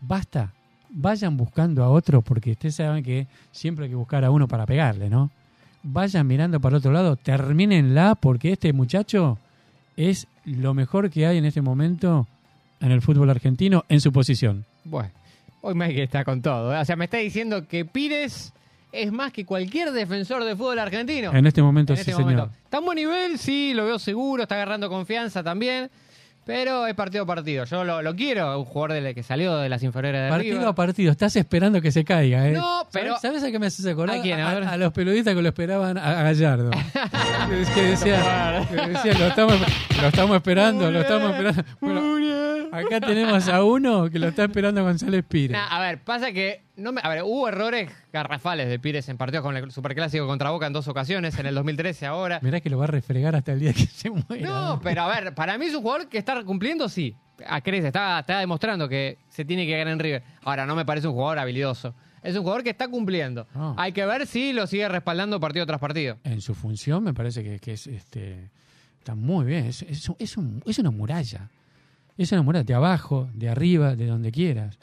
basta, 0.00 0.52
vayan 0.90 1.36
buscando 1.36 1.84
a 1.84 1.88
otro, 1.90 2.22
porque 2.22 2.52
ustedes 2.52 2.74
saben 2.76 3.04
que 3.04 3.26
siempre 3.52 3.84
hay 3.84 3.90
que 3.90 3.96
buscar 3.96 4.24
a 4.24 4.30
uno 4.30 4.48
para 4.48 4.66
pegarle, 4.66 5.08
¿no? 5.08 5.30
Vayan 5.82 6.26
mirando 6.26 6.60
para 6.60 6.76
otro 6.76 6.92
lado, 6.92 7.16
termínenla, 7.16 8.14
porque 8.14 8.52
este 8.52 8.72
muchacho 8.72 9.38
es 9.96 10.26
lo 10.44 10.74
mejor 10.74 11.10
que 11.10 11.26
hay 11.26 11.38
en 11.38 11.44
este 11.44 11.62
momento 11.62 12.26
en 12.80 12.90
el 12.92 13.00
fútbol 13.02 13.30
argentino 13.30 13.84
en 13.88 14.00
su 14.00 14.12
posición. 14.12 14.64
Bueno, 14.84 15.10
hoy 15.62 15.74
Mike 15.74 16.02
está 16.02 16.24
con 16.24 16.42
todo. 16.42 16.74
¿eh? 16.74 16.78
O 16.80 16.84
sea, 16.84 16.96
me 16.96 17.04
está 17.06 17.16
diciendo 17.18 17.66
que 17.66 17.84
Pires 17.84 18.52
es 18.92 19.12
más 19.12 19.32
que 19.32 19.44
cualquier 19.46 19.92
defensor 19.92 20.44
de 20.44 20.54
fútbol 20.56 20.78
argentino. 20.78 21.32
En 21.34 21.46
este 21.46 21.62
momento, 21.62 21.92
En 21.94 21.96
sí, 21.98 22.00
este 22.00 22.12
señor. 22.12 22.22
momento. 22.30 22.50
Está 22.64 22.78
en 22.78 22.84
buen 22.84 22.96
nivel, 22.96 23.38
sí, 23.38 23.72
lo 23.74 23.86
veo 23.86 23.98
seguro, 23.98 24.42
está 24.42 24.56
agarrando 24.56 24.88
confianza 24.88 25.42
también. 25.42 25.90
Pero 26.44 26.86
es 26.86 26.94
partido 26.94 27.24
a 27.24 27.26
partido. 27.26 27.64
Yo 27.64 27.84
lo, 27.84 28.02
lo 28.02 28.16
quiero, 28.16 28.58
un 28.58 28.64
jugador 28.64 29.02
de- 29.02 29.14
que 29.14 29.22
salió 29.22 29.56
de 29.58 29.68
las 29.68 29.82
inferiores 29.82 30.22
de 30.22 30.28
Partido 30.30 30.54
River. 30.56 30.68
a 30.68 30.74
partido, 30.74 31.12
estás 31.12 31.36
esperando 31.36 31.80
que 31.80 31.92
se 31.92 32.04
caiga, 32.04 32.48
¿eh? 32.48 32.52
No, 32.52 32.86
pero- 32.92 33.18
¿Sabes, 33.18 33.20
sabes 33.22 33.44
a 33.44 33.50
qué 33.52 33.58
me 33.58 33.66
haces 33.66 33.86
acordar? 33.86 34.18
¿A 34.18 34.22
quién? 34.22 34.40
A 34.40 34.54
ver. 34.54 34.64
a, 34.64 34.76
los 34.76 34.92
periodistas 34.92 35.34
que 35.34 35.42
lo 35.42 35.48
esperaban 35.48 35.98
a, 35.98 36.22
Gallardo. 36.22 36.70
es 37.52 37.68
que 37.70 37.82
decía, 37.82 38.66
que 38.68 38.76
decía, 38.88 39.14
lo, 39.18 39.26
estamos, 39.26 39.54
lo 40.00 40.08
estamos 40.08 40.36
esperando, 40.36 40.90
lo 40.90 41.00
estamos 41.00 41.30
esperando. 41.30 41.64
Bueno, 41.80 42.68
acá 42.72 43.00
tenemos 43.00 43.48
a 43.48 43.62
uno 43.62 44.10
que 44.10 44.18
lo 44.18 44.28
está 44.28 44.44
esperando 44.44 44.82
González 44.82 45.24
Pires. 45.28 45.52
Nah, 45.52 45.76
a 45.76 45.80
ver, 45.80 46.02
pasa 46.02 46.32
que 46.32 46.62
no 46.80 46.92
me, 46.92 47.00
a 47.04 47.08
ver, 47.08 47.22
hubo 47.22 47.48
errores 47.48 47.90
garrafales 48.12 48.68
de 48.68 48.78
Pires 48.78 49.08
en 49.08 49.16
partidos 49.16 49.42
con 49.44 49.56
el 49.56 49.70
Superclásico 49.70 50.26
contra 50.26 50.50
Boca 50.50 50.66
en 50.66 50.72
dos 50.72 50.88
ocasiones, 50.88 51.38
en 51.38 51.46
el 51.46 51.54
2013 51.54 52.06
ahora. 52.06 52.40
Mirá 52.42 52.60
que 52.60 52.70
lo 52.70 52.78
va 52.78 52.84
a 52.84 52.88
refregar 52.88 53.36
hasta 53.36 53.52
el 53.52 53.60
día 53.60 53.72
que 53.72 53.86
se 53.86 54.10
muera. 54.10 54.48
No, 54.48 54.80
pero 54.82 55.02
a 55.02 55.08
ver, 55.20 55.34
para 55.34 55.56
mí 55.58 55.66
es 55.66 55.74
un 55.74 55.82
jugador 55.82 56.08
que 56.08 56.18
está 56.18 56.42
cumpliendo, 56.44 56.88
sí. 56.88 57.14
A 57.46 57.60
crece, 57.60 57.86
está, 57.86 58.18
está 58.20 58.38
demostrando 58.40 58.88
que 58.88 59.18
se 59.28 59.44
tiene 59.44 59.64
que 59.66 59.72
ganar 59.78 59.92
en 59.94 59.98
River. 59.98 60.22
Ahora, 60.42 60.66
no 60.66 60.74
me 60.74 60.84
parece 60.84 61.06
un 61.08 61.14
jugador 61.14 61.38
habilidoso. 61.38 61.94
Es 62.22 62.34
un 62.36 62.42
jugador 62.42 62.62
que 62.62 62.68
está 62.70 62.86
cumpliendo. 62.88 63.46
No. 63.54 63.74
Hay 63.78 63.92
que 63.92 64.04
ver 64.04 64.26
si 64.26 64.52
lo 64.52 64.66
sigue 64.66 64.86
respaldando 64.90 65.40
partido 65.40 65.64
tras 65.64 65.80
partido. 65.80 66.18
En 66.24 66.42
su 66.42 66.54
función 66.54 67.02
me 67.02 67.14
parece 67.14 67.42
que, 67.42 67.58
que 67.58 67.72
es 67.72 67.86
este 67.86 68.50
está 68.98 69.14
muy 69.14 69.46
bien. 69.46 69.64
Es, 69.64 69.80
es, 69.82 70.10
es 70.18 70.36
un- 70.36 70.62
es 70.66 70.78
una 70.78 70.90
muralla. 70.90 71.48
Es 72.20 72.32
una 72.32 72.42
muralla 72.42 72.64
de 72.64 72.74
abajo, 72.74 73.30
de 73.32 73.48
arriba, 73.48 73.96
de 73.96 74.06
donde 74.06 74.30
quieras. 74.30 74.78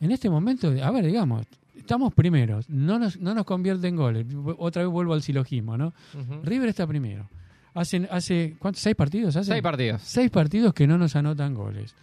En 0.00 0.10
este 0.10 0.28
momento, 0.28 0.68
a 0.82 0.90
ver, 0.90 1.06
digamos, 1.06 1.46
estamos 1.74 2.12
primeros, 2.12 2.68
no 2.68 2.98
nos, 2.98 3.18
no 3.18 3.32
nos 3.32 3.46
convierte 3.46 3.88
en 3.88 3.96
goles. 3.96 4.26
Otra 4.58 4.82
vez 4.82 4.92
vuelvo 4.92 5.14
al 5.14 5.22
silogismo, 5.22 5.78
¿no? 5.78 5.94
River 6.42 6.68
está 6.68 6.86
primero. 6.86 7.26
Hace, 7.72 8.06
hace 8.10 8.56
¿cuántos? 8.58 8.82
¿Seis 8.82 8.94
partidos? 8.94 9.32
Seis 9.32 9.62
partidos. 9.62 10.02
Seis 10.02 10.30
partidos 10.30 10.74
que 10.74 10.86
no 10.86 10.98
nos 10.98 11.16
anotan 11.16 11.54
goles. 11.54 11.94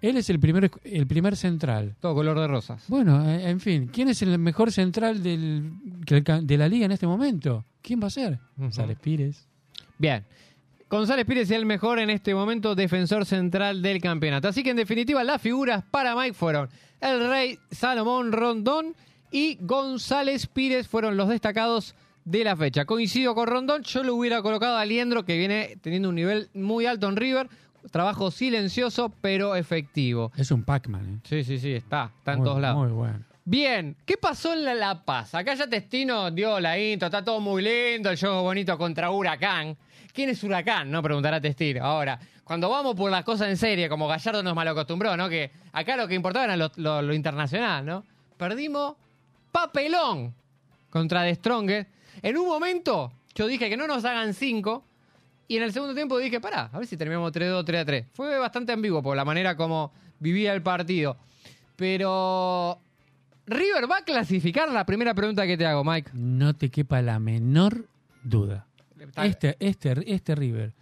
Él 0.00 0.16
es 0.16 0.30
el 0.30 0.38
primer, 0.38 0.70
el 0.84 1.06
primer 1.08 1.34
central. 1.34 1.96
Todo 1.98 2.14
color 2.14 2.38
de 2.38 2.46
rosas. 2.46 2.84
Bueno, 2.86 3.28
eh, 3.28 3.50
en 3.50 3.58
fin, 3.58 3.90
¿quién 3.92 4.06
es 4.06 4.22
el 4.22 4.38
mejor 4.38 4.70
central 4.70 5.20
del, 5.20 5.72
de 6.42 6.56
la 6.56 6.68
liga 6.68 6.86
en 6.86 6.92
este 6.92 7.08
momento? 7.08 7.64
¿Quién 7.82 8.00
va 8.00 8.06
a 8.06 8.10
ser? 8.10 8.34
Ujú. 8.34 8.62
González 8.62 8.98
Pires. 9.00 9.48
Bien. 9.98 10.24
González 10.92 11.24
Pires 11.24 11.50
es 11.50 11.56
el 11.56 11.64
mejor 11.64 12.00
en 12.00 12.10
este 12.10 12.34
momento 12.34 12.74
defensor 12.74 13.24
central 13.24 13.80
del 13.80 13.98
campeonato. 13.98 14.48
Así 14.48 14.62
que 14.62 14.68
en 14.68 14.76
definitiva 14.76 15.24
las 15.24 15.40
figuras 15.40 15.82
para 15.90 16.14
Mike 16.14 16.34
fueron 16.34 16.68
el 17.00 17.30
Rey 17.30 17.58
Salomón 17.70 18.30
Rondón 18.30 18.94
y 19.30 19.56
González 19.62 20.46
Pires 20.48 20.86
fueron 20.86 21.16
los 21.16 21.30
destacados 21.30 21.94
de 22.26 22.44
la 22.44 22.54
fecha. 22.56 22.84
Coincido 22.84 23.34
con 23.34 23.46
Rondón, 23.46 23.84
yo 23.84 24.02
lo 24.02 24.14
hubiera 24.14 24.42
colocado 24.42 24.76
a 24.76 24.84
Liendro 24.84 25.24
que 25.24 25.38
viene 25.38 25.78
teniendo 25.80 26.10
un 26.10 26.14
nivel 26.14 26.50
muy 26.52 26.84
alto 26.84 27.08
en 27.08 27.16
River. 27.16 27.48
Trabajo 27.90 28.30
silencioso 28.30 29.14
pero 29.22 29.56
efectivo. 29.56 30.30
Es 30.36 30.50
un 30.50 30.62
Pac-Man. 30.62 31.08
¿eh? 31.08 31.20
Sí, 31.26 31.42
sí, 31.42 31.58
sí, 31.58 31.72
está, 31.72 32.12
está 32.18 32.34
en 32.34 32.44
todos 32.44 32.60
lados. 32.60 32.86
Muy 32.86 32.92
bueno. 32.92 33.24
Bien, 33.46 33.96
¿qué 34.04 34.18
pasó 34.18 34.52
en 34.52 34.66
la, 34.66 34.74
La 34.74 35.02
Paz? 35.02 35.34
Acá 35.34 35.54
ya 35.54 35.66
Testino 35.66 36.30
dio 36.30 36.60
la 36.60 36.78
intro, 36.78 37.06
está 37.06 37.24
todo 37.24 37.40
muy 37.40 37.62
lindo, 37.62 38.10
el 38.10 38.18
juego 38.18 38.42
bonito 38.42 38.76
contra 38.76 39.10
Huracán. 39.10 39.74
¿Quién 40.12 40.28
es 40.28 40.42
Huracán? 40.44 40.90
No 40.90 41.02
preguntará 41.02 41.40
Testino. 41.40 41.84
Ahora, 41.84 42.18
cuando 42.44 42.68
vamos 42.68 42.94
por 42.94 43.10
las 43.10 43.24
cosas 43.24 43.48
en 43.48 43.56
serie, 43.56 43.88
como 43.88 44.06
Gallardo 44.06 44.42
nos 44.42 44.54
malacostumbró, 44.54 45.16
¿no? 45.16 45.28
Que 45.28 45.50
acá 45.72 45.96
lo 45.96 46.06
que 46.06 46.14
importaba 46.14 46.44
era 46.44 46.56
lo, 46.56 47.14
internacional, 47.14 47.84
¿no? 47.84 48.04
Perdimos 48.36 48.96
papelón 49.50 50.34
contra 50.90 51.22
The 51.22 51.34
Strongest. 51.36 51.90
En 52.20 52.36
un 52.36 52.46
momento, 52.46 53.12
yo 53.34 53.46
dije 53.46 53.70
que 53.70 53.76
no 53.76 53.86
nos 53.86 54.04
hagan 54.04 54.34
cinco. 54.34 54.84
Y 55.48 55.56
en 55.56 55.62
el 55.62 55.72
segundo 55.72 55.94
tiempo 55.94 56.18
dije, 56.18 56.40
pará, 56.40 56.70
a 56.72 56.78
ver 56.78 56.86
si 56.86 56.96
terminamos 56.96 57.32
3-2, 57.32 57.64
3-3. 57.64 58.06
Fue 58.12 58.38
bastante 58.38 58.72
ambiguo 58.72 59.02
por 59.02 59.16
la 59.16 59.24
manera 59.24 59.56
como 59.56 59.92
vivía 60.18 60.54
el 60.54 60.62
partido. 60.62 61.16
Pero 61.76 62.78
River 63.46 63.90
va 63.90 63.98
a 63.98 64.04
clasificar 64.04 64.70
la 64.70 64.86
primera 64.86 65.14
pregunta 65.14 65.46
que 65.46 65.56
te 65.56 65.66
hago, 65.66 65.84
Mike. 65.84 66.10
No 66.14 66.54
te 66.54 66.70
quepa 66.70 67.02
la 67.02 67.18
menor 67.18 67.86
duda. 68.22 68.66
Este, 69.16 69.56
este, 69.60 70.12
este 70.14 70.34
River, 70.34 70.72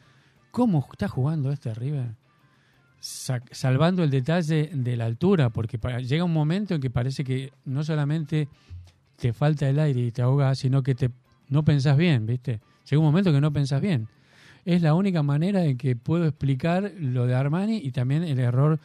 ¿cómo 0.51 0.87
está 0.93 1.09
jugando 1.09 1.51
este 1.53 1.73
River? 1.75 2.15
Sa- 3.01 3.43
salvando 3.51 4.03
el 4.05 4.11
detalle 4.11 4.71
de 4.75 4.97
la 4.97 5.07
altura, 5.07 5.49
porque 5.51 5.79
llega 6.03 6.23
un 6.25 6.33
momento 6.33 6.75
en 6.75 6.81
que 6.83 6.91
parece 6.91 7.25
que 7.25 7.53
no 7.65 7.83
solamente 7.83 8.49
te 9.17 9.33
falta 9.33 9.69
el 9.69 9.79
aire 9.79 10.01
y 10.01 10.11
te 10.13 10.21
ahogas, 10.23 10.59
sino 10.59 10.83
que 10.83 10.95
te 10.95 11.11
no 11.49 11.65
pensás 11.65 11.97
bien, 11.97 12.27
¿viste? 12.27 12.61
Llega 12.89 13.01
un 13.01 13.07
momento 13.07 13.33
que 13.33 13.41
no 13.41 13.53
pensás 13.53 13.81
bien. 13.81 14.07
Es 14.65 14.83
la 14.83 14.95
única 14.95 15.23
manera 15.23 15.65
en 15.65 15.77
que 15.79 15.97
puedo 15.97 16.27
explicar 16.27 16.93
lo 16.99 17.27
de 17.27 17.35
Armani 17.35 17.79
y 17.79 17.91
también 17.91 18.23
el 18.23 18.39
error, 18.39 18.79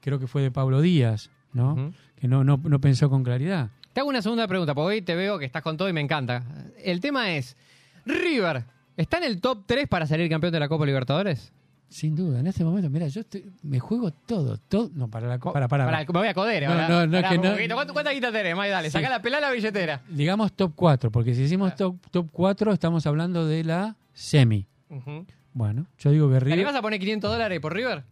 creo 0.00 0.18
que 0.18 0.26
fue 0.26 0.42
de 0.42 0.50
Pablo 0.50 0.80
Díaz, 0.80 1.30
¿no? 1.52 1.92
Que 2.16 2.26
no, 2.28 2.42
no, 2.44 2.60
no 2.62 2.80
pensó 2.80 3.08
con 3.08 3.22
claridad. 3.22 3.70
Te 3.92 4.00
hago 4.00 4.08
una 4.10 4.20
segunda 4.22 4.46
pregunta, 4.48 4.74
porque 4.74 4.96
hoy 4.96 5.02
te 5.02 5.14
veo 5.14 5.38
que 5.38 5.44
estás 5.44 5.62
con 5.62 5.76
todo 5.76 5.88
y 5.88 5.92
me 5.92 6.00
encanta. 6.00 6.44
El 6.82 7.00
tema 7.00 7.30
es, 7.32 7.56
River, 8.04 8.64
¿está 9.00 9.18
en 9.18 9.24
el 9.24 9.40
top 9.40 9.64
3 9.66 9.88
para 9.88 10.06
salir 10.06 10.28
campeón 10.28 10.52
de 10.52 10.60
la 10.60 10.68
Copa 10.68 10.86
Libertadores? 10.86 11.52
Sin 11.88 12.14
duda, 12.14 12.38
en 12.38 12.46
este 12.46 12.62
momento, 12.62 12.88
mira, 12.88 13.08
yo 13.08 13.22
estoy- 13.22 13.44
me 13.64 13.80
juego 13.80 14.12
todo, 14.12 14.58
todo, 14.58 14.90
no, 14.94 15.08
para 15.08 15.26
la, 15.26 15.38
co- 15.40 15.52
para, 15.52 15.66
para, 15.66 15.86
me 15.90 16.04
voy 16.06 16.28
a 16.28 16.34
coder. 16.34 16.62
No, 16.68 16.74
no, 16.88 17.06
no, 17.08 17.28
que 17.28 17.36
no- 17.38 17.50
poquito. 17.52 17.74
¿Cuánto- 17.74 17.92
¿Cuánta 17.94 18.12
guita 18.12 18.30
tenés? 18.30 18.56
Dale, 18.56 18.88
Sí. 18.88 18.92
saca 18.92 19.08
la 19.08 19.20
pelada 19.20 19.48
la 19.48 19.52
billetera. 19.52 20.00
digamos 20.08 20.52
top 20.52 20.72
4, 20.76 21.10
porque 21.10 21.34
si 21.34 21.42
decimos 21.42 21.74
top, 21.74 21.96
top 22.12 22.28
4 22.30 22.72
estamos 22.72 23.04
hablando 23.08 23.44
de 23.44 23.64
la 23.64 23.96
semi. 24.12 24.66
Bueno, 25.52 25.86
yo 25.98 26.10
digo 26.12 26.28
que 26.28 26.34
¿Te 26.34 26.40
River... 26.44 26.64
vas 26.64 26.76
a 26.76 26.82
poner 26.82 27.00
500 27.00 27.28
dólares 27.28 27.58
por 27.58 27.74
River? 27.74 28.04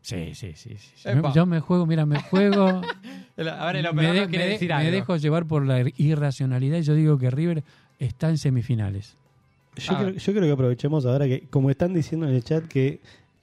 Sí, 0.00 0.32
sí, 0.36 0.52
sí. 0.54 0.76
sí. 0.76 1.08
Me- 1.12 1.32
yo 1.34 1.44
me 1.44 1.58
juego, 1.58 1.86
mira, 1.86 2.06
me 2.06 2.20
juego... 2.22 2.82
A 3.36 3.66
ver, 3.66 3.76
el 3.76 3.82
me, 3.82 3.88
operador 3.90 4.14
de- 4.20 4.26
quiere 4.28 4.38
me 4.38 4.44
de- 4.44 4.50
decir 4.52 4.68
me 4.68 4.74
algo. 4.74 4.90
dejo 4.92 5.16
llevar 5.16 5.44
por 5.46 5.66
la 5.66 5.80
irracionalidad 5.96 6.78
y 6.78 6.82
yo 6.82 6.94
digo 6.94 7.18
que 7.18 7.30
River 7.30 7.64
está 7.98 8.28
en 8.30 8.38
semifinales. 8.38 9.16
Yo, 9.78 9.92
Ah. 9.94 9.98
creo, 10.00 10.10
yo 10.14 10.32
creo 10.32 10.44
que 10.44 10.52
aprovechemos 10.52 11.06
ahora 11.06 11.26
que, 11.26 11.42
como 11.50 11.70
están 11.70 11.94
diciendo 11.94 12.26
en 12.28 12.34
el 12.34 12.42
chat, 12.44 12.64
que 12.66 13.00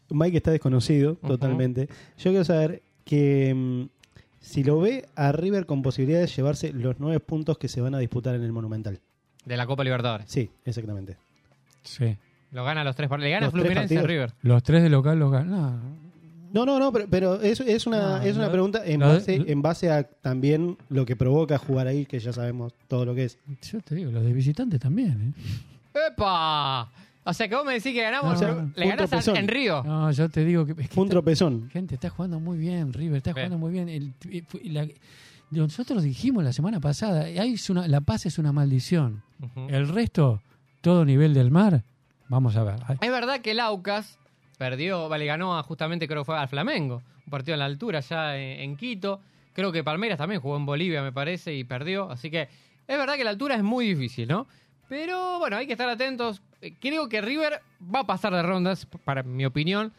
Mike 0.10 0.38
está 0.38 0.52
desconocido 0.52 1.16
totalmente. 1.16 1.88
Yo 2.18 2.32
quiero 2.32 2.44
saber 2.46 2.82
que 3.04 3.54
mm, 3.56 3.84
si 4.40 4.64
lo 4.64 4.80
ve 4.80 5.06
a 5.16 5.32
River 5.32 5.66
con 5.66 5.82
posibilidades 5.82 6.30
de 6.30 6.36
llevarse 6.36 6.74
los 6.74 6.96
nueve 7.00 7.20
puntos 7.20 7.58
que 7.58 7.68
se 7.68 7.82
van 7.82 7.96
a 7.96 8.00
disputar 8.00 8.36
en 8.36 8.44
el 8.44 8.52
Monumental. 8.52 9.00
De 9.46 9.58
la 9.58 9.66
Copa 9.66 9.84
Libertadores. 9.84 10.26
Sí, 10.30 10.50
exactamente. 10.66 11.18
Sí. 11.84 12.16
Lo 12.52 12.64
gana 12.64 12.84
los 12.84 12.96
tres. 12.96 13.10
Le 13.20 13.30
gana 13.30 13.48
Los 13.48 13.54
tres 13.54 13.64
Fluminense 13.66 13.98
a. 13.98 14.02
River. 14.04 14.34
Los 14.42 14.64
tres 14.64 14.82
de 14.84 14.90
local 14.90 15.20
los 15.20 15.32
ganan. 15.32 16.06
No, 16.54 16.66
No, 16.66 16.80
no, 16.80 16.92
pero, 16.94 17.06
pero 17.10 17.42
es, 17.42 17.60
es 17.60 17.86
una, 17.86 18.20
No, 18.20 18.24
es 18.24 18.38
una 18.38 18.50
pregunta 18.50 18.82
en 18.86 19.02
base, 19.02 19.44
en 19.46 19.62
base 19.62 19.92
a 19.92 20.04
también 20.04 20.78
lo 20.90 21.06
que 21.06 21.16
provoca 21.16 21.58
jugar 21.58 21.88
ahí, 21.88 22.06
que 22.06 22.18
ya 22.20 22.32
sabemos 22.32 22.74
todo 22.88 23.06
lo 23.06 23.14
que 23.14 23.26
es. 23.26 23.38
yo 23.72 23.82
te 23.82 23.94
digo, 23.96 24.10
los 24.12 24.24
de 24.24 24.32
visitantes 24.32 24.80
también. 24.80 25.34
¿eh? 25.36 25.42
¡Epa! 25.96 26.90
O 27.28 27.34
sea 27.34 27.48
que 27.48 27.56
vos 27.56 27.66
me 27.66 27.74
decís 27.74 27.94
que 27.94 28.02
ganamos. 28.04 28.40
No, 28.40 28.48
le 28.48 28.54
no, 28.54 28.60
un 28.62 28.74
ganás 28.76 28.94
a- 28.94 29.08
tropezón. 29.08 29.38
en 29.38 29.48
Río. 29.48 29.84
No, 29.84 30.12
yo 30.12 30.30
te 30.30 30.46
digo 30.46 30.66
que... 30.66 30.74
es 30.74 30.78
que 30.78 30.88
Fue 30.90 31.02
un 31.04 31.08
está- 31.08 31.14
tropezón. 31.14 31.70
Gente, 31.72 31.96
está 31.96 32.10
jugando 32.10 32.40
muy 32.40 32.58
bien, 32.58 32.94
River, 32.94 33.18
está 33.18 33.34
Bien. 33.34 33.48
jugando 33.48 33.58
muy 33.66 33.72
bien. 33.74 33.90
El- 33.90 34.14
fue- 34.48 34.62
la- 34.66 34.88
nosotros 35.52 36.04
dijimos 36.04 36.44
la 36.44 36.54
semana 36.54 36.80
pasada, 36.80 37.22
ahí 37.24 37.54
es 37.54 37.70
una, 37.70 37.88
la 37.88 38.02
paz 38.02 38.26
es 38.26 38.38
una 38.38 38.52
maldición. 38.52 39.24
Ujú. 39.42 39.68
El 39.70 39.88
resto, 39.88 40.42
todo 40.82 41.06
nivel 41.06 41.34
del 41.34 41.50
mar, 41.50 41.84
vamos 42.28 42.56
a 42.58 42.64
ver. 42.64 42.76
Ay, 42.88 42.98
Es 43.02 43.10
verdad 43.10 43.40
que 43.42 43.52
el 43.52 43.60
Aucas 43.60 44.18
perdió, 44.58 45.10
vale, 45.10 45.26
ganó 45.26 45.58
a, 45.58 45.64
justamente 45.64 46.08
creo 46.08 46.22
que 46.22 46.26
fue 46.26 46.38
al 46.38 46.48
Flamengo. 46.48 47.02
Un 47.26 47.32
partido 47.32 47.54
en 47.56 47.60
la 47.60 47.66
altura 47.66 48.02
ya 48.02 48.38
en, 48.38 48.60
en 48.62 48.76
Quito. 48.78 49.20
Creo 49.54 49.72
que 49.72 49.84
Palmeiras 49.84 50.18
también 50.18 50.42
jugó 50.42 50.58
en 50.58 50.66
Bolivia, 50.66 51.02
me 51.02 51.12
parece, 51.12 51.56
y 51.56 51.64
perdió. 51.64 52.12
Así 52.12 52.30
que 52.30 52.42
es 52.88 52.98
verdad 52.98 53.16
que 53.16 53.24
la 53.24 53.30
altura 53.32 53.56
es 53.56 53.64
muy 53.64 53.88
difícil, 53.88 54.28
¿no? 54.28 54.48
Pero 54.88 55.40
bueno, 55.40 55.58
hay 55.58 55.68
que 55.68 55.74
estar 55.74 55.90
atentos. 55.90 56.42
Eh, 56.62 56.74
Creo 56.80 57.10
que 57.10 57.22
River 57.22 57.62
va 57.94 58.02
a 58.02 58.04
pasar 58.06 58.34
de 58.34 58.44
rondas, 58.44 58.86
para 59.04 59.24
mi 59.24 59.46
opinión. 59.46 59.94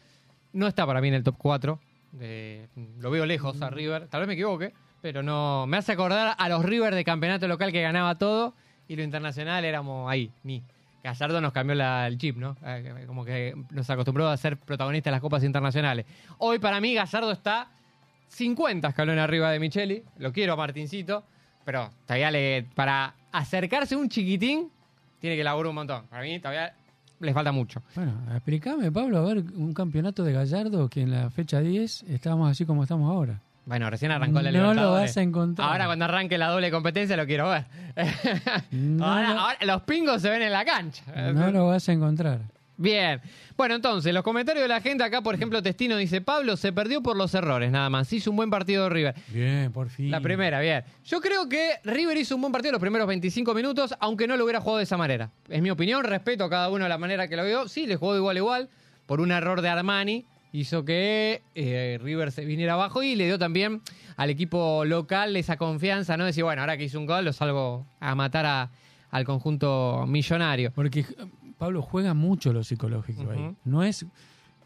No 0.53 0.67
está 0.67 0.85
para 0.85 1.01
mí 1.01 1.09
en 1.09 1.15
el 1.15 1.23
top 1.23 1.35
4. 1.37 1.79
Eh, 2.19 2.67
lo 2.99 3.11
veo 3.11 3.25
lejos 3.25 3.61
a 3.61 3.69
River. 3.69 4.07
Tal 4.07 4.21
vez 4.21 4.27
me 4.27 4.33
equivoque, 4.33 4.73
pero 5.01 5.21
no. 5.23 5.65
Me 5.67 5.77
hace 5.77 5.91
acordar 5.91 6.35
a 6.37 6.49
los 6.49 6.63
River 6.63 6.95
de 6.95 7.03
campeonato 7.03 7.47
local 7.47 7.71
que 7.71 7.81
ganaba 7.81 8.15
todo 8.15 8.53
y 8.87 8.95
lo 8.95 9.03
internacional 9.03 9.65
éramos 9.65 10.09
ahí, 10.09 10.31
ni. 10.43 10.63
Gallardo 11.03 11.39
nos 11.39 11.53
cambió 11.53 11.73
el 12.05 12.17
chip, 12.17 12.35
¿no? 12.37 12.57
Eh, 12.65 13.03
Como 13.07 13.23
que 13.23 13.53
nos 13.71 13.89
acostumbró 13.89 14.27
a 14.27 14.35
ser 14.35 14.57
protagonistas 14.57 15.11
de 15.11 15.11
las 15.11 15.21
copas 15.21 15.43
internacionales. 15.43 16.05
Hoy 16.37 16.59
para 16.59 16.81
mí 16.81 16.93
Gallardo 16.93 17.31
está 17.31 17.69
50 18.29 18.89
escalones 18.89 19.23
arriba 19.23 19.51
de 19.51 19.59
Micheli. 19.59 20.03
Lo 20.17 20.33
quiero 20.33 20.53
a 20.53 20.55
Martincito, 20.57 21.23
pero 21.63 21.89
todavía 22.05 22.31
le, 22.31 22.65
para 22.75 23.13
acercarse 23.31 23.95
un 23.95 24.09
chiquitín 24.09 24.69
tiene 25.19 25.35
que 25.35 25.43
laburar 25.43 25.69
un 25.69 25.75
montón. 25.75 26.07
Para 26.07 26.23
mí 26.23 26.39
todavía 26.39 26.73
le 27.19 27.33
falta 27.33 27.51
mucho. 27.51 27.81
Bueno, 27.95 28.13
explícame, 28.33 28.91
Pablo, 28.91 29.17
a 29.17 29.21
ver, 29.21 29.37
un 29.55 29.73
campeonato 29.73 30.23
de 30.23 30.33
Gallardo 30.33 30.87
que 30.89 31.01
en 31.01 31.11
la 31.11 31.29
fecha 31.29 31.59
10 31.59 32.03
estábamos 32.03 32.51
así 32.51 32.65
como 32.65 32.83
estamos 32.83 33.09
ahora. 33.09 33.39
Bueno, 33.65 33.89
recién 33.89 34.11
arrancó 34.11 34.41
la 34.41 34.49
No 34.51 34.73
lo 34.73 34.91
vas 34.93 35.17
a 35.17 35.21
encontrar. 35.21 35.69
Ahora 35.69 35.87
cuando 35.87 36.05
arranque 36.05 36.37
la 36.37 36.47
doble 36.47 36.71
competencia 36.71 37.17
lo 37.17 37.25
quiero 37.25 37.49
ver. 37.49 37.65
No 38.71 39.05
ahora, 39.05 39.33
lo- 39.33 39.39
ahora 39.41 39.57
los 39.65 39.81
pingos 39.83 40.21
se 40.21 40.29
ven 40.29 40.41
en 40.41 40.51
la 40.53 40.63
cancha. 40.63 41.03
No 41.33 41.51
lo 41.51 41.67
vas 41.67 41.87
a 41.89 41.91
encontrar. 41.91 42.39
Bien. 42.77 43.19
Bueno, 43.57 43.73
entonces, 43.75 44.13
los 44.13 44.21
comentarios 44.23 44.61
de 44.61 44.67
la 44.67 44.81
gente 44.81 45.03
acá, 45.03 45.21
por 45.21 45.33
ejemplo, 45.33 45.61
Testino 45.63 45.97
dice, 45.97 46.21
Pablo 46.21 46.55
se 46.57 46.71
perdió 46.71 47.01
por 47.01 47.17
los 47.17 47.33
errores, 47.33 47.71
nada 47.71 47.89
más. 47.89 48.13
Hizo 48.13 48.29
un 48.29 48.37
buen 48.37 48.49
partido 48.51 48.83
de 48.83 48.89
River. 48.89 49.15
Bien, 49.29 49.71
por 49.71 49.89
fin. 49.89 50.11
La 50.11 50.21
primera, 50.21 50.59
bien. 50.61 50.83
Yo 51.03 51.19
creo 51.19 51.49
que 51.49 51.71
River 51.83 52.15
hizo 52.17 52.35
un 52.35 52.41
buen 52.41 52.51
partido 52.53 52.73
los 52.73 52.81
primeros 52.81 53.07
25 53.07 53.53
minutos, 53.55 53.95
aunque 53.99 54.27
no 54.27 54.37
lo 54.37 54.43
hubiera 54.43 54.61
jugado 54.61 54.77
de 54.77 54.83
esa 54.83 54.95
manera. 54.97 55.31
Es 55.49 55.61
mi 55.61 55.71
opinión, 55.71 56.03
respeto 56.03 56.43
a 56.43 56.49
cada 56.51 56.69
uno 56.69 56.83
de 56.83 56.89
la 56.89 56.97
manera 56.99 57.27
que 57.27 57.35
lo 57.35 57.43
vio. 57.43 57.67
Sí, 57.67 57.87
le 57.87 57.95
jugó 57.95 58.13
de 58.13 58.19
igual 58.19 58.35
a 58.35 58.39
igual, 58.39 58.69
por 59.07 59.21
un 59.21 59.31
error 59.31 59.61
de 59.61 59.69
Armani. 59.69 60.25
Hizo 60.53 60.85
que 60.85 61.41
eh, 61.55 61.99
River 62.01 62.31
se 62.31 62.45
viniera 62.45 62.73
abajo 62.73 63.01
y 63.03 63.15
le 63.15 63.25
dio 63.25 63.37
también 63.39 63.81
al 64.15 64.29
equipo 64.29 64.85
local 64.85 65.35
esa 65.35 65.57
confianza, 65.57 66.15
¿no? 66.15 66.25
Decir, 66.25 66.43
bueno, 66.43 66.61
ahora 66.61 66.77
que 66.77 66.83
hizo 66.85 66.99
un 66.99 67.05
gol, 67.07 67.25
lo 67.25 67.33
salgo 67.33 67.85
a 67.99 68.13
matar 68.15 68.45
a- 68.45 68.69
al 69.09 69.25
conjunto 69.25 70.05
millonario. 70.07 70.71
Porque 70.71 71.05
Pablo 71.57 71.81
juega 71.81 72.13
mucho 72.13 72.53
lo 72.53 72.63
psicológico 72.63 73.29
ahí. 73.31 73.55
No 73.65 73.83
es 73.83 74.05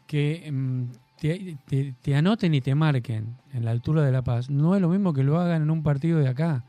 que 0.06 0.50
mm, 0.52 0.82
te, 1.20 1.56
te- 1.66 1.94
te 2.02 2.14
anoten 2.14 2.54
y 2.54 2.60
te 2.60 2.74
marquen 2.74 3.36
en 3.52 3.64
la 3.64 3.70
altura 3.70 4.02
de 4.02 4.12
La 4.12 4.22
Paz. 4.22 4.50
No 4.50 4.74
es 4.74 4.80
lo 4.82 4.88
mismo 4.88 5.12
que 5.12 5.22
lo 5.22 5.38
hagan 5.40 5.62
en 5.62 5.70
un 5.70 5.82
partido 5.82 6.18
de 6.18 6.28
acá. 6.28 6.64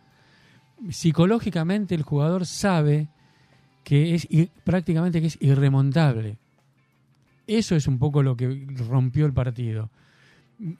Psicológicamente 0.90 1.96
el 1.96 2.04
jugador 2.04 2.46
sabe 2.46 3.08
que 3.84 4.16
es 4.16 4.28
prácticamente 4.64 5.22
que 5.22 5.28
es 5.28 5.38
irremontable. 5.42 6.38
Eso 7.48 7.76
es 7.76 7.88
un 7.88 8.00
poco 8.00 8.24
lo 8.24 8.36
que 8.38 8.66
rompió 8.90 9.26
el 9.26 9.34
partido. 9.34 9.90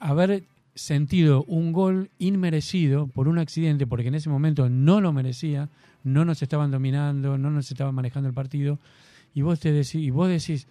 Haber 0.00 0.44
sentido 0.74 1.44
un 1.44 1.72
gol 1.72 2.10
inmerecido 2.18 3.06
por 3.06 3.28
un 3.28 3.38
accidente, 3.38 3.86
porque 3.86 4.08
en 4.08 4.14
ese 4.14 4.30
momento 4.30 4.68
no 4.68 5.00
lo 5.00 5.12
merecía, 5.12 5.68
no 6.02 6.24
nos 6.24 6.42
estaban 6.42 6.70
dominando, 6.70 7.38
no 7.38 7.50
nos 7.50 7.70
estaban 7.70 7.94
manejando 7.94 8.28
el 8.28 8.34
partido, 8.34 8.78
y 9.34 9.42
vos 9.42 9.60
te 9.60 9.72
decís, 9.72 9.96
y 9.96 10.10
vos 10.10 10.28
decís, 10.28 10.66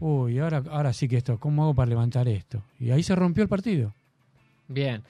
uy, 0.00 0.38
ahora, 0.38 0.62
ahora 0.70 0.92
sí 0.92 1.06
que 1.08 1.18
esto, 1.18 1.38
¿cómo 1.38 1.64
hago 1.64 1.74
para 1.74 1.90
levantar 1.90 2.28
esto? 2.28 2.62
Y 2.80 2.90
ahí 2.90 3.02
se 3.02 3.14
rompió 3.14 3.42
el 3.42 3.48
partido. 3.48 3.94
Bien. 4.68 5.02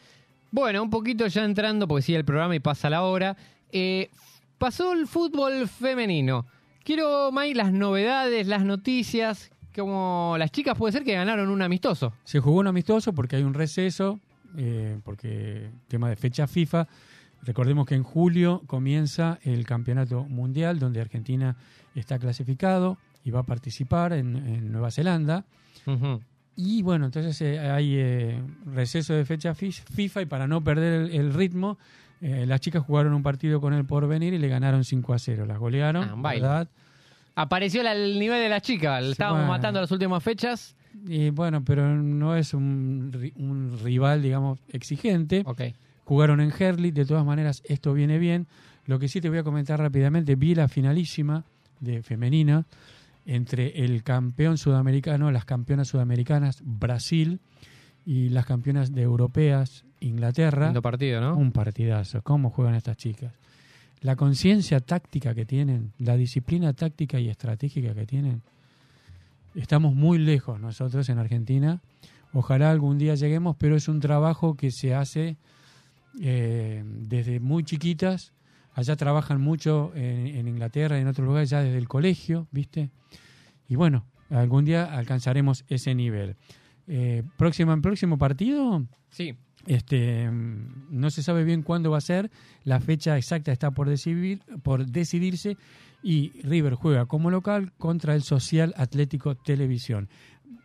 Bueno, 0.50 0.82
un 0.82 0.90
poquito 0.90 1.26
ya 1.26 1.44
entrando, 1.44 1.86
porque 1.86 2.02
sigue 2.02 2.18
el 2.18 2.24
programa 2.24 2.54
y 2.54 2.60
pasa 2.60 2.90
la 2.90 3.02
hora. 3.02 3.36
Eh, 3.72 4.10
pasó 4.58 4.92
el 4.92 5.06
fútbol 5.06 5.68
femenino. 5.68 6.46
Quiero, 6.84 7.30
Mike, 7.32 7.54
las 7.54 7.72
novedades, 7.72 8.46
las 8.46 8.64
noticias, 8.64 9.50
como 9.74 10.36
las 10.38 10.50
chicas 10.50 10.76
puede 10.76 10.92
ser 10.92 11.04
que 11.04 11.14
ganaron 11.14 11.48
un 11.50 11.62
amistoso. 11.62 12.12
Se 12.24 12.40
jugó 12.40 12.60
un 12.60 12.66
amistoso 12.66 13.12
porque 13.12 13.36
hay 13.36 13.42
un 13.42 13.54
receso, 13.54 14.18
eh, 14.56 14.98
porque 15.04 15.70
tema 15.88 16.08
de 16.08 16.16
fecha 16.16 16.46
FIFA. 16.46 16.86
Recordemos 17.46 17.86
que 17.86 17.94
en 17.94 18.02
julio 18.02 18.62
comienza 18.66 19.38
el 19.42 19.64
campeonato 19.64 20.24
mundial 20.24 20.78
donde 20.78 21.00
Argentina 21.00 21.56
está 21.94 22.18
clasificado 22.18 22.98
y 23.24 23.30
va 23.30 23.40
a 23.40 23.44
participar 23.44 24.12
en, 24.12 24.36
en 24.36 24.72
Nueva 24.72 24.90
Zelanda. 24.90 25.44
Y 26.56 26.82
bueno, 26.82 27.04
entonces 27.06 27.40
eh, 27.42 27.58
hay 27.60 27.94
eh, 27.96 28.42
receso 28.66 29.14
de 29.14 29.24
fecha 29.24 29.54
fi- 29.54 29.72
FIFA 29.72 30.22
y 30.22 30.26
para 30.26 30.46
no 30.46 30.62
perder 30.64 31.02
el, 31.02 31.10
el 31.10 31.34
ritmo, 31.34 31.78
eh, 32.22 32.44
las 32.46 32.60
chicas 32.60 32.82
jugaron 32.82 33.12
un 33.12 33.22
partido 33.22 33.60
con 33.60 33.74
el 33.74 33.84
porvenir 33.84 34.32
y 34.34 34.38
le 34.38 34.48
ganaron 34.48 34.82
5 34.84 35.14
a 35.14 35.18
0. 35.18 35.46
Las 35.46 35.58
golearon, 35.58 36.08
Ah. 36.24 36.30
¿verdad? 36.32 36.68
Apareció 37.34 37.82
la- 37.82 37.92
el 37.92 38.18
nivel 38.18 38.40
de 38.42 38.48
las 38.48 38.62
chicas. 38.62 39.02
Le 39.02 39.12
estábamos 39.12 39.40
bueno. 39.42 39.52
matando 39.52 39.80
las 39.80 39.90
últimas 39.92 40.22
fechas. 40.22 40.74
Y 41.06 41.28
bueno, 41.28 41.62
pero 41.62 41.94
no 41.94 42.34
es 42.34 42.54
un, 42.54 43.12
ri- 43.12 43.34
un 43.36 43.78
rival, 43.84 44.22
digamos, 44.22 44.58
exigente. 44.70 45.44
Jugaron 46.06 46.40
en 46.40 46.52
Herley, 46.56 46.92
de 46.92 47.04
todas 47.04 47.26
maneras 47.26 47.62
esto 47.64 47.92
viene 47.92 48.18
bien. 48.18 48.46
Lo 48.86 49.00
que 49.00 49.08
sí 49.08 49.20
te 49.20 49.28
voy 49.28 49.38
a 49.38 49.42
comentar 49.42 49.80
rápidamente, 49.80 50.36
vi 50.36 50.54
la 50.54 50.68
finalísima 50.68 51.44
de 51.80 52.00
femenina 52.02 52.64
entre 53.26 53.84
el 53.84 54.04
campeón 54.04 54.56
sudamericano, 54.56 55.32
las 55.32 55.44
campeonas 55.44 55.88
sudamericanas, 55.88 56.62
Brasil, 56.64 57.40
y 58.06 58.28
las 58.28 58.46
campeonas 58.46 58.94
de 58.94 59.02
europeas, 59.02 59.84
Inglaterra. 59.98 60.66
Lindo 60.66 60.80
partido, 60.80 61.20
¿no? 61.20 61.36
Un 61.36 61.50
partidazo. 61.50 62.22
¿Cómo 62.22 62.50
juegan 62.50 62.76
estas 62.76 62.96
chicas? 62.96 63.32
La 64.00 64.14
conciencia 64.14 64.78
táctica 64.78 65.34
que 65.34 65.44
tienen, 65.44 65.92
la 65.98 66.16
disciplina 66.16 66.72
táctica 66.72 67.18
y 67.18 67.28
estratégica 67.28 67.94
que 67.94 68.06
tienen. 68.06 68.42
Estamos 69.56 69.92
muy 69.92 70.18
lejos 70.18 70.60
nosotros 70.60 71.08
en 71.08 71.18
Argentina. 71.18 71.80
Ojalá 72.32 72.70
algún 72.70 72.96
día 72.96 73.16
lleguemos, 73.16 73.56
pero 73.56 73.74
es 73.74 73.88
un 73.88 73.98
trabajo 73.98 74.54
que 74.54 74.70
se 74.70 74.94
hace 74.94 75.36
eh, 76.20 76.82
desde 76.86 77.40
muy 77.40 77.64
chiquitas. 77.64 78.32
Allá 78.72 78.96
trabajan 78.96 79.40
mucho 79.40 79.92
en, 79.94 80.26
en 80.26 80.48
Inglaterra 80.48 80.98
y 80.98 81.02
en 81.02 81.08
otros 81.08 81.26
lugares 81.26 81.48
ya 81.50 81.62
desde 81.62 81.78
el 81.78 81.88
colegio, 81.88 82.46
¿viste? 82.50 82.90
Y 83.68 83.76
bueno, 83.76 84.04
algún 84.30 84.64
día 84.64 84.84
alcanzaremos 84.84 85.64
ese 85.68 85.94
nivel. 85.94 86.36
Eh, 86.86 87.22
próximo, 87.36 87.80
próximo 87.80 88.18
partido, 88.18 88.84
Sí. 89.10 89.34
este, 89.66 90.30
mm, 90.30 90.88
no 90.90 91.10
se 91.10 91.22
sabe 91.22 91.42
bien 91.44 91.62
cuándo 91.62 91.90
va 91.90 91.98
a 91.98 92.02
ser, 92.02 92.30
la 92.64 92.80
fecha 92.80 93.16
exacta 93.16 93.50
está 93.50 93.70
por, 93.72 93.88
decidir, 93.88 94.40
por 94.62 94.86
decidirse 94.86 95.56
y 96.02 96.40
River 96.42 96.74
juega 96.74 97.06
como 97.06 97.30
local 97.30 97.72
contra 97.78 98.14
el 98.14 98.22
Social 98.22 98.72
Atlético 98.76 99.34
Televisión. 99.34 100.08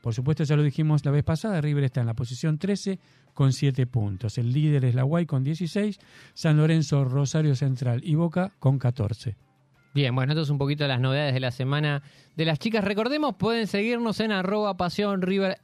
Por 0.01 0.13
supuesto, 0.15 0.43
ya 0.43 0.55
lo 0.55 0.63
dijimos 0.63 1.05
la 1.05 1.11
vez 1.11 1.23
pasada, 1.23 1.61
River 1.61 1.83
está 1.83 2.01
en 2.01 2.07
la 2.07 2.15
posición 2.15 2.57
13 2.57 2.99
con 3.33 3.53
7 3.53 3.85
puntos. 3.85 4.37
El 4.37 4.51
líder 4.51 4.85
es 4.85 4.95
la 4.95 5.03
Guay 5.03 5.25
con 5.25 5.43
16, 5.43 5.99
San 6.33 6.57
Lorenzo, 6.57 7.05
Rosario 7.05 7.55
Central 7.55 8.01
y 8.03 8.15
Boca 8.15 8.51
con 8.59 8.79
14. 8.79 9.35
Bien, 9.93 10.15
bueno, 10.15 10.31
esto 10.31 10.43
es 10.43 10.49
un 10.49 10.57
poquito 10.57 10.87
las 10.87 11.01
novedades 11.01 11.33
de 11.33 11.39
la 11.41 11.51
semana 11.51 12.01
de 12.35 12.45
las 12.45 12.59
chicas. 12.59 12.83
Recordemos, 12.83 13.35
pueden 13.35 13.67
seguirnos 13.67 14.19
en 14.21 14.31
arroba 14.31 14.77
pasión 14.77 15.21
River 15.21 15.59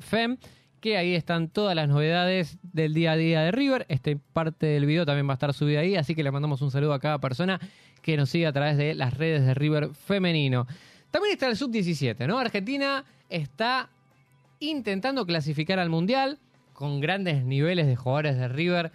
Fem, 0.00 0.36
que 0.80 0.96
ahí 0.98 1.14
están 1.14 1.48
todas 1.48 1.74
las 1.74 1.88
novedades 1.88 2.58
del 2.62 2.92
día 2.92 3.12
a 3.12 3.16
día 3.16 3.42
de 3.42 3.52
River. 3.52 3.86
Este 3.88 4.16
parte 4.16 4.66
del 4.66 4.84
video 4.84 5.06
también 5.06 5.28
va 5.28 5.32
a 5.32 5.34
estar 5.34 5.54
subida 5.54 5.80
ahí, 5.80 5.96
así 5.96 6.14
que 6.14 6.24
le 6.24 6.30
mandamos 6.30 6.60
un 6.60 6.70
saludo 6.72 6.92
a 6.92 6.98
cada 6.98 7.20
persona 7.20 7.60
que 8.02 8.16
nos 8.16 8.30
sigue 8.30 8.46
a 8.46 8.52
través 8.52 8.76
de 8.76 8.94
las 8.94 9.14
redes 9.14 9.46
de 9.46 9.54
River 9.54 9.90
Femenino. 9.94 10.66
También 11.10 11.32
está 11.32 11.46
el 11.46 11.56
Sub-17, 11.56 12.26
¿no? 12.26 12.38
Argentina 12.38 13.04
está 13.30 13.88
intentando 14.60 15.26
clasificar 15.26 15.78
al 15.78 15.90
Mundial 15.90 16.38
con 16.72 17.00
grandes 17.00 17.44
niveles 17.44 17.86
de 17.86 17.96
jugadores 17.96 18.36
de 18.36 18.48
River 18.48 18.92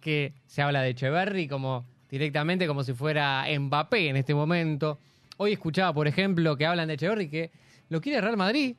que 0.00 0.32
se 0.46 0.62
habla 0.62 0.82
de 0.82 0.90
Echeverry 0.90 1.48
como 1.48 1.84
directamente 2.10 2.66
como 2.66 2.84
si 2.84 2.92
fuera 2.92 3.44
Mbappé 3.58 4.08
en 4.08 4.16
este 4.16 4.34
momento. 4.34 4.98
Hoy 5.36 5.52
escuchaba, 5.52 5.92
por 5.92 6.06
ejemplo, 6.06 6.56
que 6.56 6.66
hablan 6.66 6.88
de 6.88 6.94
Echeverry 6.94 7.28
que 7.28 7.50
lo 7.88 8.00
quiere 8.00 8.20
Real 8.20 8.36
Madrid. 8.36 8.76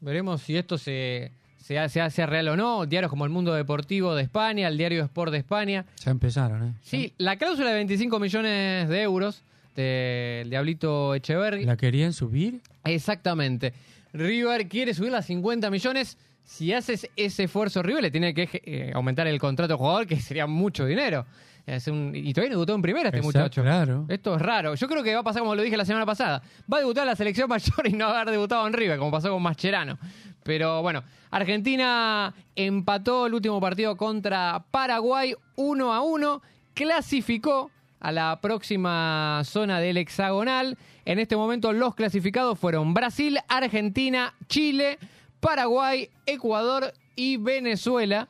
Veremos 0.00 0.42
si 0.42 0.56
esto 0.56 0.78
se, 0.78 1.32
se 1.58 1.78
hace, 1.78 2.00
hace 2.00 2.24
real 2.24 2.48
o 2.48 2.56
no. 2.56 2.86
Diarios 2.86 3.10
como 3.10 3.24
El 3.24 3.30
Mundo 3.30 3.52
Deportivo 3.52 4.14
de 4.14 4.22
España, 4.22 4.68
el 4.68 4.78
Diario 4.78 5.04
Sport 5.04 5.32
de 5.32 5.38
España. 5.38 5.84
Ya 6.04 6.10
empezaron, 6.10 6.68
¿eh? 6.68 6.72
Sí, 6.82 7.12
la 7.18 7.36
cláusula 7.36 7.70
de 7.70 7.74
25 7.76 8.18
millones 8.18 8.88
de 8.88 9.02
euros 9.02 9.42
del 9.76 10.48
Diablito 10.48 11.14
Echeverry. 11.14 11.64
¿La 11.64 11.76
querían 11.76 12.12
subir? 12.12 12.60
Exactamente. 12.84 13.74
River 14.12 14.68
quiere 14.68 14.94
subirla 14.94 15.18
a 15.18 15.22
50 15.22 15.70
millones. 15.70 16.16
Si 16.44 16.72
haces 16.72 17.08
ese 17.16 17.44
esfuerzo, 17.44 17.82
River 17.82 18.02
le 18.04 18.10
tiene 18.10 18.32
que 18.32 18.48
eh, 18.64 18.90
aumentar 18.94 19.26
el 19.26 19.38
contrato 19.38 19.74
al 19.74 19.78
jugador, 19.78 20.06
que 20.06 20.16
sería 20.20 20.46
mucho 20.46 20.86
dinero. 20.86 21.26
Es 21.66 21.86
un- 21.88 22.12
y 22.14 22.32
todavía 22.32 22.50
no 22.54 22.56
debutó 22.60 22.74
en 22.74 22.80
primera 22.80 23.08
este 23.10 23.18
Exacto, 23.18 23.38
muchacho. 23.40 23.62
claro. 23.62 24.06
Esto 24.08 24.34
es 24.36 24.40
raro. 24.40 24.74
Yo 24.74 24.88
creo 24.88 25.02
que 25.02 25.12
va 25.12 25.20
a 25.20 25.22
pasar 25.22 25.42
como 25.42 25.54
lo 25.54 25.60
dije 25.60 25.76
la 25.76 25.84
semana 25.84 26.06
pasada. 26.06 26.42
Va 26.72 26.78
a 26.78 26.80
debutar 26.80 27.02
en 27.02 27.08
la 27.08 27.16
selección 27.16 27.46
mayor 27.50 27.86
y 27.86 27.92
no 27.92 28.06
va 28.06 28.12
a 28.18 28.20
haber 28.22 28.32
debutado 28.32 28.66
en 28.66 28.72
River, 28.72 28.98
como 28.98 29.10
pasó 29.10 29.30
con 29.30 29.42
Mascherano. 29.42 29.98
Pero 30.42 30.80
bueno, 30.80 31.02
Argentina 31.30 32.32
empató 32.56 33.26
el 33.26 33.34
último 33.34 33.60
partido 33.60 33.94
contra 33.98 34.64
Paraguay 34.70 35.34
1 35.56 35.92
a 35.92 36.00
1. 36.00 36.42
Clasificó 36.72 37.70
a 38.00 38.12
la 38.12 38.38
próxima 38.40 39.42
zona 39.44 39.80
del 39.80 39.98
hexagonal. 39.98 40.78
En 41.08 41.18
este 41.18 41.38
momento 41.38 41.72
los 41.72 41.94
clasificados 41.94 42.58
fueron 42.58 42.92
Brasil, 42.92 43.38
Argentina, 43.48 44.34
Chile, 44.46 44.98
Paraguay, 45.40 46.10
Ecuador 46.26 46.92
y 47.16 47.38
Venezuela. 47.38 48.28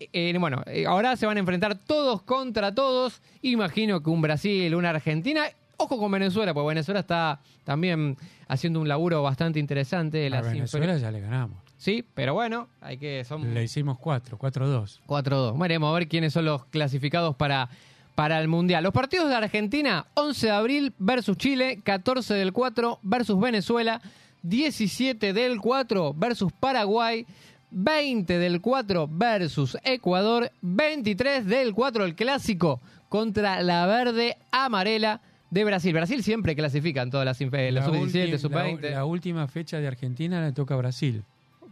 Eh, 0.00 0.36
bueno, 0.40 0.60
eh, 0.66 0.84
ahora 0.84 1.14
se 1.14 1.26
van 1.26 1.36
a 1.36 1.40
enfrentar 1.40 1.78
todos 1.78 2.22
contra 2.22 2.74
todos. 2.74 3.22
Imagino 3.42 4.02
que 4.02 4.10
un 4.10 4.20
Brasil, 4.20 4.74
una 4.74 4.90
Argentina. 4.90 5.42
Ojo 5.76 5.96
con 5.96 6.10
Venezuela, 6.10 6.52
porque 6.52 6.66
Venezuela 6.66 6.98
está 6.98 7.38
también 7.62 8.16
haciendo 8.48 8.80
un 8.80 8.88
laburo 8.88 9.22
bastante 9.22 9.60
interesante. 9.60 10.18
de 10.18 10.36
A 10.36 10.40
Venezuela 10.40 10.96
ya 10.96 11.12
le 11.12 11.20
ganamos. 11.20 11.58
Sí, 11.76 12.04
pero 12.14 12.34
bueno, 12.34 12.66
hay 12.80 12.98
que. 12.98 13.22
Son 13.22 13.54
Le 13.54 13.62
hicimos 13.62 13.96
4, 13.96 14.36
4-2. 14.36 15.02
4-2. 15.06 15.56
Veremos 15.56 15.88
a 15.88 15.96
ver 15.96 16.08
quiénes 16.08 16.32
son 16.32 16.46
los 16.46 16.64
clasificados 16.64 17.36
para, 17.36 17.68
para 18.18 18.40
el 18.40 18.48
Mundial. 18.48 18.82
Los 18.82 18.92
partidos 18.92 19.28
de 19.28 19.36
Argentina, 19.36 20.06
11 20.14 20.46
de 20.48 20.52
abril 20.52 20.92
versus 20.98 21.36
Chile, 21.36 21.78
14 21.84 22.34
del 22.34 22.52
4 22.52 22.98
versus 23.04 23.38
Venezuela, 23.38 24.00
17 24.42 25.32
del 25.32 25.60
4 25.60 26.14
versus 26.14 26.50
Paraguay, 26.52 27.24
20 27.70 28.38
del 28.40 28.60
4 28.60 29.08
versus 29.08 29.78
Ecuador, 29.84 30.50
23 30.62 31.46
del 31.46 31.72
4 31.72 32.04
el 32.04 32.16
clásico 32.16 32.80
contra 33.08 33.62
la 33.62 33.86
verde 33.86 34.36
amarela 34.50 35.20
de 35.50 35.62
Brasil. 35.62 35.92
Brasil 35.92 36.24
siempre 36.24 36.56
clasifica 36.56 37.02
en 37.02 37.12
todas 37.12 37.24
las 37.24 37.40
los 37.40 37.52
La 37.52 37.84
sub-17, 37.84 38.32
ulti- 38.32 38.38
sub-20. 38.38 38.80
La, 38.80 38.90
la 38.96 39.04
última 39.04 39.46
fecha 39.46 39.78
de 39.78 39.86
Argentina 39.86 40.44
le 40.44 40.50
toca 40.50 40.74
a 40.74 40.78
Brasil. 40.78 41.22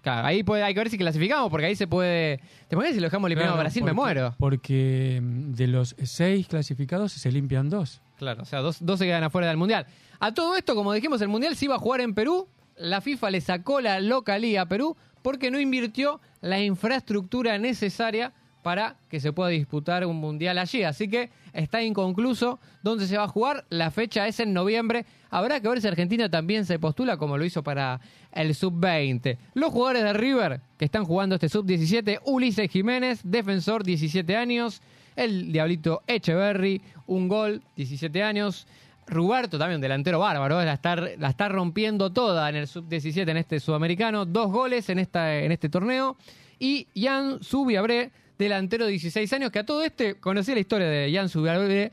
Claro, 0.06 0.28
ahí 0.28 0.44
puede, 0.44 0.62
hay 0.62 0.72
que 0.72 0.78
ver 0.78 0.88
si 0.88 0.98
clasificamos, 0.98 1.50
porque 1.50 1.66
ahí 1.66 1.74
se 1.74 1.88
puede. 1.88 2.36
¿Te 2.68 2.76
imaginas 2.76 2.94
si 2.94 3.00
lo 3.00 3.08
dejamos 3.08 3.26
eliminado 3.26 3.54
a 3.54 3.58
Brasil? 3.58 3.82
Me 3.82 3.92
muero. 3.92 4.36
Porque 4.38 5.18
mm, 5.20 5.54
de 5.54 5.66
los 5.66 5.96
seis 6.04 6.46
clasificados 6.46 7.10
se 7.10 7.32
limpian 7.32 7.68
dos. 7.68 8.00
Claro, 8.16 8.42
o 8.42 8.44
sea, 8.44 8.60
dos, 8.60 8.76
dos 8.80 9.00
se 9.00 9.04
quedan 9.04 9.24
afuera 9.24 9.48
del 9.48 9.56
Mundial. 9.56 9.84
A 10.20 10.32
todo 10.32 10.56
esto, 10.56 10.76
como 10.76 10.92
dijimos, 10.92 11.20
el 11.22 11.28
Mundial 11.28 11.56
se 11.56 11.64
iba 11.64 11.74
a 11.74 11.80
jugar 11.80 12.02
en 12.02 12.14
Perú. 12.14 12.46
La 12.76 13.00
FIFA 13.00 13.30
le 13.30 13.40
sacó 13.40 13.80
la 13.80 13.98
localía 13.98 14.62
a 14.62 14.66
Perú 14.66 14.96
porque 15.22 15.50
no 15.50 15.58
invirtió 15.58 16.20
la 16.40 16.62
infraestructura 16.62 17.58
necesaria 17.58 18.32
para 18.62 18.96
que 19.08 19.18
se 19.18 19.32
pueda 19.32 19.50
disputar 19.50 20.06
un 20.06 20.18
Mundial 20.18 20.58
allí. 20.58 20.84
Así 20.84 21.08
que 21.08 21.30
está 21.52 21.82
inconcluso 21.82 22.60
dónde 22.84 23.08
se 23.08 23.16
va 23.16 23.24
a 23.24 23.28
jugar. 23.28 23.64
La 23.70 23.90
fecha 23.90 24.28
es 24.28 24.38
en 24.38 24.52
noviembre. 24.52 25.04
Habrá 25.30 25.60
que 25.60 25.68
ver 25.68 25.80
si 25.80 25.88
Argentina 25.88 26.30
también 26.30 26.64
se 26.64 26.78
postula 26.78 27.16
como 27.16 27.36
lo 27.36 27.44
hizo 27.44 27.62
para 27.62 28.00
el 28.32 28.54
Sub-20. 28.54 29.38
Los 29.54 29.72
jugadores 29.72 30.04
de 30.04 30.12
River 30.12 30.60
que 30.78 30.84
están 30.84 31.04
jugando 31.04 31.34
este 31.34 31.48
Sub-17, 31.48 32.20
Ulises 32.24 32.70
Jiménez, 32.70 33.20
defensor, 33.24 33.84
17 33.84 34.36
años. 34.36 34.82
El 35.16 35.50
Diablito 35.50 36.02
Echeverry, 36.06 36.82
un 37.06 37.28
gol, 37.28 37.62
17 37.76 38.22
años. 38.22 38.66
Ruberto, 39.06 39.56
también 39.58 39.80
delantero 39.80 40.18
bárbaro, 40.18 40.62
la 40.64 40.72
está, 40.72 40.96
la 40.96 41.28
está 41.28 41.48
rompiendo 41.48 42.12
toda 42.12 42.48
en 42.48 42.56
el 42.56 42.66
sub-17 42.66 43.28
en 43.28 43.36
este 43.36 43.60
sudamericano. 43.60 44.26
Dos 44.26 44.50
goles 44.50 44.88
en, 44.88 44.98
esta, 44.98 45.38
en 45.38 45.52
este 45.52 45.68
torneo. 45.68 46.16
Y 46.58 46.88
Jan 46.94 47.42
Subiabre, 47.42 48.10
delantero 48.36 48.84
de 48.84 48.92
16 48.92 49.32
años, 49.32 49.52
que 49.52 49.60
a 49.60 49.66
todo 49.66 49.82
este 49.84 50.16
conocí 50.16 50.54
la 50.54 50.60
historia 50.60 50.88
de 50.88 51.12
Jan 51.12 51.28
Subiabre. 51.28 51.92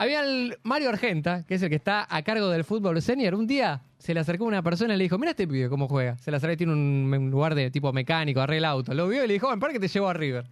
Había 0.00 0.24
el 0.24 0.56
Mario 0.62 0.88
Argenta, 0.88 1.44
que 1.46 1.54
es 1.56 1.62
el 1.62 1.68
que 1.68 1.74
está 1.76 2.06
a 2.08 2.22
cargo 2.22 2.48
del 2.48 2.64
fútbol 2.64 3.00
senior. 3.02 3.34
Un 3.34 3.46
día 3.46 3.82
se 3.98 4.14
le 4.14 4.20
acercó 4.20 4.44
una 4.46 4.62
persona 4.62 4.94
y 4.94 4.96
le 4.96 5.04
dijo: 5.04 5.18
Mira 5.18 5.32
este 5.32 5.46
pibe 5.46 5.68
cómo 5.68 5.88
juega. 5.88 6.16
Se 6.18 6.30
le 6.30 6.38
acercó, 6.38 6.56
tiene 6.56 6.72
un, 6.72 7.12
un 7.12 7.30
lugar 7.30 7.54
de 7.54 7.70
tipo 7.70 7.92
mecánico, 7.92 8.40
arregla 8.40 8.70
auto. 8.70 8.94
Lo 8.94 9.06
vio 9.08 9.24
y 9.24 9.26
le 9.28 9.34
dijo: 9.34 9.50
Ven, 9.50 9.60
para 9.60 9.72
que 9.74 9.78
te 9.78 9.88
llevo 9.88 10.08
a 10.08 10.14
River. 10.14 10.46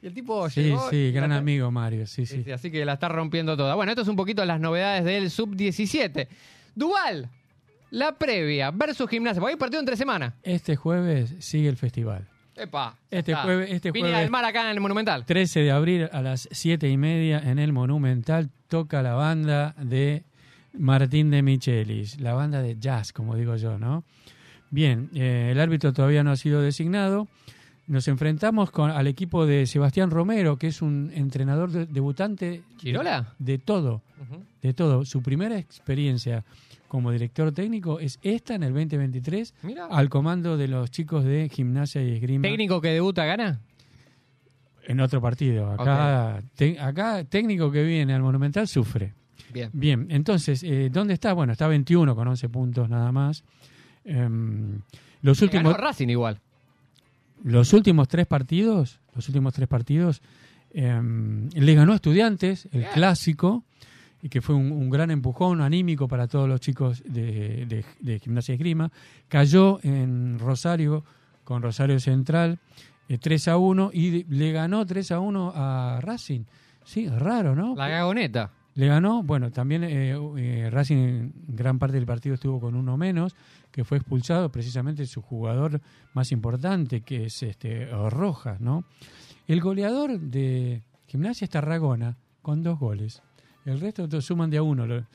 Y 0.00 0.06
el 0.06 0.14
tipo 0.14 0.48
Sí, 0.48 0.62
llegó 0.62 0.88
sí, 0.88 0.96
y 0.96 1.12
gran 1.12 1.28
la- 1.30 1.36
amigo 1.36 1.70
Mario, 1.70 2.06
sí, 2.06 2.24
sí. 2.26 2.36
Sí, 2.38 2.44
sí, 2.44 2.52
así 2.52 2.70
que 2.70 2.84
la 2.86 2.94
está 2.94 3.08
rompiendo 3.08 3.56
toda. 3.56 3.74
Bueno, 3.74 3.92
esto 3.92 4.00
es 4.02 4.08
un 4.08 4.16
poquito 4.16 4.44
las 4.46 4.60
novedades 4.60 5.04
del 5.04 5.30
sub-17. 5.30 6.26
Duval, 6.74 7.28
la 7.90 8.12
previa 8.16 8.70
versus 8.70 9.08
gimnasia. 9.10 9.40
Porque 9.40 9.52
hay 9.54 9.58
partido 9.58 9.80
entre 9.80 9.96
semana. 9.96 10.34
Este 10.42 10.74
jueves 10.76 11.34
sigue 11.40 11.68
el 11.68 11.76
festival. 11.76 12.26
Epa. 12.54 12.96
Este 13.10 13.32
está. 13.32 13.42
jueves- 13.44 13.70
este 13.70 13.90
Vine 13.90 14.08
jueves- 14.08 14.24
al 14.24 14.30
mar 14.30 14.44
acá 14.46 14.62
en 14.62 14.68
el 14.70 14.80
Monumental. 14.80 15.26
13 15.26 15.60
de 15.60 15.70
abril 15.70 16.08
a 16.10 16.22
las 16.22 16.48
7 16.50 16.88
y 16.88 16.96
media 16.96 17.38
en 17.44 17.58
el 17.58 17.72
Monumental 17.74 18.50
toca 18.68 19.02
la 19.02 19.14
banda 19.14 19.74
de 19.82 20.24
Martín 20.78 21.30
de 21.30 21.42
Michelis, 21.42 22.20
la 22.20 22.34
banda 22.34 22.60
de 22.62 22.76
jazz, 22.78 23.12
como 23.12 23.34
digo 23.36 23.56
yo, 23.56 23.78
¿no? 23.78 24.04
Bien, 24.70 25.10
eh, 25.14 25.50
el 25.52 25.60
árbitro 25.60 25.92
todavía 25.92 26.22
no 26.24 26.30
ha 26.32 26.36
sido 26.36 26.60
designado. 26.60 27.28
Nos 27.86 28.08
enfrentamos 28.08 28.72
con, 28.72 28.90
al 28.90 29.06
equipo 29.06 29.46
de 29.46 29.64
Sebastián 29.66 30.10
Romero, 30.10 30.56
que 30.58 30.66
es 30.66 30.82
un 30.82 31.12
entrenador 31.14 31.70
de- 31.70 31.86
debutante 31.86 32.62
¿Chirola? 32.78 33.34
de, 33.38 33.52
de 33.52 33.58
todo, 33.58 34.02
de 34.60 34.74
todo. 34.74 35.04
Su 35.04 35.22
primera 35.22 35.56
experiencia 35.56 36.44
como 36.88 37.12
director 37.12 37.52
técnico 37.52 38.00
es 38.00 38.18
esta 38.22 38.56
en 38.56 38.64
el 38.64 38.72
2023 38.74 39.54
Mira. 39.62 39.86
al 39.86 40.08
comando 40.08 40.56
de 40.56 40.66
los 40.68 40.90
chicos 40.90 41.24
de 41.24 41.48
gimnasia 41.48 42.02
y 42.02 42.12
esgrima 42.12 42.42
¿Técnico 42.42 42.80
que 42.80 42.88
debuta 42.88 43.24
gana? 43.24 43.60
En 44.86 45.00
otro 45.00 45.20
partido. 45.20 45.70
Acá, 45.72 46.42
te- 46.54 46.78
acá 46.80 47.24
técnico 47.24 47.70
que 47.70 47.82
viene 47.82 48.14
al 48.14 48.22
Monumental 48.22 48.66
sufre. 48.68 49.12
Bien. 49.52 49.70
Bien, 49.72 50.06
entonces, 50.10 50.62
eh, 50.62 50.88
¿dónde 50.92 51.14
está? 51.14 51.32
Bueno, 51.32 51.52
está 51.52 51.66
21 51.68 52.14
con 52.14 52.26
11 52.28 52.48
puntos 52.48 52.88
nada 52.88 53.12
más. 53.12 53.44
Em, 54.04 54.80
los 55.22 55.40
últimos, 55.42 55.72
Ganó 55.72 55.84
Racing 55.84 56.08
igual. 56.08 56.40
los 57.44 57.72
últimos 57.72 58.08
tres 58.08 58.26
partidos, 58.26 59.00
los 59.14 59.28
últimos 59.28 59.54
tres 59.54 59.68
partidos, 59.68 60.22
em, 60.72 61.48
le 61.50 61.74
ganó 61.74 61.92
a 61.92 61.96
Estudiantes, 61.96 62.66
el 62.72 62.80
Bien. 62.80 62.92
clásico, 62.92 63.64
y 64.22 64.28
que 64.28 64.40
fue 64.40 64.54
un, 64.54 64.72
un 64.72 64.90
gran 64.90 65.10
empujón 65.10 65.60
anímico 65.60 66.08
para 66.08 66.26
todos 66.26 66.48
los 66.48 66.60
chicos 66.60 67.02
de, 67.06 67.66
de- 67.66 67.84
de 68.00 68.18
Gimnasia 68.18 68.52
y 68.52 68.56
Esgrima. 68.56 68.90
Cayó 69.28 69.78
en 69.82 70.38
Rosario 70.38 71.04
con 71.44 71.62
Rosario 71.62 72.00
Central 72.00 72.58
eh, 73.08 73.18
3 73.18 73.48
a 73.48 73.56
1 73.56 73.90
y 73.92 74.24
le 74.24 74.52
ganó 74.52 74.84
3 74.86 75.12
a 75.12 75.20
1 75.20 75.52
a 75.54 75.98
Racing. 76.00 76.44
Sí, 76.84 77.08
raro, 77.08 77.54
¿no? 77.56 77.74
La 77.76 77.88
gagoneta. 77.88 78.50
Le 78.74 78.86
ganó, 78.88 79.22
bueno, 79.22 79.50
también 79.50 79.84
eh, 79.84 80.14
eh, 80.36 80.68
Racing 80.70 80.96
en 80.96 81.32
gran 81.48 81.78
parte 81.78 81.96
del 81.96 82.04
partido 82.06 82.34
estuvo 82.34 82.60
con 82.60 82.74
uno 82.74 82.96
menos, 82.98 83.34
que 83.72 83.84
fue 83.84 83.96
expulsado 83.98 84.52
precisamente 84.52 85.06
su 85.06 85.22
jugador 85.22 85.80
más 86.12 86.30
importante, 86.30 87.00
que 87.00 87.24
es 87.26 87.42
este 87.42 87.86
Rojas, 88.10 88.60
¿no? 88.60 88.84
El 89.48 89.60
goleador 89.62 90.20
de 90.20 90.82
Gimnasia 91.06 91.46
es 91.46 91.50
Tarragona, 91.50 92.16
con 92.42 92.62
dos 92.62 92.78
goles. 92.78 93.22
El 93.64 93.80
resto 93.80 94.20
suman 94.20 94.50
de 94.50 94.58
a 94.58 94.62
uno 94.62 94.86
lo- 94.86 95.06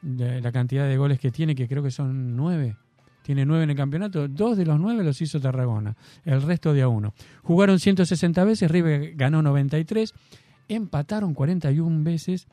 de 0.00 0.40
la 0.40 0.50
cantidad 0.50 0.88
de 0.88 0.96
goles 0.96 1.20
que 1.20 1.30
tiene, 1.30 1.54
que 1.54 1.68
creo 1.68 1.82
que 1.82 1.90
son 1.90 2.34
nueve. 2.34 2.76
Tiene 3.22 3.46
nueve 3.46 3.64
en 3.64 3.70
el 3.70 3.76
campeonato. 3.76 4.28
Dos 4.28 4.56
de 4.56 4.66
los 4.66 4.78
nueve 4.78 5.04
los 5.04 5.20
hizo 5.20 5.40
Tarragona. 5.40 5.96
El 6.24 6.42
resto 6.42 6.72
de 6.72 6.82
a 6.82 6.88
uno. 6.88 7.14
Jugaron 7.42 7.78
160 7.78 8.44
veces, 8.44 8.70
River 8.70 9.14
ganó 9.14 9.42
93, 9.42 10.12
empataron 10.68 11.34
41 11.34 12.04
veces 12.04 12.46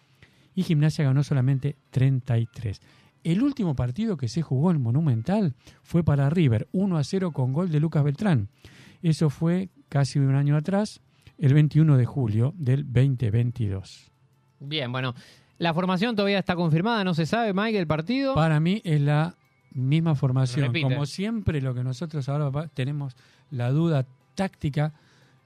y 0.55 0.63
Gimnasia 0.63 1.05
ganó 1.05 1.23
solamente 1.23 1.75
33. 1.91 2.81
El 3.23 3.43
último 3.43 3.75
partido 3.75 4.15
que 4.15 4.27
se 4.27 4.41
jugó 4.41 4.71
en 4.71 4.81
Monumental 4.81 5.53
fue 5.83 6.03
para 6.03 6.29
River, 6.29 6.67
1 6.71 6.97
a 6.97 7.03
0 7.03 7.31
con 7.31 7.51
gol 7.51 7.69
de 7.69 7.79
Lucas 7.79 8.03
Beltrán. 8.03 8.49
Eso 9.01 9.29
fue 9.29 9.69
casi 9.89 10.19
un 10.19 10.35
año 10.35 10.55
atrás, 10.55 11.01
el 11.37 11.53
21 11.53 11.97
de 11.97 12.05
julio 12.05 12.53
del 12.57 12.85
2022. 12.85 14.11
Bien, 14.59 14.91
bueno. 14.91 15.15
La 15.57 15.73
formación 15.73 16.15
todavía 16.15 16.39
está 16.39 16.55
confirmada, 16.55 17.03
no 17.03 17.13
se 17.13 17.25
sabe, 17.25 17.53
Mike, 17.53 17.77
el 17.77 17.87
partido. 17.87 18.33
Para 18.33 18.61
mí 18.61 18.81
es 18.85 19.01
la 19.01 19.35
misma 19.71 20.15
formación. 20.15 20.67
Repite. 20.67 20.83
Como 20.83 21.05
siempre, 21.05 21.61
lo 21.61 21.73
que 21.73 21.83
nosotros 21.83 22.27
ahora 22.29 22.67
tenemos 22.67 23.15
la 23.51 23.71
duda 23.71 24.05
táctica, 24.35 24.93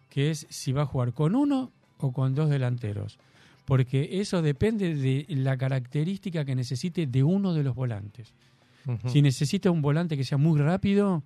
que 0.09 0.31
es 0.31 0.47
si 0.49 0.71
va 0.71 0.83
a 0.83 0.85
jugar 0.85 1.13
con 1.13 1.35
uno 1.35 1.71
o 1.97 2.11
con 2.11 2.35
dos 2.35 2.49
delanteros. 2.49 3.17
Porque 3.65 4.19
eso 4.19 4.41
depende 4.41 4.95
de 4.95 5.25
la 5.29 5.57
característica 5.57 6.43
que 6.43 6.55
necesite 6.55 7.07
de 7.07 7.23
uno 7.23 7.53
de 7.53 7.63
los 7.63 7.75
volantes. 7.75 8.33
Si 9.05 9.21
necesita 9.21 9.71
un 9.71 9.81
volante 9.81 10.17
que 10.17 10.25
sea 10.25 10.37
muy 10.37 10.59
rápido 10.59 11.23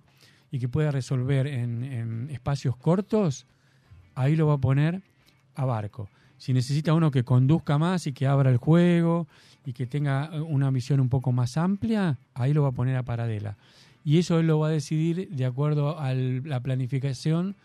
y 0.52 0.60
que 0.60 0.68
pueda 0.68 0.92
resolver 0.92 1.48
en, 1.48 1.82
en 1.82 2.30
espacios 2.30 2.76
cortos, 2.76 3.46
ahí 4.14 4.36
lo 4.36 4.46
va 4.46 4.54
a 4.54 4.58
poner 4.58 5.02
a 5.56 5.64
barco. 5.64 6.08
Si 6.38 6.52
necesita 6.52 6.94
uno 6.94 7.10
que 7.10 7.24
conduzca 7.24 7.78
más 7.78 8.06
y 8.06 8.12
que 8.12 8.26
abra 8.26 8.50
el 8.50 8.56
juego 8.56 9.26
y 9.66 9.72
que 9.72 9.86
tenga 9.86 10.30
una 10.46 10.70
visión 10.70 11.00
un 11.00 11.08
poco 11.08 11.32
más 11.32 11.56
amplia, 11.56 12.16
ahí 12.34 12.54
lo 12.54 12.62
va 12.62 12.68
a 12.68 12.72
poner 12.72 12.96
a 12.96 13.02
Paradela. 13.02 13.56
Y 14.04 14.18
eso 14.18 14.38
él 14.38 14.46
lo 14.46 14.58
va 14.60 14.68
a 14.68 14.70
decidir 14.70 15.28
de 15.30 15.44
acuerdo 15.44 15.98
a 15.98 16.14
la 16.14 16.60
planificación, 16.60 17.56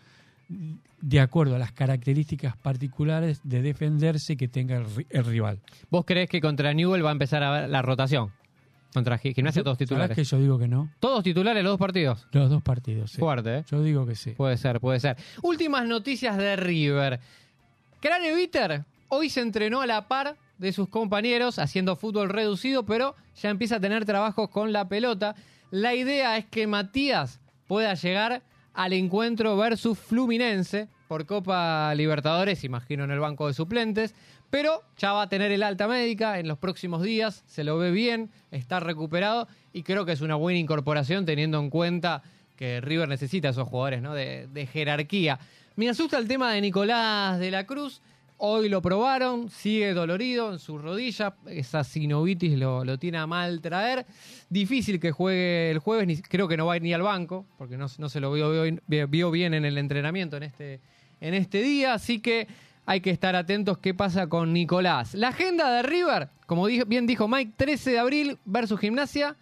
de 1.00 1.20
acuerdo 1.20 1.56
a 1.56 1.58
las 1.58 1.72
características 1.72 2.56
particulares 2.56 3.40
de 3.44 3.62
defenderse 3.62 4.36
que 4.36 4.48
tenga 4.48 4.76
el, 4.76 4.84
ri- 4.86 5.06
el 5.10 5.24
rival. 5.24 5.60
¿Vos 5.90 6.04
crees 6.04 6.28
que 6.28 6.40
contra 6.40 6.72
Newell 6.74 7.04
va 7.04 7.10
a 7.10 7.12
empezar 7.12 7.42
a 7.42 7.50
ver 7.50 7.68
la 7.70 7.80
rotación? 7.82 8.30
Contra 8.92 9.18
Gi- 9.18 9.34
Gimnasia 9.34 9.62
todos 9.62 9.76
¿Sabés 9.76 9.88
titulares. 9.88 10.14
que 10.16 10.24
yo 10.24 10.38
digo 10.38 10.58
que 10.58 10.68
no? 10.68 10.90
Todos 11.00 11.24
titulares 11.24 11.62
los 11.64 11.72
dos 11.72 11.78
partidos. 11.78 12.26
Los 12.32 12.48
dos 12.50 12.62
partidos. 12.62 13.10
sí. 13.12 13.18
Fuerte, 13.18 13.58
¿eh? 13.58 13.64
Yo 13.70 13.82
digo 13.82 14.06
que 14.06 14.14
sí. 14.14 14.30
Puede 14.32 14.56
ser, 14.56 14.80
puede 14.80 15.00
ser. 15.00 15.16
Últimas 15.42 15.86
noticias 15.88 16.36
de 16.36 16.56
River. 16.56 17.20
Crane 18.04 18.34
Bitter 18.34 18.84
hoy 19.08 19.30
se 19.30 19.40
entrenó 19.40 19.80
a 19.80 19.86
la 19.86 20.08
par 20.08 20.36
de 20.58 20.74
sus 20.74 20.90
compañeros 20.90 21.58
haciendo 21.58 21.96
fútbol 21.96 22.28
reducido, 22.28 22.84
pero 22.84 23.16
ya 23.40 23.48
empieza 23.48 23.76
a 23.76 23.80
tener 23.80 24.04
trabajos 24.04 24.50
con 24.50 24.74
la 24.74 24.86
pelota. 24.90 25.34
La 25.70 25.94
idea 25.94 26.36
es 26.36 26.44
que 26.44 26.66
Matías 26.66 27.40
pueda 27.66 27.94
llegar 27.94 28.42
al 28.74 28.92
encuentro 28.92 29.56
versus 29.56 29.98
Fluminense 29.98 30.88
por 31.08 31.24
Copa 31.24 31.94
Libertadores, 31.94 32.62
imagino 32.62 33.04
en 33.04 33.10
el 33.10 33.20
banco 33.20 33.46
de 33.46 33.54
suplentes, 33.54 34.14
pero 34.50 34.82
ya 34.98 35.14
va 35.14 35.22
a 35.22 35.28
tener 35.30 35.50
el 35.50 35.62
alta 35.62 35.88
médica 35.88 36.38
en 36.38 36.46
los 36.46 36.58
próximos 36.58 37.02
días, 37.02 37.42
se 37.46 37.64
lo 37.64 37.78
ve 37.78 37.90
bien, 37.90 38.28
está 38.50 38.80
recuperado 38.80 39.48
y 39.72 39.82
creo 39.82 40.04
que 40.04 40.12
es 40.12 40.20
una 40.20 40.34
buena 40.34 40.58
incorporación 40.58 41.24
teniendo 41.24 41.58
en 41.58 41.70
cuenta 41.70 42.22
que 42.56 42.82
River 42.82 43.08
necesita 43.08 43.48
esos 43.48 43.66
jugadores 43.66 44.02
de 44.52 44.68
jerarquía. 44.70 45.40
Me 45.76 45.88
asusta 45.88 46.18
el 46.18 46.28
tema 46.28 46.52
de 46.52 46.60
Nicolás 46.60 47.38
de 47.38 47.50
la 47.50 47.66
Cruz. 47.66 48.00
Hoy 48.36 48.68
lo 48.68 48.82
probaron, 48.82 49.48
sigue 49.48 49.92
dolorido 49.94 50.52
en 50.52 50.58
su 50.58 50.78
rodilla. 50.78 51.34
Esa 51.46 51.82
sinovitis 51.82 52.58
lo, 52.58 52.84
lo 52.84 52.98
tiene 52.98 53.18
a 53.18 53.26
mal 53.26 53.60
traer. 53.60 54.06
Difícil 54.50 55.00
que 55.00 55.10
juegue 55.12 55.70
el 55.70 55.78
jueves, 55.78 56.06
ni- 56.06 56.16
creo 56.20 56.46
que 56.46 56.56
no 56.56 56.66
va 56.66 56.74
a 56.74 56.76
ir 56.76 56.82
ni 56.82 56.92
al 56.92 57.02
banco, 57.02 57.46
porque 57.58 57.76
no, 57.76 57.86
no 57.98 58.08
se 58.08 58.20
lo 58.20 58.32
vio, 58.32 58.50
vio- 58.86 59.30
bien 59.30 59.54
en 59.54 59.64
el 59.64 59.78
entrenamiento 59.78 60.36
en 60.36 60.44
este, 60.44 60.80
en 61.20 61.34
este 61.34 61.62
día. 61.62 61.94
Así 61.94 62.20
que 62.20 62.46
hay 62.86 63.00
que 63.00 63.10
estar 63.10 63.34
atentos 63.34 63.78
qué 63.78 63.94
pasa 63.94 64.28
con 64.28 64.52
Nicolás. 64.52 65.14
La 65.14 65.28
agenda 65.28 65.72
de 65.72 65.82
River, 65.82 66.28
como 66.46 66.66
bien 66.66 67.06
dijo 67.06 67.26
Mike, 67.28 67.52
13 67.56 67.92
de 67.92 67.98
abril 67.98 68.38
versus 68.44 68.78
Gimnasia. 68.78 69.36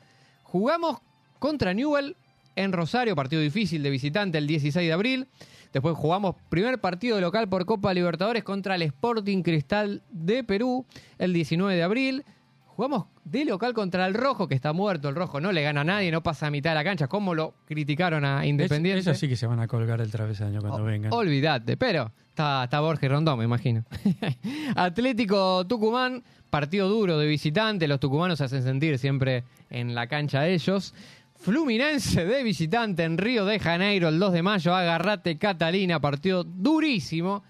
Jugamos 0.44 0.98
contra 1.38 1.74
Newell 1.74 2.14
en 2.56 2.72
Rosario, 2.72 3.16
partido 3.16 3.40
difícil 3.42 3.82
de 3.82 3.90
visitante 3.90 4.38
el 4.38 4.46
16 4.46 4.86
de 4.86 4.92
abril. 4.92 5.26
Después 5.72 5.96
jugamos 5.96 6.36
primer 6.48 6.80
partido 6.80 7.16
de 7.16 7.22
local 7.22 7.48
por 7.48 7.64
Copa 7.64 7.92
Libertadores 7.94 8.44
contra 8.44 8.74
el 8.74 8.82
Sporting 8.82 9.42
Cristal 9.42 10.02
de 10.10 10.44
Perú 10.44 10.86
el 11.18 11.32
19 11.32 11.74
de 11.74 11.82
abril. 11.82 12.24
Jugamos 12.66 13.04
de 13.24 13.44
local 13.44 13.74
contra 13.74 14.06
el 14.06 14.14
Rojo, 14.14 14.48
que 14.48 14.54
está 14.54 14.72
muerto. 14.72 15.08
El 15.10 15.14
Rojo 15.14 15.40
no 15.40 15.52
le 15.52 15.62
gana 15.62 15.82
a 15.82 15.84
nadie, 15.84 16.10
no 16.10 16.22
pasa 16.22 16.46
a 16.46 16.50
mitad 16.50 16.70
de 16.70 16.74
la 16.76 16.84
cancha. 16.84 17.06
¿Cómo 17.06 17.34
lo 17.34 17.54
criticaron 17.66 18.24
a 18.24 18.46
Independiente? 18.46 19.00
Eso 19.00 19.14
sí 19.14 19.28
que 19.28 19.36
se 19.36 19.46
van 19.46 19.60
a 19.60 19.66
colgar 19.66 20.00
el 20.00 20.10
travesaño 20.10 20.60
cuando 20.60 20.82
O- 20.82 20.84
vengan. 20.84 21.12
Olvídate, 21.12 21.76
pero 21.76 22.10
está, 22.30 22.64
está 22.64 22.80
Borges 22.80 23.10
Rondón, 23.10 23.38
me 23.38 23.44
imagino. 23.44 23.84
Atlético 24.76 25.66
Tucumán, 25.66 26.22
partido 26.50 26.88
duro 26.88 27.18
de 27.18 27.26
visitante. 27.26 27.86
Los 27.88 28.00
tucumanos 28.00 28.38
se 28.38 28.44
hacen 28.44 28.62
sentir 28.62 28.98
siempre 28.98 29.44
en 29.70 29.94
la 29.94 30.06
cancha 30.06 30.40
de 30.40 30.54
ellos. 30.54 30.94
Fluminense 31.42 32.24
de 32.24 32.44
visitante 32.44 33.02
en 33.02 33.18
Río 33.18 33.44
de 33.44 33.58
Janeiro 33.58 34.08
el 34.08 34.20
2 34.20 34.32
de 34.32 34.42
mayo. 34.44 34.76
Agarrate 34.76 35.38
Catalina, 35.38 35.98
partido 35.98 36.44
durísimo. 36.44 37.42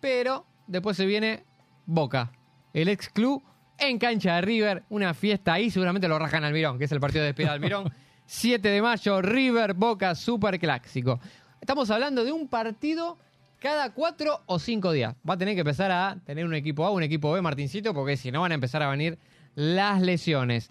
Pero 0.00 0.44
después 0.66 0.98
se 0.98 1.06
viene 1.06 1.44
Boca, 1.86 2.30
el 2.74 2.90
ex 2.90 3.08
club 3.08 3.42
en 3.78 3.98
cancha 3.98 4.34
de 4.34 4.42
River. 4.42 4.82
Una 4.90 5.14
fiesta 5.14 5.54
ahí, 5.54 5.70
seguramente 5.70 6.08
lo 6.08 6.18
rajan 6.18 6.44
al 6.44 6.52
Mirón, 6.52 6.76
que 6.76 6.84
es 6.84 6.92
el 6.92 7.00
partido 7.00 7.22
de 7.22 7.28
despedida 7.28 7.52
del 7.52 7.62
Mirón. 7.62 7.90
7 8.26 8.68
de 8.70 8.82
mayo, 8.82 9.22
River 9.22 9.72
Boca, 9.72 10.14
super 10.14 10.58
clásico. 10.58 11.18
Estamos 11.58 11.90
hablando 11.90 12.26
de 12.26 12.32
un 12.32 12.48
partido 12.48 13.16
cada 13.60 13.94
cuatro 13.94 14.42
o 14.44 14.58
cinco 14.58 14.92
días. 14.92 15.14
Va 15.26 15.34
a 15.34 15.38
tener 15.38 15.54
que 15.54 15.60
empezar 15.60 15.90
a 15.90 16.18
tener 16.26 16.44
un 16.44 16.54
equipo 16.54 16.84
A, 16.84 16.90
un 16.90 17.02
equipo 17.02 17.32
B, 17.32 17.40
Martincito, 17.40 17.94
porque 17.94 18.18
si 18.18 18.30
no 18.30 18.42
van 18.42 18.52
a 18.52 18.56
empezar 18.56 18.82
a 18.82 18.90
venir 18.90 19.18
las 19.54 20.02
lesiones. 20.02 20.68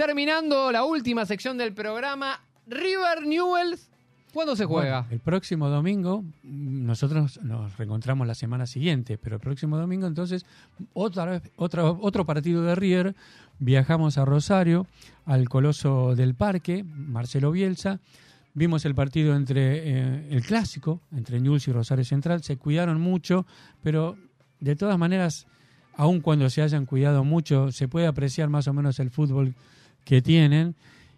Terminando 0.00 0.72
la 0.72 0.84
última 0.84 1.26
sección 1.26 1.58
del 1.58 1.74
programa, 1.74 2.40
River 2.66 3.26
Newells, 3.26 3.90
¿cuándo 4.32 4.56
se 4.56 4.64
juega? 4.64 5.06
El 5.10 5.20
próximo 5.20 5.68
domingo, 5.68 6.22
mm, 6.22 6.86
nosotros 6.86 7.38
nos 7.42 7.76
reencontramos 7.76 8.26
la 8.26 8.34
semana 8.34 8.64
siguiente, 8.64 9.18
pero 9.18 9.36
el 9.36 9.42
próximo 9.42 9.76
domingo 9.76 10.06
entonces, 10.06 10.46
otra 10.94 11.26
vez, 11.26 11.42
otra, 11.56 11.84
otro 11.84 12.24
partido 12.24 12.62
de 12.62 12.74
River, 12.76 13.14
viajamos 13.58 14.16
a 14.16 14.24
Rosario, 14.24 14.86
al 15.26 15.50
Coloso 15.50 16.14
del 16.16 16.34
Parque, 16.34 16.82
Marcelo 16.82 17.50
Bielsa, 17.50 18.00
vimos 18.54 18.86
el 18.86 18.94
partido 18.94 19.36
entre 19.36 19.80
eh, 19.86 20.28
el 20.30 20.40
clásico, 20.40 21.02
entre 21.12 21.42
Newell's 21.42 21.68
y 21.68 21.72
Rosario 21.72 22.06
Central, 22.06 22.42
se 22.42 22.56
cuidaron 22.56 23.02
mucho, 23.02 23.44
pero 23.82 24.16
de 24.60 24.76
todas 24.76 24.96
maneras, 24.96 25.46
aun 25.94 26.22
cuando 26.22 26.48
se 26.48 26.62
hayan 26.62 26.86
cuidado 26.86 27.22
mucho, 27.22 27.70
se 27.70 27.86
puede 27.86 28.06
apreciar 28.06 28.48
más 28.48 28.66
o 28.66 28.72
menos 28.72 28.98
el 28.98 29.10
fútbol 29.10 29.54
que 30.04 30.22
tienen 30.22 30.74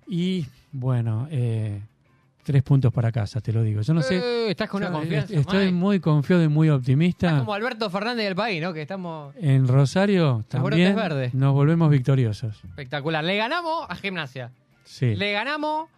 y 0.07 0.47
bueno, 0.73 1.29
eh, 1.31 1.81
tres 2.43 2.63
puntos 2.63 2.93
para 2.93 3.13
casa, 3.13 3.41
te 3.41 3.53
lo 3.53 3.63
digo. 3.63 3.83
Yo 3.83 3.95
no 3.95 4.03
sé. 4.03 4.17
Eh, 4.19 4.51
estás 4.51 4.69
con 4.69 4.83
una 4.83 4.91
confianza. 4.93 5.35
Estoy 5.35 5.67
Mike. 5.67 5.73
muy 5.73 6.01
confiado 6.01 6.43
y 6.43 6.49
muy 6.49 6.69
Estás 6.69 6.79
optimista. 6.81 7.39
como 7.39 7.55
Alberto 7.55 7.89
Fernández 7.91 8.25
del 8.27 8.35
país, 8.35 8.61
¿no? 8.63 8.73
Que 8.73 8.83
estamos 8.83 9.35
En 9.37 9.69
Rosario 9.69 10.45
también 10.49 10.97
verdes. 10.97 11.35
nos 11.35 11.53
volvemos 11.55 11.91
victoriosos. 11.91 12.63
espectacular. 12.65 13.23
Le 13.25 13.37
ganamos 13.37 13.87
a 13.89 13.95
Gimnasia. 13.97 14.51
Sí. 14.85 15.15
Le 15.15 15.33
ganamos 15.33 15.89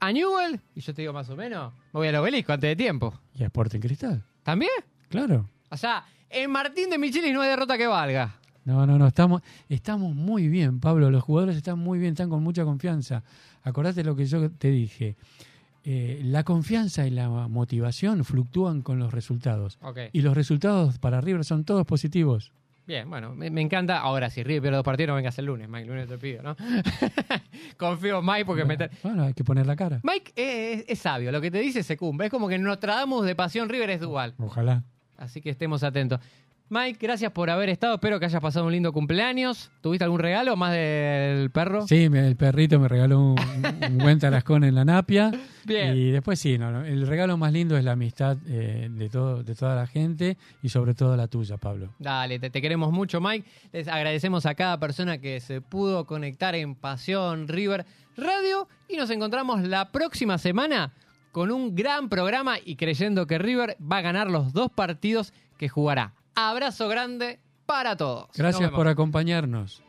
a 0.00 0.12
Newell. 0.12 0.60
Y 0.74 0.80
yo 0.80 0.92
te 0.94 1.02
digo 1.02 1.12
más 1.14 1.28
o 1.30 1.36
menos, 1.36 1.72
me 1.92 1.98
voy 2.00 2.08
al 2.08 2.16
obelisco 2.16 2.52
antes 2.52 2.68
de 2.68 2.76
tiempo. 2.76 3.18
Y 3.34 3.42
a 3.42 3.46
Sporting 3.46 3.80
Cristal. 3.80 4.22
¿También? 4.42 4.70
Claro. 5.08 5.48
O 5.70 5.76
sea, 5.76 6.04
en 6.28 6.50
Martín 6.50 6.90
de 6.90 6.98
Michelis 6.98 7.32
no 7.32 7.40
hay 7.40 7.48
derrota 7.48 7.78
que 7.78 7.86
valga. 7.86 8.36
No, 8.64 8.86
no, 8.86 8.98
no, 8.98 9.06
estamos, 9.06 9.42
estamos 9.68 10.14
muy 10.14 10.48
bien, 10.48 10.80
Pablo. 10.80 11.10
Los 11.10 11.22
jugadores 11.22 11.56
están 11.56 11.78
muy 11.78 11.98
bien, 11.98 12.12
están 12.12 12.30
con 12.30 12.42
mucha 12.42 12.64
confianza. 12.64 13.22
Acordate 13.62 14.02
lo 14.04 14.16
que 14.16 14.26
yo 14.26 14.50
te 14.50 14.70
dije. 14.70 15.16
Eh, 15.84 16.20
la 16.24 16.44
confianza 16.44 17.06
y 17.06 17.10
la 17.10 17.28
motivación 17.28 18.24
fluctúan 18.24 18.80
con 18.80 18.98
los 18.98 19.12
resultados. 19.12 19.78
Y 20.12 20.22
los 20.22 20.34
resultados 20.34 20.98
para 20.98 21.20
River 21.20 21.44
son 21.44 21.64
todos 21.64 21.84
positivos. 21.84 22.52
Bien, 22.86 23.08
bueno, 23.08 23.34
me, 23.34 23.50
me 23.50 23.60
encanta. 23.60 23.98
Ahora, 23.98 24.28
si 24.28 24.42
River 24.42 24.62
pierde 24.62 24.76
dos 24.76 24.84
partidos, 24.84 25.08
no 25.08 25.14
vengas 25.14 25.38
el 25.38 25.46
lunes, 25.46 25.68
Mike. 25.68 25.82
El 25.84 25.88
lunes 25.88 26.08
te 26.08 26.18
pido, 26.18 26.42
¿no? 26.42 26.56
Confío 27.78 28.18
en 28.18 28.26
Mike 28.26 28.44
porque 28.44 28.64
me... 28.64 28.76
Bueno, 28.76 28.92
bueno, 29.02 29.22
hay 29.24 29.34
que 29.34 29.44
poner 29.44 29.66
la 29.66 29.76
cara. 29.76 30.00
Mike 30.02 30.32
es, 30.36 30.84
es 30.88 30.98
sabio, 30.98 31.32
lo 31.32 31.40
que 31.40 31.50
te 31.50 31.60
dice 31.60 31.82
se 31.82 31.96
cumple. 31.96 32.26
Es 32.26 32.30
como 32.30 32.48
que 32.48 32.58
Nostradamus 32.58 33.24
de 33.24 33.34
Pasión 33.34 33.68
River 33.68 33.90
es 33.90 34.00
dual. 34.00 34.34
Ojalá. 34.38 34.84
Así 35.16 35.40
que 35.40 35.50
estemos 35.50 35.82
atentos. 35.82 36.20
Mike, 36.70 36.98
gracias 37.00 37.30
por 37.30 37.50
haber 37.50 37.68
estado. 37.68 37.94
Espero 37.96 38.18
que 38.18 38.24
hayas 38.24 38.40
pasado 38.40 38.64
un 38.66 38.72
lindo 38.72 38.90
cumpleaños. 38.92 39.70
¿Tuviste 39.82 40.04
algún 40.04 40.18
regalo 40.18 40.56
más 40.56 40.72
del 40.72 41.50
perro? 41.50 41.86
Sí, 41.86 42.08
me- 42.08 42.26
el 42.26 42.36
perrito 42.36 42.80
me 42.80 42.88
regaló 42.88 43.20
un, 43.20 43.36
un 43.90 43.98
buen 43.98 44.18
tarascón 44.18 44.64
en 44.64 44.74
la 44.74 44.84
napia. 44.84 45.30
Bien. 45.66 45.94
Y 45.94 46.10
después 46.10 46.40
sí, 46.40 46.56
no, 46.56 46.72
no, 46.72 46.82
el 46.84 47.06
regalo 47.06 47.36
más 47.36 47.52
lindo 47.52 47.76
es 47.76 47.84
la 47.84 47.92
amistad 47.92 48.38
eh, 48.48 48.88
de, 48.90 49.08
todo, 49.10 49.42
de 49.42 49.54
toda 49.54 49.74
la 49.76 49.86
gente 49.86 50.38
y 50.62 50.70
sobre 50.70 50.94
todo 50.94 51.16
la 51.16 51.28
tuya, 51.28 51.58
Pablo. 51.58 51.92
Dale, 51.98 52.38
te, 52.38 52.48
te 52.48 52.62
queremos 52.62 52.90
mucho, 52.92 53.20
Mike. 53.20 53.46
Les 53.72 53.86
agradecemos 53.86 54.46
a 54.46 54.54
cada 54.54 54.80
persona 54.80 55.18
que 55.18 55.40
se 55.40 55.60
pudo 55.60 56.06
conectar 56.06 56.54
en 56.54 56.74
Pasión 56.74 57.46
River 57.46 57.84
Radio 58.16 58.68
y 58.88 58.96
nos 58.96 59.10
encontramos 59.10 59.62
la 59.62 59.92
próxima 59.92 60.38
semana 60.38 60.92
con 61.30 61.50
un 61.50 61.74
gran 61.74 62.08
programa 62.08 62.56
y 62.64 62.76
creyendo 62.76 63.26
que 63.26 63.38
River 63.38 63.76
va 63.80 63.98
a 63.98 64.02
ganar 64.02 64.30
los 64.30 64.52
dos 64.54 64.70
partidos 64.72 65.32
que 65.58 65.68
jugará. 65.68 66.14
Abrazo 66.34 66.88
grande 66.88 67.40
para 67.66 67.96
todos. 67.96 68.28
Gracias 68.34 68.70
por 68.70 68.88
acompañarnos. 68.88 69.82